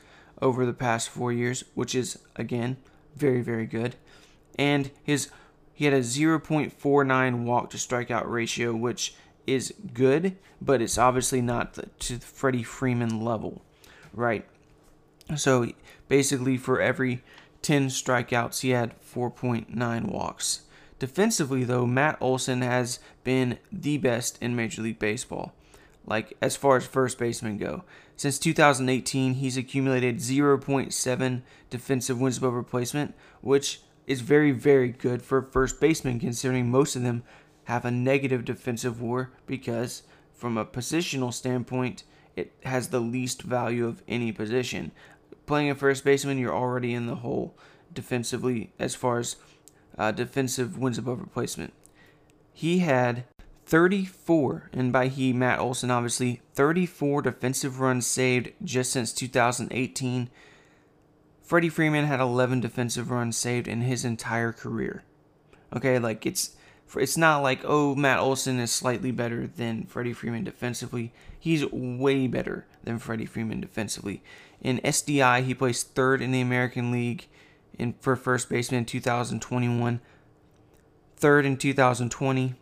over 0.40 0.64
the 0.64 0.72
past 0.72 1.10
four 1.10 1.30
years, 1.30 1.64
which 1.74 1.94
is 1.94 2.18
again 2.36 2.78
very 3.14 3.42
very 3.42 3.66
good. 3.66 3.96
And 4.58 4.90
his 5.02 5.28
he 5.74 5.84
had 5.84 5.92
a 5.92 6.00
0.49 6.00 7.44
walk 7.44 7.68
to 7.70 7.76
strikeout 7.76 8.26
ratio, 8.26 8.74
which 8.74 9.14
is 9.46 9.74
good, 9.92 10.38
but 10.58 10.80
it's 10.80 10.96
obviously 10.96 11.42
not 11.42 11.74
the, 11.74 11.86
to 11.98 12.16
the 12.16 12.24
Freddie 12.24 12.62
Freeman 12.62 13.22
level, 13.22 13.60
right? 14.14 14.46
So 15.36 15.70
basically, 16.08 16.56
for 16.56 16.80
every 16.80 17.22
10 17.64 17.88
strikeouts, 17.88 18.60
he 18.60 18.70
had 18.70 18.94
4.9 19.02 20.06
walks. 20.06 20.62
Defensively, 20.98 21.64
though, 21.64 21.86
Matt 21.86 22.16
Olson 22.20 22.62
has 22.62 23.00
been 23.24 23.58
the 23.72 23.98
best 23.98 24.38
in 24.40 24.54
Major 24.54 24.82
League 24.82 25.00
Baseball 25.00 25.52
like 26.06 26.34
as 26.40 26.56
far 26.56 26.76
as 26.76 26.86
first 26.86 27.18
basemen 27.18 27.56
go. 27.56 27.84
Since 28.16 28.38
2018, 28.38 29.34
he's 29.34 29.56
accumulated 29.56 30.18
0.7 30.18 31.42
defensive 31.70 32.20
wins 32.20 32.38
above 32.38 32.54
replacement, 32.54 33.14
which 33.40 33.80
is 34.06 34.20
very, 34.20 34.52
very 34.52 34.88
good 34.88 35.22
for 35.22 35.42
first 35.42 35.80
baseman, 35.80 36.20
considering 36.20 36.70
most 36.70 36.94
of 36.94 37.02
them 37.02 37.24
have 37.64 37.84
a 37.84 37.90
negative 37.90 38.44
defensive 38.44 39.00
WAR 39.00 39.32
because, 39.46 40.02
from 40.32 40.58
a 40.58 40.66
positional 40.66 41.32
standpoint, 41.32 42.04
it 42.36 42.52
has 42.64 42.88
the 42.88 43.00
least 43.00 43.42
value 43.42 43.86
of 43.86 44.02
any 44.06 44.30
position. 44.32 44.92
Playing 45.46 45.70
a 45.70 45.74
first 45.74 46.04
baseman, 46.04 46.38
you're 46.38 46.54
already 46.54 46.94
in 46.94 47.06
the 47.06 47.16
hole 47.16 47.54
defensively 47.92 48.72
as 48.78 48.94
far 48.94 49.18
as 49.18 49.36
uh, 49.98 50.10
defensive 50.10 50.78
wins 50.78 50.98
above 50.98 51.20
replacement. 51.20 51.72
He 52.52 52.80
had 52.80 53.24
34, 53.66 54.70
and 54.72 54.92
by 54.92 55.08
he, 55.08 55.32
Matt 55.32 55.58
Olson, 55.58 55.90
obviously, 55.90 56.42
34 56.54 57.22
defensive 57.22 57.80
runs 57.80 58.06
saved 58.06 58.52
just 58.62 58.92
since 58.92 59.12
2018. 59.12 60.30
Freddie 61.42 61.68
Freeman 61.68 62.06
had 62.06 62.20
11 62.20 62.60
defensive 62.60 63.10
runs 63.10 63.36
saved 63.36 63.68
in 63.68 63.82
his 63.82 64.04
entire 64.04 64.52
career. 64.52 65.04
Okay, 65.74 65.98
like 65.98 66.24
it's 66.24 66.56
it's 66.96 67.16
not 67.16 67.38
like 67.38 67.60
oh 67.64 67.94
Matt 67.94 68.20
Olson 68.20 68.60
is 68.60 68.70
slightly 68.70 69.10
better 69.10 69.46
than 69.46 69.84
Freddie 69.84 70.12
Freeman 70.12 70.44
defensively. 70.44 71.12
He's 71.38 71.64
way 71.70 72.26
better 72.26 72.66
than 72.84 72.98
Freddie 72.98 73.26
Freeman 73.26 73.60
defensively. 73.60 74.22
In 74.60 74.78
SDI, 74.78 75.44
he 75.44 75.54
placed 75.54 75.94
third 75.94 76.22
in 76.22 76.32
the 76.32 76.40
American 76.40 76.90
League 76.90 77.26
in 77.78 77.94
for 78.00 78.16
first 78.16 78.48
baseman 78.48 78.80
in 78.80 78.84
2021, 78.86 80.00
third 81.16 81.44
in 81.44 81.56
2020, 81.56 82.54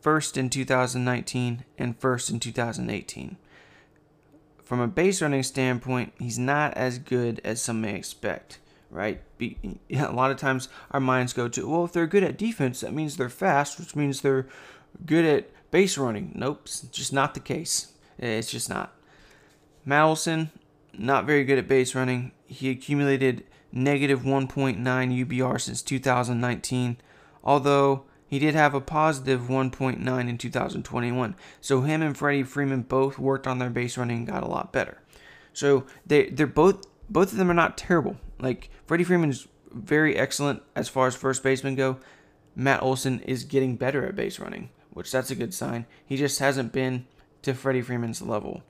first 0.00 0.36
in 0.36 0.48
2019, 0.48 1.64
and 1.78 1.98
first 1.98 2.30
in 2.30 2.40
2018. 2.40 3.36
From 4.62 4.80
a 4.80 4.86
base 4.86 5.20
running 5.20 5.42
standpoint, 5.42 6.12
he's 6.18 6.38
not 6.38 6.74
as 6.74 6.98
good 6.98 7.40
as 7.44 7.60
some 7.60 7.80
may 7.80 7.96
expect, 7.96 8.58
right? 8.90 9.22
Be, 9.38 9.56
a 9.92 10.12
lot 10.12 10.30
of 10.30 10.36
times 10.36 10.68
our 10.90 11.00
minds 11.00 11.32
go 11.32 11.48
to, 11.48 11.68
well, 11.68 11.84
if 11.84 11.92
they're 11.92 12.06
good 12.06 12.24
at 12.24 12.36
defense, 12.36 12.80
that 12.80 12.92
means 12.92 13.16
they're 13.16 13.28
fast, 13.28 13.78
which 13.78 13.96
means 13.96 14.20
they're 14.20 14.46
good 15.06 15.24
at 15.24 15.50
base 15.70 15.96
running. 15.96 16.32
Nope, 16.34 16.62
it's 16.64 16.80
just 16.82 17.12
not 17.12 17.34
the 17.34 17.40
case. 17.40 17.92
It's 18.18 18.50
just 18.50 18.68
not. 18.68 18.94
Matt 19.84 20.48
not 20.92 21.24
very 21.24 21.44
good 21.44 21.58
at 21.58 21.68
base 21.68 21.94
running. 21.94 22.32
He 22.46 22.70
accumulated 22.70 23.44
negative 23.72 24.22
1.9 24.22 24.78
UBR 24.82 25.60
since 25.60 25.82
2019, 25.82 26.96
although 27.44 28.04
he 28.26 28.38
did 28.38 28.54
have 28.54 28.74
a 28.74 28.80
positive 28.80 29.42
1.9 29.42 30.28
in 30.28 30.38
2021. 30.38 31.34
So 31.60 31.80
him 31.82 32.02
and 32.02 32.16
Freddie 32.16 32.42
Freeman 32.42 32.82
both 32.82 33.18
worked 33.18 33.46
on 33.46 33.58
their 33.58 33.70
base 33.70 33.96
running 33.96 34.18
and 34.18 34.26
got 34.26 34.42
a 34.42 34.48
lot 34.48 34.72
better. 34.72 34.98
So 35.52 35.84
they 36.06 36.26
they're 36.30 36.46
both 36.46 36.86
both 37.08 37.32
of 37.32 37.38
them 37.38 37.50
are 37.50 37.54
not 37.54 37.76
terrible. 37.76 38.16
Like 38.40 38.70
Freddie 38.86 39.04
Freeman's 39.04 39.46
very 39.72 40.16
excellent 40.16 40.62
as 40.74 40.88
far 40.88 41.06
as 41.06 41.14
first 41.14 41.42
baseman 41.42 41.74
go. 41.74 41.98
Matt 42.56 42.82
Olson 42.82 43.20
is 43.20 43.44
getting 43.44 43.76
better 43.76 44.04
at 44.06 44.16
base 44.16 44.38
running, 44.38 44.70
which 44.90 45.12
that's 45.12 45.30
a 45.30 45.36
good 45.36 45.54
sign. 45.54 45.86
He 46.04 46.16
just 46.16 46.40
hasn't 46.40 46.72
been 46.72 47.06
to 47.42 47.54
Freddie 47.54 47.82
Freeman's 47.82 48.20
level. 48.20 48.62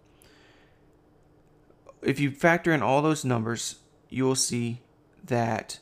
If 2.02 2.20
you 2.20 2.30
factor 2.30 2.72
in 2.72 2.82
all 2.82 3.02
those 3.02 3.24
numbers, 3.24 3.76
you 4.08 4.24
will 4.24 4.34
see 4.34 4.80
that 5.24 5.78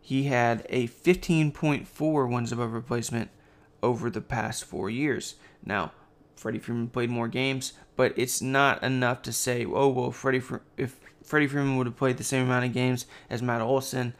he 0.00 0.24
had 0.24 0.66
a 0.68 0.88
15.4 0.88 2.32
wins 2.32 2.52
above 2.52 2.72
replacement 2.72 3.30
over 3.82 4.10
the 4.10 4.20
past 4.20 4.64
four 4.64 4.90
years. 4.90 5.36
Now, 5.64 5.92
Freddie 6.36 6.58
Freeman 6.58 6.88
played 6.88 7.10
more 7.10 7.28
games, 7.28 7.74
but 7.96 8.14
it's 8.16 8.40
not 8.40 8.82
enough 8.82 9.22
to 9.22 9.32
say, 9.32 9.64
oh 9.64 9.88
well, 9.88 10.10
Freddie 10.10 10.42
if 10.76 10.98
Freddie 11.30 11.46
Freeman 11.46 11.76
would 11.76 11.86
have 11.86 11.96
played 11.96 12.16
the 12.16 12.24
same 12.24 12.46
amount 12.46 12.64
of 12.64 12.72
games 12.72 13.06
as 13.30 13.40
Matt 13.40 13.60
Olson, 13.60 14.14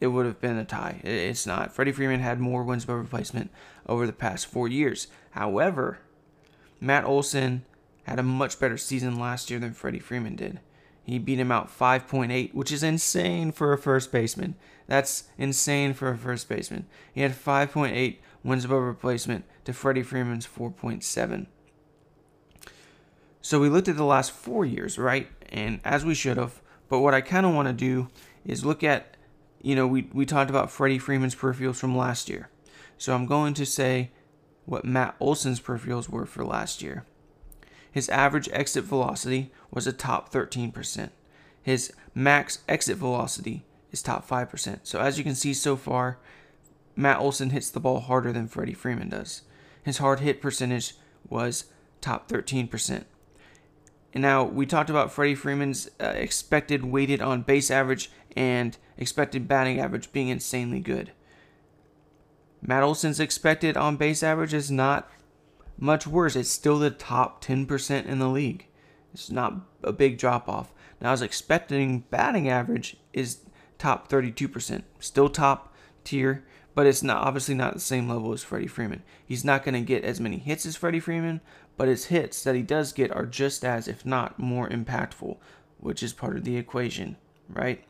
it 0.00 0.06
would 0.06 0.26
have 0.26 0.40
been 0.40 0.56
a 0.56 0.64
tie. 0.64 1.00
It's 1.02 1.44
not. 1.44 1.74
Freddie 1.74 1.90
Freeman 1.90 2.20
had 2.20 2.38
more 2.38 2.62
wins 2.62 2.84
above 2.84 2.98
replacement 2.98 3.50
over 3.88 4.06
the 4.06 4.12
past 4.12 4.46
four 4.46 4.68
years. 4.68 5.08
However, 5.32 5.98
Matt 6.80 7.04
Olson 7.04 7.64
had 8.04 8.20
a 8.20 8.22
much 8.22 8.60
better 8.60 8.78
season 8.78 9.18
last 9.18 9.50
year 9.50 9.58
than 9.58 9.72
Freddie 9.72 9.98
Freeman 9.98 10.36
did. 10.36 10.60
He 11.02 11.18
beat 11.18 11.40
him 11.40 11.50
out 11.50 11.68
5.8, 11.68 12.54
which 12.54 12.70
is 12.70 12.84
insane 12.84 13.50
for 13.50 13.72
a 13.72 13.78
first 13.78 14.12
baseman. 14.12 14.54
That's 14.86 15.24
insane 15.36 15.94
for 15.94 16.10
a 16.10 16.16
first 16.16 16.48
baseman. 16.48 16.86
He 17.12 17.22
had 17.22 17.32
5.8 17.32 18.18
wins 18.44 18.64
above 18.64 18.84
replacement 18.84 19.46
to 19.64 19.72
Freddie 19.72 20.04
Freeman's 20.04 20.46
4.7. 20.46 21.46
So 23.42 23.60
we 23.60 23.68
looked 23.68 23.88
at 23.88 23.96
the 23.96 24.04
last 24.04 24.30
four 24.30 24.64
years, 24.64 24.96
right? 24.98 25.28
And 25.50 25.80
as 25.84 26.04
we 26.04 26.14
should 26.14 26.36
have. 26.36 26.62
But 26.88 27.00
what 27.00 27.12
I 27.12 27.20
kind 27.20 27.44
of 27.44 27.54
want 27.54 27.68
to 27.68 27.74
do 27.74 28.08
is 28.44 28.64
look 28.64 28.84
at, 28.84 29.16
you 29.60 29.74
know, 29.74 29.86
we, 29.86 30.08
we 30.12 30.24
talked 30.24 30.50
about 30.50 30.70
Freddie 30.70 30.98
Freeman's 30.98 31.34
peripherals 31.34 31.76
from 31.76 31.96
last 31.96 32.28
year. 32.28 32.48
So 32.98 33.14
I'm 33.14 33.26
going 33.26 33.54
to 33.54 33.66
say 33.66 34.10
what 34.64 34.84
Matt 34.84 35.16
Olson's 35.18 35.60
peripherals 35.60 36.08
were 36.08 36.24
for 36.24 36.44
last 36.44 36.82
year. 36.82 37.04
His 37.90 38.08
average 38.08 38.48
exit 38.52 38.84
velocity 38.84 39.50
was 39.70 39.86
a 39.86 39.92
top 39.92 40.32
13%. 40.32 41.10
His 41.62 41.92
max 42.14 42.60
exit 42.68 42.96
velocity 42.96 43.64
is 43.90 44.02
top 44.02 44.28
5%. 44.28 44.80
So 44.84 45.00
as 45.00 45.18
you 45.18 45.24
can 45.24 45.34
see 45.34 45.52
so 45.52 45.76
far, 45.76 46.18
Matt 46.94 47.18
Olson 47.18 47.50
hits 47.50 47.70
the 47.70 47.80
ball 47.80 48.00
harder 48.00 48.32
than 48.32 48.48
Freddie 48.48 48.72
Freeman 48.72 49.08
does. 49.08 49.42
His 49.82 49.98
hard 49.98 50.20
hit 50.20 50.40
percentage 50.40 50.94
was 51.28 51.66
top 52.00 52.28
13%. 52.28 53.04
And 54.12 54.22
now 54.22 54.44
we 54.44 54.66
talked 54.66 54.90
about 54.90 55.10
Freddie 55.10 55.34
Freeman's 55.34 55.88
uh, 56.00 56.12
expected 56.14 56.84
weighted 56.84 57.22
on 57.22 57.42
base 57.42 57.70
average 57.70 58.10
and 58.36 58.76
expected 58.98 59.48
batting 59.48 59.80
average 59.80 60.12
being 60.12 60.28
insanely 60.28 60.80
good. 60.80 61.12
Matt 62.60 62.82
Olson's 62.82 63.20
expected 63.20 63.76
on 63.76 63.96
base 63.96 64.22
average 64.22 64.54
is 64.54 64.70
not 64.70 65.10
much 65.78 66.06
worse. 66.06 66.36
It's 66.36 66.50
still 66.50 66.78
the 66.78 66.90
top 66.90 67.42
10% 67.42 68.06
in 68.06 68.18
the 68.18 68.28
league. 68.28 68.66
It's 69.12 69.30
not 69.30 69.54
a 69.82 69.92
big 69.92 70.18
drop 70.18 70.48
off. 70.48 70.72
Now, 71.00 71.10
his 71.10 71.20
was 71.20 71.26
expecting 71.26 72.00
batting 72.10 72.48
average 72.48 72.96
is 73.12 73.38
top 73.78 74.08
32%, 74.08 74.84
still 75.00 75.28
top 75.28 75.74
tier, 76.04 76.44
but 76.74 76.86
it's 76.86 77.02
not 77.02 77.26
obviously 77.26 77.54
not 77.54 77.74
the 77.74 77.80
same 77.80 78.08
level 78.08 78.32
as 78.32 78.44
Freddie 78.44 78.68
Freeman. 78.68 79.02
He's 79.26 79.44
not 79.44 79.64
going 79.64 79.74
to 79.74 79.80
get 79.80 80.04
as 80.04 80.20
many 80.20 80.38
hits 80.38 80.64
as 80.64 80.76
Freddie 80.76 81.00
Freeman, 81.00 81.40
but 81.76 81.88
his 81.88 82.06
hits 82.06 82.42
that 82.44 82.54
he 82.54 82.62
does 82.62 82.92
get 82.92 83.10
are 83.10 83.26
just 83.26 83.64
as, 83.64 83.88
if 83.88 84.04
not 84.04 84.38
more 84.38 84.68
impactful, 84.68 85.36
which 85.78 86.02
is 86.02 86.12
part 86.12 86.36
of 86.36 86.44
the 86.44 86.56
equation, 86.56 87.16
right? 87.48 87.84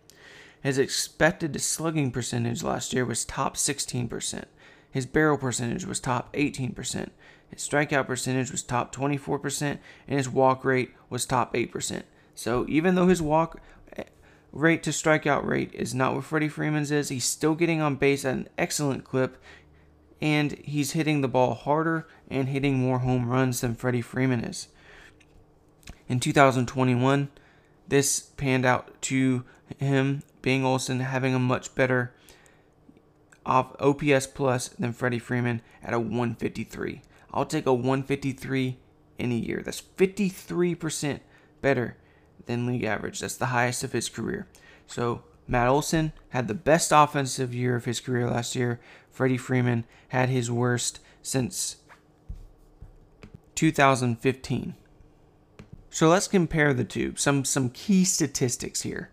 His 0.62 0.78
expected 0.78 1.60
slugging 1.60 2.12
percentage 2.12 2.62
last 2.62 2.92
year 2.92 3.04
was 3.04 3.24
top 3.24 3.56
16%. 3.56 4.44
His 4.90 5.06
barrel 5.06 5.38
percentage 5.38 5.84
was 5.84 5.98
top 5.98 6.32
18%. 6.34 7.08
His 7.48 7.68
strikeout 7.68 8.06
percentage 8.06 8.50
was 8.50 8.62
top 8.62 8.94
24%, 8.94 9.78
and 10.06 10.16
his 10.16 10.28
walk 10.28 10.64
rate 10.64 10.94
was 11.10 11.26
top 11.26 11.52
8%. 11.54 12.02
So 12.34 12.64
even 12.68 12.94
though 12.94 13.08
his 13.08 13.20
walk 13.20 13.60
eh, 13.96 14.04
rate 14.52 14.82
to 14.84 14.90
strikeout 14.90 15.44
rate 15.44 15.70
is 15.74 15.94
not 15.94 16.14
what 16.14 16.24
Freddie 16.24 16.48
Freeman's 16.48 16.90
is, 16.90 17.08
he's 17.08 17.24
still 17.24 17.54
getting 17.54 17.80
on 17.80 17.96
base 17.96 18.24
at 18.24 18.34
an 18.34 18.48
excellent 18.56 19.04
clip, 19.04 19.42
and 20.20 20.52
he's 20.58 20.92
hitting 20.92 21.20
the 21.20 21.28
ball 21.28 21.54
harder 21.54 22.06
and 22.32 22.48
hitting 22.48 22.78
more 22.78 23.00
home 23.00 23.28
runs 23.28 23.60
than 23.60 23.74
Freddie 23.74 24.00
Freeman 24.00 24.42
is. 24.42 24.68
In 26.08 26.18
2021, 26.18 27.28
this 27.86 28.20
panned 28.20 28.64
out 28.64 29.00
to 29.02 29.44
him, 29.78 30.22
being 30.40 30.64
Olson, 30.64 31.00
having 31.00 31.34
a 31.34 31.38
much 31.38 31.74
better 31.74 32.14
off 33.44 33.74
OPS 33.80 34.26
plus 34.28 34.68
than 34.68 34.92
Freddie 34.92 35.18
Freeman 35.18 35.62
at 35.82 35.94
a 35.94 35.98
153. 35.98 37.02
I'll 37.32 37.46
take 37.46 37.66
a 37.66 37.74
153 37.74 38.78
in 39.18 39.32
a 39.32 39.34
year. 39.34 39.62
That's 39.64 39.82
53% 39.82 41.20
better 41.60 41.96
than 42.46 42.66
league 42.66 42.84
average. 42.84 43.20
That's 43.20 43.36
the 43.36 43.46
highest 43.46 43.84
of 43.84 43.92
his 43.92 44.08
career. 44.08 44.48
So 44.86 45.22
Matt 45.46 45.68
Olson 45.68 46.12
had 46.30 46.48
the 46.48 46.54
best 46.54 46.92
offensive 46.92 47.54
year 47.54 47.76
of 47.76 47.84
his 47.84 48.00
career 48.00 48.28
last 48.28 48.54
year. 48.54 48.80
Freddie 49.10 49.38
Freeman 49.38 49.84
had 50.08 50.28
his 50.28 50.50
worst 50.50 51.00
since 51.22 51.76
2015. 53.54 54.74
So 55.90 56.08
let's 56.08 56.28
compare 56.28 56.72
the 56.72 56.84
two. 56.84 57.14
Some 57.16 57.44
some 57.44 57.70
key 57.70 58.04
statistics 58.04 58.82
here. 58.82 59.10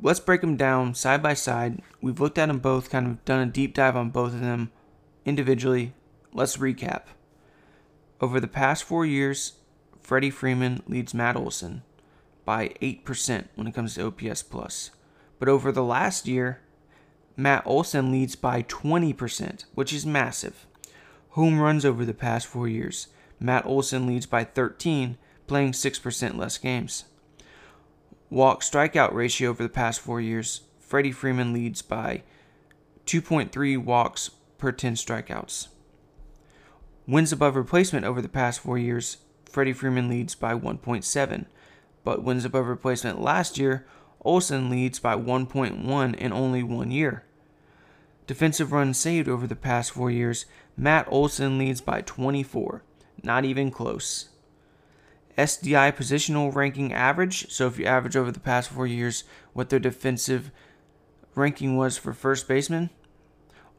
Let's 0.00 0.20
break 0.20 0.42
them 0.42 0.56
down 0.56 0.94
side 0.94 1.22
by 1.22 1.34
side. 1.34 1.80
We've 2.00 2.20
looked 2.20 2.38
at 2.38 2.46
them 2.46 2.58
both, 2.58 2.90
kind 2.90 3.06
of 3.06 3.24
done 3.24 3.48
a 3.48 3.50
deep 3.50 3.74
dive 3.74 3.96
on 3.96 4.10
both 4.10 4.34
of 4.34 4.40
them 4.40 4.70
individually 5.24 5.94
let's 6.32 6.56
recap. 6.56 7.02
Over 8.20 8.40
the 8.40 8.48
past 8.48 8.84
four 8.84 9.04
years, 9.04 9.54
Freddie 10.00 10.30
Freeman 10.30 10.82
leads 10.86 11.14
Matt 11.14 11.36
Olson 11.36 11.82
by 12.44 12.68
8% 12.80 13.46
when 13.54 13.66
it 13.66 13.74
comes 13.74 13.94
to 13.94 14.06
OPS 14.06 14.42
plus. 14.42 14.90
But 15.38 15.48
over 15.48 15.72
the 15.72 15.84
last 15.84 16.26
year, 16.26 16.60
Matt 17.36 17.62
Olson 17.66 18.10
leads 18.12 18.36
by 18.36 18.62
20%, 18.62 19.64
which 19.74 19.92
is 19.92 20.06
massive. 20.06 20.66
Home 21.32 21.60
runs 21.60 21.86
over 21.86 22.04
the 22.04 22.12
past 22.12 22.46
four 22.46 22.68
years, 22.68 23.08
Matt 23.40 23.64
Olson 23.64 24.06
leads 24.06 24.26
by 24.26 24.44
13, 24.44 25.16
playing 25.46 25.72
6% 25.72 26.36
less 26.36 26.58
games. 26.58 27.06
Walk 28.28 28.60
strikeout 28.60 29.14
ratio 29.14 29.48
over 29.48 29.62
the 29.62 29.70
past 29.70 30.00
four 30.00 30.20
years, 30.20 30.60
Freddie 30.78 31.10
Freeman 31.10 31.54
leads 31.54 31.80
by 31.80 32.22
2.3 33.06 33.78
walks 33.78 34.30
per 34.58 34.72
10 34.72 34.94
strikeouts. 34.94 35.68
Wins 37.06 37.32
above 37.32 37.56
replacement 37.56 38.04
over 38.04 38.20
the 38.20 38.28
past 38.28 38.60
four 38.60 38.76
years, 38.76 39.16
Freddie 39.48 39.72
Freeman 39.72 40.10
leads 40.10 40.34
by 40.34 40.52
1.7, 40.52 41.46
but 42.04 42.22
wins 42.22 42.44
above 42.44 42.66
replacement 42.66 43.22
last 43.22 43.56
year, 43.56 43.86
Olson 44.20 44.68
leads 44.68 44.98
by 44.98 45.16
1.1 45.16 46.14
in 46.14 46.32
only 46.32 46.62
one 46.62 46.90
year. 46.90 47.24
Defensive 48.26 48.70
runs 48.70 48.98
saved 48.98 49.28
over 49.28 49.46
the 49.46 49.56
past 49.56 49.90
four 49.90 50.10
years, 50.10 50.46
Matt 50.76 51.06
Olson 51.10 51.58
leads 51.58 51.80
by 51.80 52.00
24, 52.00 52.82
not 53.22 53.44
even 53.44 53.70
close. 53.70 54.30
SDI 55.36 55.94
positional 55.94 56.54
ranking 56.54 56.92
average, 56.92 57.50
so 57.50 57.66
if 57.66 57.78
you 57.78 57.84
average 57.86 58.16
over 58.16 58.30
the 58.30 58.40
past 58.40 58.70
four 58.70 58.86
years 58.86 59.24
what 59.52 59.70
their 59.70 59.78
defensive 59.78 60.50
ranking 61.34 61.76
was 61.76 61.96
for 61.96 62.12
first 62.12 62.46
baseman, 62.46 62.90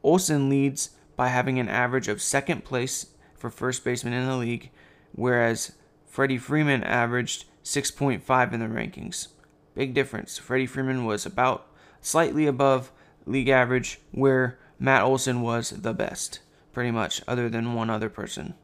Olson 0.02 0.50
leads 0.50 0.92
by 1.16 1.28
having 1.28 1.60
an 1.60 1.70
average 1.70 2.08
of 2.08 2.22
second 2.22 2.64
place 2.64 3.08
for 3.36 3.50
first 3.50 3.84
baseman 3.84 4.14
in 4.14 4.28
the 4.28 4.36
league, 4.36 4.72
whereas 5.14 5.74
Freddie 6.06 6.38
Freeman 6.38 6.84
averaged 6.84 7.46
6.5 7.64 8.54
in 8.54 8.60
the 8.60 8.66
rankings. 8.66 9.28
Big 9.76 9.94
difference. 9.94 10.38
Freddie 10.38 10.68
Freeman 10.68 11.06
was 11.06 11.26
about 11.26 11.68
slightly 12.02 12.46
above 12.46 12.92
league 13.26 13.50
average, 13.50 14.00
where 14.12 14.60
Matt 14.80 15.04
Olson 15.04 15.42
was 15.42 15.70
the 15.70 15.94
best, 15.94 16.40
pretty 16.74 16.92
much, 16.92 17.22
other 17.28 17.48
than 17.48 17.74
one 17.74 17.90
other 17.90 18.10
person. 18.10 18.56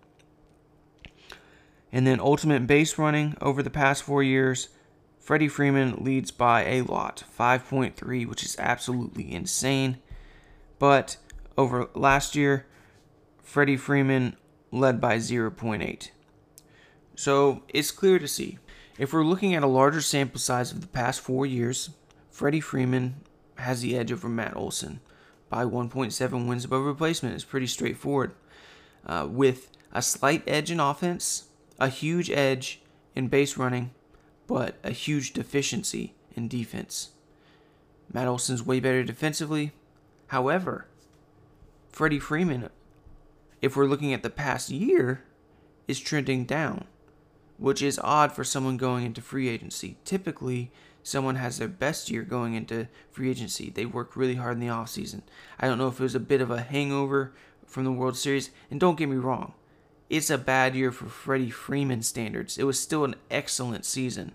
And 1.91 2.05
then 2.05 2.19
ultimate 2.19 2.67
base 2.67 2.97
running 2.97 3.35
over 3.41 3.63
the 3.63 3.69
past 3.69 4.03
four 4.03 4.21
years, 4.21 4.69
Freddie 5.19 5.47
Freeman 5.47 6.03
leads 6.03 6.31
by 6.31 6.65
a 6.65 6.81
lot, 6.81 7.23
5.3, 7.37 8.27
which 8.27 8.43
is 8.43 8.57
absolutely 8.59 9.31
insane. 9.31 9.97
But 10.77 11.17
over 11.57 11.89
last 11.93 12.35
year, 12.35 12.65
Freddie 13.43 13.77
Freeman 13.77 14.35
led 14.71 14.99
by 15.01 15.17
0.8. 15.17 16.09
So 17.15 17.63
it's 17.67 17.91
clear 17.91 18.19
to 18.19 18.27
see. 18.27 18.59
If 18.97 19.13
we're 19.13 19.23
looking 19.23 19.55
at 19.55 19.63
a 19.63 19.67
larger 19.67 20.01
sample 20.01 20.39
size 20.39 20.71
of 20.71 20.81
the 20.81 20.87
past 20.87 21.21
four 21.21 21.45
years, 21.45 21.91
Freddie 22.29 22.61
Freeman 22.61 23.15
has 23.57 23.81
the 23.81 23.97
edge 23.97 24.11
over 24.11 24.29
Matt 24.29 24.55
Olson 24.55 24.99
by 25.49 25.65
1.7 25.65 26.47
wins 26.47 26.65
above 26.65 26.83
replacement. 26.83 27.35
It's 27.35 27.43
pretty 27.43 27.67
straightforward. 27.67 28.33
Uh, 29.05 29.27
with 29.29 29.69
a 29.91 30.01
slight 30.01 30.43
edge 30.47 30.69
in 30.69 30.79
offense, 30.79 31.45
a 31.79 31.89
huge 31.89 32.29
edge 32.29 32.81
in 33.15 33.27
base 33.27 33.57
running, 33.57 33.91
but 34.47 34.75
a 34.83 34.91
huge 34.91 35.33
deficiency 35.33 36.13
in 36.35 36.47
defense. 36.47 37.09
Matt 38.11 38.27
Olson's 38.27 38.63
way 38.63 38.79
better 38.79 39.03
defensively. 39.03 39.71
However, 40.27 40.87
Freddie 41.91 42.19
Freeman 42.19 42.69
if 43.61 43.75
we're 43.75 43.85
looking 43.85 44.13
at 44.13 44.23
the 44.23 44.29
past 44.29 44.69
year, 44.69 45.23
is 45.87 45.99
trending 45.99 46.45
down, 46.45 46.85
which 47.57 47.81
is 47.81 47.99
odd 48.03 48.31
for 48.31 48.43
someone 48.43 48.77
going 48.77 49.05
into 49.05 49.21
free 49.21 49.49
agency. 49.49 49.97
Typically, 50.05 50.71
someone 51.09 51.35
has 51.35 51.57
their 51.57 51.67
best 51.67 52.09
year 52.09 52.23
going 52.23 52.53
into 52.53 52.87
free 53.11 53.29
agency. 53.29 53.69
They 53.69 53.85
work 53.85 54.15
really 54.15 54.35
hard 54.35 54.53
in 54.53 54.59
the 54.59 54.67
offseason. 54.67 55.23
I 55.59 55.67
don't 55.67 55.77
know 55.77 55.87
if 55.87 55.99
it 55.99 56.03
was 56.03 56.15
a 56.15 56.19
bit 56.19 56.41
of 56.41 56.51
a 56.51 56.61
hangover 56.61 57.33
from 57.65 57.83
the 57.83 57.91
World 57.91 58.17
Series, 58.17 58.51
and 58.71 58.79
don't 58.79 58.97
get 58.97 59.09
me 59.09 59.17
wrong, 59.17 59.53
it's 60.09 60.29
a 60.29 60.37
bad 60.37 60.75
year 60.75 60.91
for 60.91 61.05
Freddie 61.05 61.51
Freeman 61.51 62.01
standards. 62.01 62.57
It 62.57 62.63
was 62.63 62.79
still 62.79 63.03
an 63.03 63.15
excellent 63.29 63.85
season. 63.85 64.33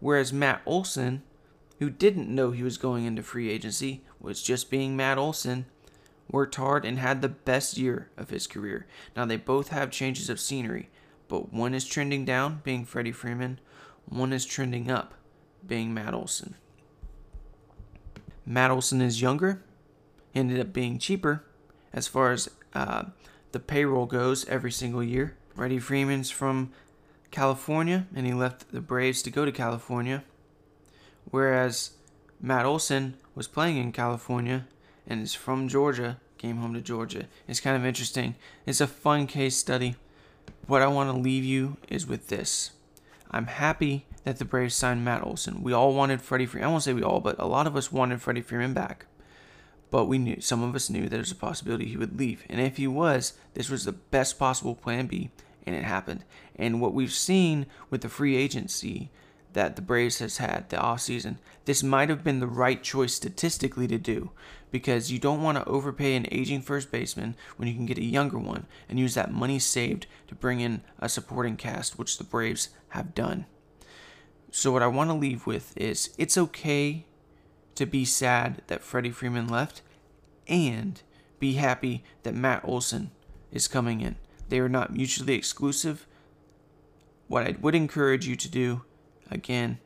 Whereas 0.00 0.32
Matt 0.32 0.62
Olson, 0.66 1.22
who 1.78 1.90
didn't 1.90 2.34
know 2.34 2.50
he 2.50 2.64
was 2.64 2.76
going 2.76 3.04
into 3.04 3.22
free 3.22 3.50
agency, 3.50 4.02
was 4.18 4.42
just 4.42 4.70
being 4.70 4.96
Matt 4.96 5.18
Olson, 5.18 5.66
worked 6.28 6.56
hard 6.56 6.84
and 6.84 6.98
had 6.98 7.22
the 7.22 7.28
best 7.28 7.78
year 7.78 8.10
of 8.16 8.30
his 8.30 8.46
career. 8.46 8.86
Now 9.14 9.26
they 9.26 9.36
both 9.36 9.68
have 9.68 9.90
changes 9.90 10.28
of 10.28 10.40
scenery, 10.40 10.88
but 11.28 11.52
one 11.52 11.74
is 11.74 11.84
trending 11.84 12.24
down, 12.24 12.62
being 12.64 12.84
Freddie 12.84 13.12
Freeman, 13.12 13.60
one 14.06 14.32
is 14.32 14.44
trending 14.44 14.90
up, 14.90 15.14
being 15.66 15.94
Matt 15.94 16.14
Olson. 16.14 16.54
Matt 18.44 18.70
Olson 18.70 19.00
is 19.00 19.20
younger, 19.20 19.62
ended 20.34 20.60
up 20.60 20.72
being 20.72 20.98
cheaper 20.98 21.44
as 21.92 22.08
far 22.08 22.32
as 22.32 22.48
uh, 22.74 23.04
the 23.52 23.60
payroll 23.60 24.06
goes 24.06 24.48
every 24.48 24.72
single 24.72 25.02
year. 25.02 25.36
Freddie 25.54 25.78
Freeman's 25.78 26.30
from 26.30 26.72
California, 27.30 28.06
and 28.14 28.26
he 28.26 28.32
left 28.32 28.72
the 28.72 28.80
Braves 28.80 29.22
to 29.22 29.30
go 29.30 29.44
to 29.44 29.52
California, 29.52 30.24
whereas 31.30 31.92
Matt 32.40 32.66
Olson 32.66 33.14
was 33.34 33.46
playing 33.46 33.76
in 33.76 33.92
California 33.92 34.66
and 35.06 35.22
is 35.22 35.34
from 35.34 35.68
Georgia, 35.68 36.18
came 36.38 36.56
home 36.56 36.74
to 36.74 36.80
Georgia. 36.80 37.26
It's 37.46 37.60
kind 37.60 37.76
of 37.76 37.84
interesting. 37.84 38.34
It's 38.66 38.80
a 38.80 38.86
fun 38.86 39.26
case 39.26 39.56
study. 39.56 39.96
What 40.66 40.82
I 40.82 40.88
want 40.88 41.10
to 41.10 41.16
leave 41.16 41.44
you 41.44 41.76
is 41.88 42.06
with 42.06 42.28
this. 42.28 42.72
I'm 43.32 43.46
happy 43.46 44.06
that 44.24 44.38
the 44.38 44.44
Braves 44.44 44.74
signed 44.74 45.04
Matt 45.04 45.24
Olson. 45.24 45.62
We 45.62 45.72
all 45.72 45.94
wanted 45.94 46.20
Freddie 46.20 46.46
Freeman. 46.46 46.68
I 46.68 46.70
won't 46.70 46.82
say 46.82 46.92
we 46.92 47.02
all, 47.02 47.20
but 47.20 47.36
a 47.38 47.46
lot 47.46 47.66
of 47.66 47.76
us 47.76 47.90
wanted 47.90 48.20
Freddie 48.20 48.42
Freeman 48.42 48.74
back. 48.74 49.06
But 49.90 50.04
we 50.04 50.18
knew, 50.18 50.40
some 50.40 50.62
of 50.62 50.74
us 50.74 50.90
knew 50.90 51.08
there 51.08 51.18
was 51.18 51.30
a 51.30 51.36
possibility 51.36 51.86
he 51.86 51.96
would 51.96 52.18
leave. 52.18 52.44
And 52.48 52.60
if 52.60 52.76
he 52.76 52.86
was, 52.86 53.34
this 53.54 53.70
was 53.70 53.84
the 53.84 53.92
best 53.92 54.38
possible 54.38 54.74
plan 54.74 55.06
B, 55.06 55.30
and 55.66 55.74
it 55.74 55.84
happened. 55.84 56.24
And 56.56 56.80
what 56.80 56.94
we've 56.94 57.12
seen 57.12 57.66
with 57.90 58.02
the 58.02 58.08
free 58.08 58.36
agency 58.36 59.10
that 59.52 59.76
the 59.76 59.82
Braves 59.82 60.18
has 60.18 60.38
had 60.38 60.68
the 60.68 60.76
offseason, 60.76 61.36
this 61.64 61.82
might 61.82 62.08
have 62.08 62.24
been 62.24 62.40
the 62.40 62.46
right 62.46 62.82
choice 62.82 63.14
statistically 63.14 63.86
to 63.88 63.98
do 63.98 64.30
because 64.72 65.12
you 65.12 65.18
don't 65.18 65.42
want 65.42 65.58
to 65.58 65.68
overpay 65.68 66.16
an 66.16 66.26
aging 66.32 66.62
first 66.62 66.90
baseman 66.90 67.36
when 67.56 67.68
you 67.68 67.74
can 67.74 67.86
get 67.86 67.98
a 67.98 68.04
younger 68.04 68.38
one 68.38 68.66
and 68.88 68.98
use 68.98 69.14
that 69.14 69.32
money 69.32 69.58
saved 69.58 70.06
to 70.26 70.34
bring 70.34 70.58
in 70.60 70.82
a 70.98 71.08
supporting 71.08 71.56
cast, 71.56 71.98
which 71.98 72.18
the 72.18 72.24
Braves 72.24 72.70
have 72.88 73.14
done. 73.14 73.46
So, 74.50 74.72
what 74.72 74.82
I 74.82 74.86
want 74.88 75.10
to 75.10 75.14
leave 75.14 75.46
with 75.46 75.76
is 75.76 76.10
it's 76.18 76.36
okay 76.36 77.06
to 77.74 77.86
be 77.86 78.04
sad 78.04 78.62
that 78.66 78.82
Freddie 78.82 79.10
Freeman 79.10 79.46
left 79.46 79.82
and 80.48 81.00
be 81.38 81.54
happy 81.54 82.02
that 82.22 82.34
Matt 82.34 82.64
Olson 82.64 83.10
is 83.50 83.68
coming 83.68 84.00
in. 84.00 84.16
They 84.48 84.58
are 84.58 84.68
not 84.68 84.92
mutually 84.92 85.34
exclusive. 85.34 86.06
What 87.28 87.46
I 87.46 87.56
would 87.60 87.74
encourage 87.74 88.26
you 88.26 88.36
to 88.36 88.48
do, 88.50 88.82
again, 89.30 89.78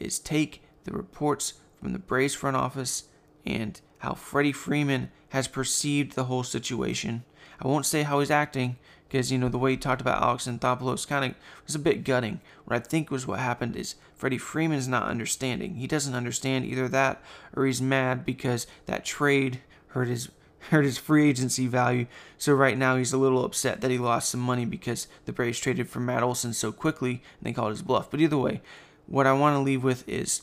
is 0.00 0.18
take 0.18 0.62
the 0.84 0.92
reports 0.92 1.54
from 1.80 1.92
the 1.92 1.98
Braves 1.98 2.34
front 2.34 2.56
office 2.56 3.04
and 3.46 3.80
how 3.98 4.14
Freddie 4.14 4.52
Freeman 4.52 5.10
has 5.30 5.48
perceived 5.48 6.14
the 6.14 6.24
whole 6.24 6.42
situation. 6.42 7.24
I 7.60 7.66
won't 7.66 7.86
say 7.86 8.02
how 8.02 8.20
he's 8.20 8.30
acting 8.30 8.76
because 9.08 9.32
you 9.32 9.38
know 9.38 9.48
the 9.48 9.58
way 9.58 9.72
he 9.72 9.76
talked 9.76 10.00
about 10.00 10.22
Alex 10.22 10.46
Anthopoulos 10.46 11.08
kind 11.08 11.24
of 11.24 11.34
was 11.64 11.74
a 11.74 11.80
bit 11.80 12.04
gutting. 12.04 12.40
What 12.64 12.76
I 12.76 12.80
think 12.80 13.10
was 13.10 13.26
what 13.26 13.40
happened 13.40 13.74
is 13.74 13.94
Freddie 14.14 14.38
Freeman's 14.38 14.88
not 14.88 15.08
understanding. 15.08 15.76
He 15.76 15.86
doesn't 15.86 16.14
understand 16.14 16.66
either 16.66 16.88
that 16.88 17.22
or 17.56 17.66
he's 17.66 17.82
mad 17.82 18.24
because 18.24 18.66
that 18.86 19.04
trade 19.04 19.60
hurt 19.88 20.08
his 20.08 20.28
hurt 20.70 20.84
his 20.84 20.98
free 20.98 21.28
agency 21.28 21.66
value. 21.66 22.06
So 22.36 22.52
right 22.52 22.76
now 22.76 22.96
he's 22.96 23.12
a 23.12 23.18
little 23.18 23.44
upset 23.44 23.80
that 23.80 23.90
he 23.90 23.98
lost 23.98 24.28
some 24.28 24.40
money 24.40 24.64
because 24.64 25.08
the 25.24 25.32
Braves 25.32 25.60
traded 25.60 25.88
for 25.88 26.00
Matt 26.00 26.22
Olson 26.22 26.52
so 26.52 26.72
quickly 26.72 27.22
and 27.38 27.46
they 27.46 27.52
called 27.52 27.70
his 27.70 27.82
bluff. 27.82 28.10
But 28.10 28.20
either 28.20 28.36
way, 28.36 28.60
what 29.06 29.26
I 29.26 29.32
want 29.32 29.54
to 29.54 29.60
leave 29.60 29.82
with 29.82 30.06
is 30.08 30.42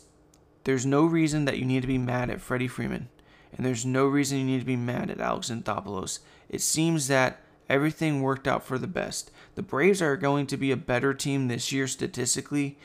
there's 0.64 0.86
no 0.86 1.06
reason 1.06 1.46
that 1.46 1.60
you 1.60 1.66
need 1.66 1.82
to 1.82 1.88
be 1.88 1.98
mad 1.98 2.30
at 2.30 2.42
Freddie 2.42 2.68
Freeman. 2.68 3.10
And 3.56 3.66
there's 3.66 3.86
no 3.86 4.06
reason 4.06 4.40
you 4.40 4.46
need 4.46 4.60
to 4.60 4.66
be 4.66 4.76
mad 4.76 5.10
at 5.10 5.22
Alex 5.22 5.50
Anthopoulos. 5.50 6.20
It 6.50 6.62
seems 6.62 7.08
that 7.08 7.40
everything 7.70 8.22
worked 8.22 8.48
out 8.48 8.64
for 8.64 8.78
the 8.78 8.88
best. 8.88 9.32
The 9.56 9.62
Braves 9.62 10.02
are 10.02 10.18
going 10.18 10.48
to 10.48 10.58
be 10.58 10.72
a 10.72 10.78
better 10.78 11.14
team 11.14 11.48
this 11.48 11.72
year 11.72 11.88
statistically 11.88 12.78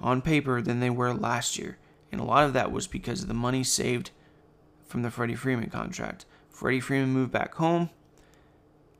on 0.00 0.20
paper 0.20 0.60
than 0.60 0.80
they 0.80 0.90
were 0.90 1.14
last 1.14 1.58
year. 1.58 1.78
And 2.10 2.20
a 2.20 2.24
lot 2.24 2.44
of 2.44 2.52
that 2.52 2.70
was 2.70 2.86
because 2.86 3.22
of 3.22 3.28
the 3.28 3.34
money 3.34 3.64
saved 3.64 4.10
from 4.86 5.02
the 5.02 5.10
Freddie 5.10 5.34
Freeman 5.34 5.70
contract. 5.70 6.26
Freddie 6.50 6.80
Freeman 6.80 7.10
moved 7.10 7.32
back 7.32 7.54
home, 7.54 7.88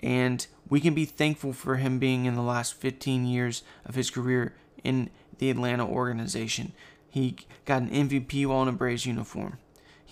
and 0.00 0.46
we 0.68 0.80
can 0.80 0.94
be 0.94 1.04
thankful 1.04 1.52
for 1.52 1.76
him 1.76 1.98
being 1.98 2.24
in 2.24 2.34
the 2.34 2.42
last 2.42 2.74
15 2.74 3.26
years 3.26 3.62
of 3.84 3.94
his 3.94 4.10
career 4.10 4.54
in 4.82 5.10
the 5.38 5.50
Atlanta 5.50 5.86
organization. 5.86 6.72
He 7.10 7.36
got 7.66 7.82
an 7.82 7.90
MVP 7.90 8.46
while 8.46 8.62
in 8.62 8.68
a 8.68 8.72
Braves 8.72 9.04
uniform. 9.04 9.58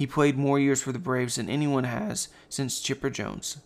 He 0.00 0.06
played 0.06 0.38
more 0.38 0.58
years 0.58 0.80
for 0.80 0.92
the 0.92 0.98
Braves 0.98 1.34
than 1.34 1.50
anyone 1.50 1.84
has 1.84 2.28
since 2.48 2.80
Chipper 2.80 3.10
Jones. 3.10 3.58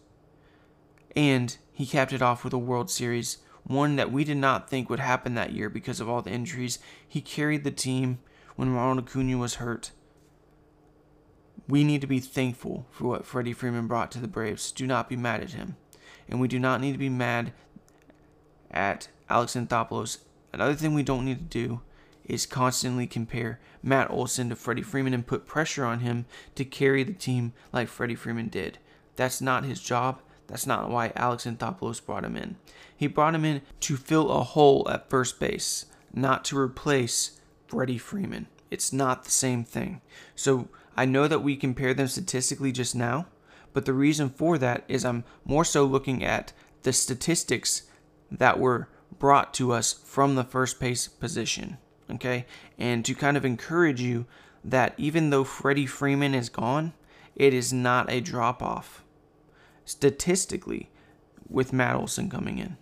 And 1.15 1.57
he 1.73 1.87
capped 1.87 2.13
it 2.13 2.23
off 2.23 2.43
with 2.43 2.53
a 2.53 2.59
World 2.59 2.91
Series, 2.91 3.39
one 3.63 3.95
that 3.95 4.11
we 4.11 4.25
did 4.25 4.39
not 4.39 4.69
think 4.69 4.91
would 4.91 4.99
happen 4.99 5.37
that 5.37 5.53
year 5.53 5.71
because 5.71 6.01
of 6.01 6.09
all 6.09 6.23
the 6.23 6.33
injuries. 6.33 6.81
He 7.07 7.21
carried 7.21 7.63
the 7.63 7.71
team 7.71 8.19
when 8.57 8.75
Ronald 8.75 9.07
Acuna 9.07 9.39
was 9.39 9.55
hurt. 9.55 9.93
We 11.69 11.85
need 11.85 12.01
to 12.01 12.09
be 12.09 12.19
thankful 12.19 12.89
for 12.91 13.05
what 13.05 13.25
Freddie 13.25 13.53
Freeman 13.53 13.87
brought 13.87 14.11
to 14.11 14.19
the 14.19 14.27
Braves. 14.27 14.73
Do 14.73 14.89
not 14.89 15.09
be 15.09 15.15
mad 15.15 15.41
at 15.41 15.53
him. 15.53 15.77
And 16.29 16.41
we 16.41 16.49
do 16.49 16.59
not 16.59 16.81
need 16.81 16.91
to 16.95 16.99
be 16.99 17.09
mad 17.09 17.53
at 18.73 19.07
Alex 19.31 19.55
Anthopoulos. 19.55 20.19
Another 20.53 20.75
thing 20.75 20.95
we 20.95 21.05
don't 21.05 21.27
need 21.27 21.49
to 21.49 21.59
do 21.59 21.81
is 22.25 22.47
constantly 22.47 23.07
compare 23.07 23.61
Matt 23.83 24.11
Olson 24.11 24.49
to 24.49 24.57
Freddie 24.57 24.83
Freeman 24.83 25.15
and 25.15 25.27
put 25.27 25.47
pressure 25.47 25.85
on 25.85 26.01
him 26.01 26.27
to 26.55 26.65
carry 26.65 27.03
the 27.03 27.13
team 27.13 27.53
like 27.73 27.89
Freddie 27.89 28.15
Freeman 28.15 28.49
did. 28.49 28.79
That's 29.17 29.41
not 29.41 29.65
his 29.65 29.81
job. 29.81 30.21
That's 30.47 30.67
not 30.67 30.91
why 30.91 31.13
Alex 31.17 31.45
Anthopoulos 31.45 32.05
brought 32.05 32.25
him 32.25 32.37
in. 32.37 32.57
He 32.97 33.07
brought 33.07 33.35
him 33.35 33.45
in 33.45 33.63
to 33.81 33.97
fill 33.97 34.31
a 34.31 34.43
hole 34.43 34.87
at 34.91 35.11
first 35.11 35.41
base, 35.41 35.87
not 36.13 36.45
to 36.47 36.59
replace 36.59 37.41
Freddie 37.67 37.99
Freeman. 37.99 38.49
It's 38.71 38.93
not 38.93 39.25
the 39.25 39.31
same 39.31 39.65
thing. 39.65 40.01
So 40.35 40.69
I 40.97 41.05
know 41.05 41.29
that 41.29 41.43
we 41.43 41.57
compare 41.57 41.95
them 41.95 42.09
statistically 42.09 42.73
just 42.73 42.95
now, 42.95 43.27
but 43.73 43.85
the 43.85 43.93
reason 43.93 44.29
for 44.31 44.59
that 44.59 44.85
is 44.89 45.05
I'm 45.05 45.25
more 45.45 45.65
so 45.65 45.85
looking 45.85 46.25
at 46.25 46.53
the 46.83 46.93
statistics 46.93 47.83
that 48.31 48.59
were 48.59 48.89
brought 49.19 49.55
to 49.55 49.73
us 49.73 49.93
from 49.93 50.35
the 50.35 50.45
first 50.45 50.79
base 50.79 51.09
position. 51.09 51.79
Okay? 52.11 52.47
And 52.79 53.05
to 53.05 53.15
kind 53.15 53.37
of 53.37 53.45
encourage 53.45 54.01
you 54.01 54.27
that 54.65 54.95
even 54.97 55.31
though 55.31 55.45
Freddie 55.45 55.87
Freeman 55.87 56.35
is 56.35 56.49
gone, 56.49 56.93
it 57.37 57.53
is 57.53 57.73
not 57.73 58.11
a 58.11 58.21
drop 58.21 58.63
off 58.63 59.05
statistically 59.85 60.91
with 61.49 61.73
Matt 61.73 61.97
Olson 61.97 62.31
coming 62.31 62.59
in. 62.59 62.77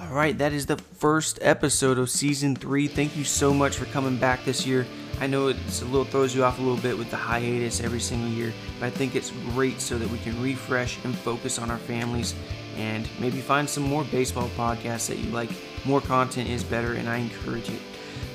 All 0.00 0.14
right, 0.14 0.38
that 0.38 0.52
is 0.52 0.66
the 0.66 0.76
first 0.76 1.40
episode 1.42 1.98
of 1.98 2.08
season 2.08 2.54
three. 2.54 2.86
Thank 2.86 3.16
you 3.16 3.24
so 3.24 3.52
much 3.52 3.76
for 3.76 3.84
coming 3.86 4.16
back 4.16 4.44
this 4.44 4.64
year. 4.64 4.86
I 5.20 5.26
know 5.26 5.48
it's 5.48 5.82
a 5.82 5.86
little 5.86 6.04
throws 6.04 6.36
you 6.36 6.44
off 6.44 6.60
a 6.60 6.62
little 6.62 6.80
bit 6.80 6.96
with 6.96 7.10
the 7.10 7.16
hiatus 7.16 7.80
every 7.80 7.98
single 7.98 8.30
year, 8.30 8.52
but 8.78 8.86
I 8.86 8.90
think 8.90 9.16
it's 9.16 9.32
great 9.52 9.80
so 9.80 9.98
that 9.98 10.08
we 10.08 10.18
can 10.18 10.40
refresh 10.40 11.04
and 11.04 11.12
focus 11.12 11.58
on 11.58 11.68
our 11.68 11.78
families 11.78 12.36
and 12.78 13.08
maybe 13.18 13.40
find 13.40 13.68
some 13.68 13.82
more 13.82 14.04
baseball 14.04 14.48
podcasts 14.56 15.08
that 15.08 15.18
you 15.18 15.30
like. 15.30 15.50
More 15.84 16.00
content 16.00 16.48
is 16.48 16.64
better, 16.64 16.94
and 16.94 17.08
I 17.08 17.18
encourage 17.18 17.68
it. 17.68 17.80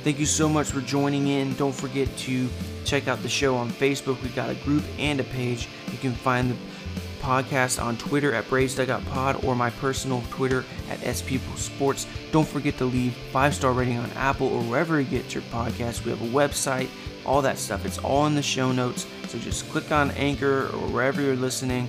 Thank 0.04 0.20
you 0.20 0.26
so 0.26 0.50
much 0.50 0.68
for 0.68 0.82
joining 0.82 1.28
in. 1.28 1.56
Don't 1.56 1.74
forget 1.74 2.16
to 2.18 2.50
check 2.84 3.08
out 3.08 3.22
the 3.24 3.30
show 3.30 3.56
on 3.56 3.70
Facebook. 3.70 4.22
We've 4.22 4.36
got 4.36 4.50
a 4.50 4.56
group 4.56 4.84
and 5.00 5.20
a 5.20 5.24
page. 5.24 5.70
You 5.92 5.98
can 5.98 6.12
find 6.12 6.52
the 6.52 6.56
podcast 7.22 7.82
on 7.82 7.96
Twitter 7.96 8.34
at 8.34 8.48
Braves 8.50 8.76
Dugout 8.76 9.06
Pod 9.06 9.46
or 9.46 9.56
my 9.56 9.70
personal 9.70 10.22
Twitter 10.30 10.66
at 10.90 11.00
SP 11.08 11.40
Sports. 11.56 12.06
Don't 12.34 12.48
forget 12.48 12.78
to 12.80 12.86
leave 12.86 13.14
five 13.32 13.56
star 13.56 13.72
rating 13.72 13.98
on 13.98 14.12
Apple 14.12 14.48
or 14.48 14.62
wherever 14.64 15.00
you 15.00 15.08
get 15.08 15.34
your 15.34 15.44
podcast. 15.44 16.04
We 16.04 16.12
have 16.12 16.22
a 16.22 16.26
website, 16.26 16.90
all 17.26 17.42
that 17.42 17.58
stuff. 17.58 17.86
It's 17.86 17.98
all 18.00 18.28
in 18.28 18.36
the 18.36 18.42
show 18.42 18.74
notes. 18.74 19.08
So 19.30 19.40
just 19.40 19.70
click 19.70 19.90
on 19.92 20.12
Anchor 20.12 20.66
or 20.66 20.90
wherever 20.90 21.22
you're 21.22 21.38
listening. 21.38 21.88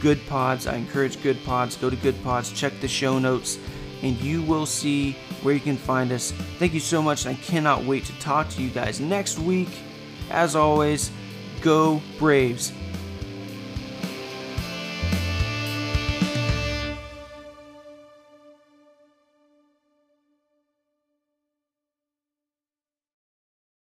Good 0.00 0.26
Pods. 0.26 0.66
I 0.66 0.76
encourage 0.76 1.22
Good 1.22 1.42
Pods. 1.44 1.76
Go 1.76 1.90
to 1.90 1.96
Good 1.96 2.22
Pods. 2.22 2.52
Check 2.52 2.80
the 2.80 2.88
show 2.88 3.18
notes, 3.18 3.58
and 4.02 4.20
you 4.20 4.42
will 4.42 4.66
see 4.66 5.16
where 5.42 5.54
you 5.54 5.60
can 5.60 5.76
find 5.76 6.12
us. 6.12 6.32
Thank 6.58 6.74
you 6.74 6.80
so 6.80 7.02
much, 7.02 7.26
I 7.26 7.34
cannot 7.34 7.84
wait 7.84 8.04
to 8.06 8.12
talk 8.18 8.48
to 8.50 8.62
you 8.62 8.70
guys 8.70 9.00
next 9.00 9.38
week. 9.38 9.68
As 10.30 10.56
always, 10.56 11.10
go 11.60 12.00
Braves. 12.18 12.72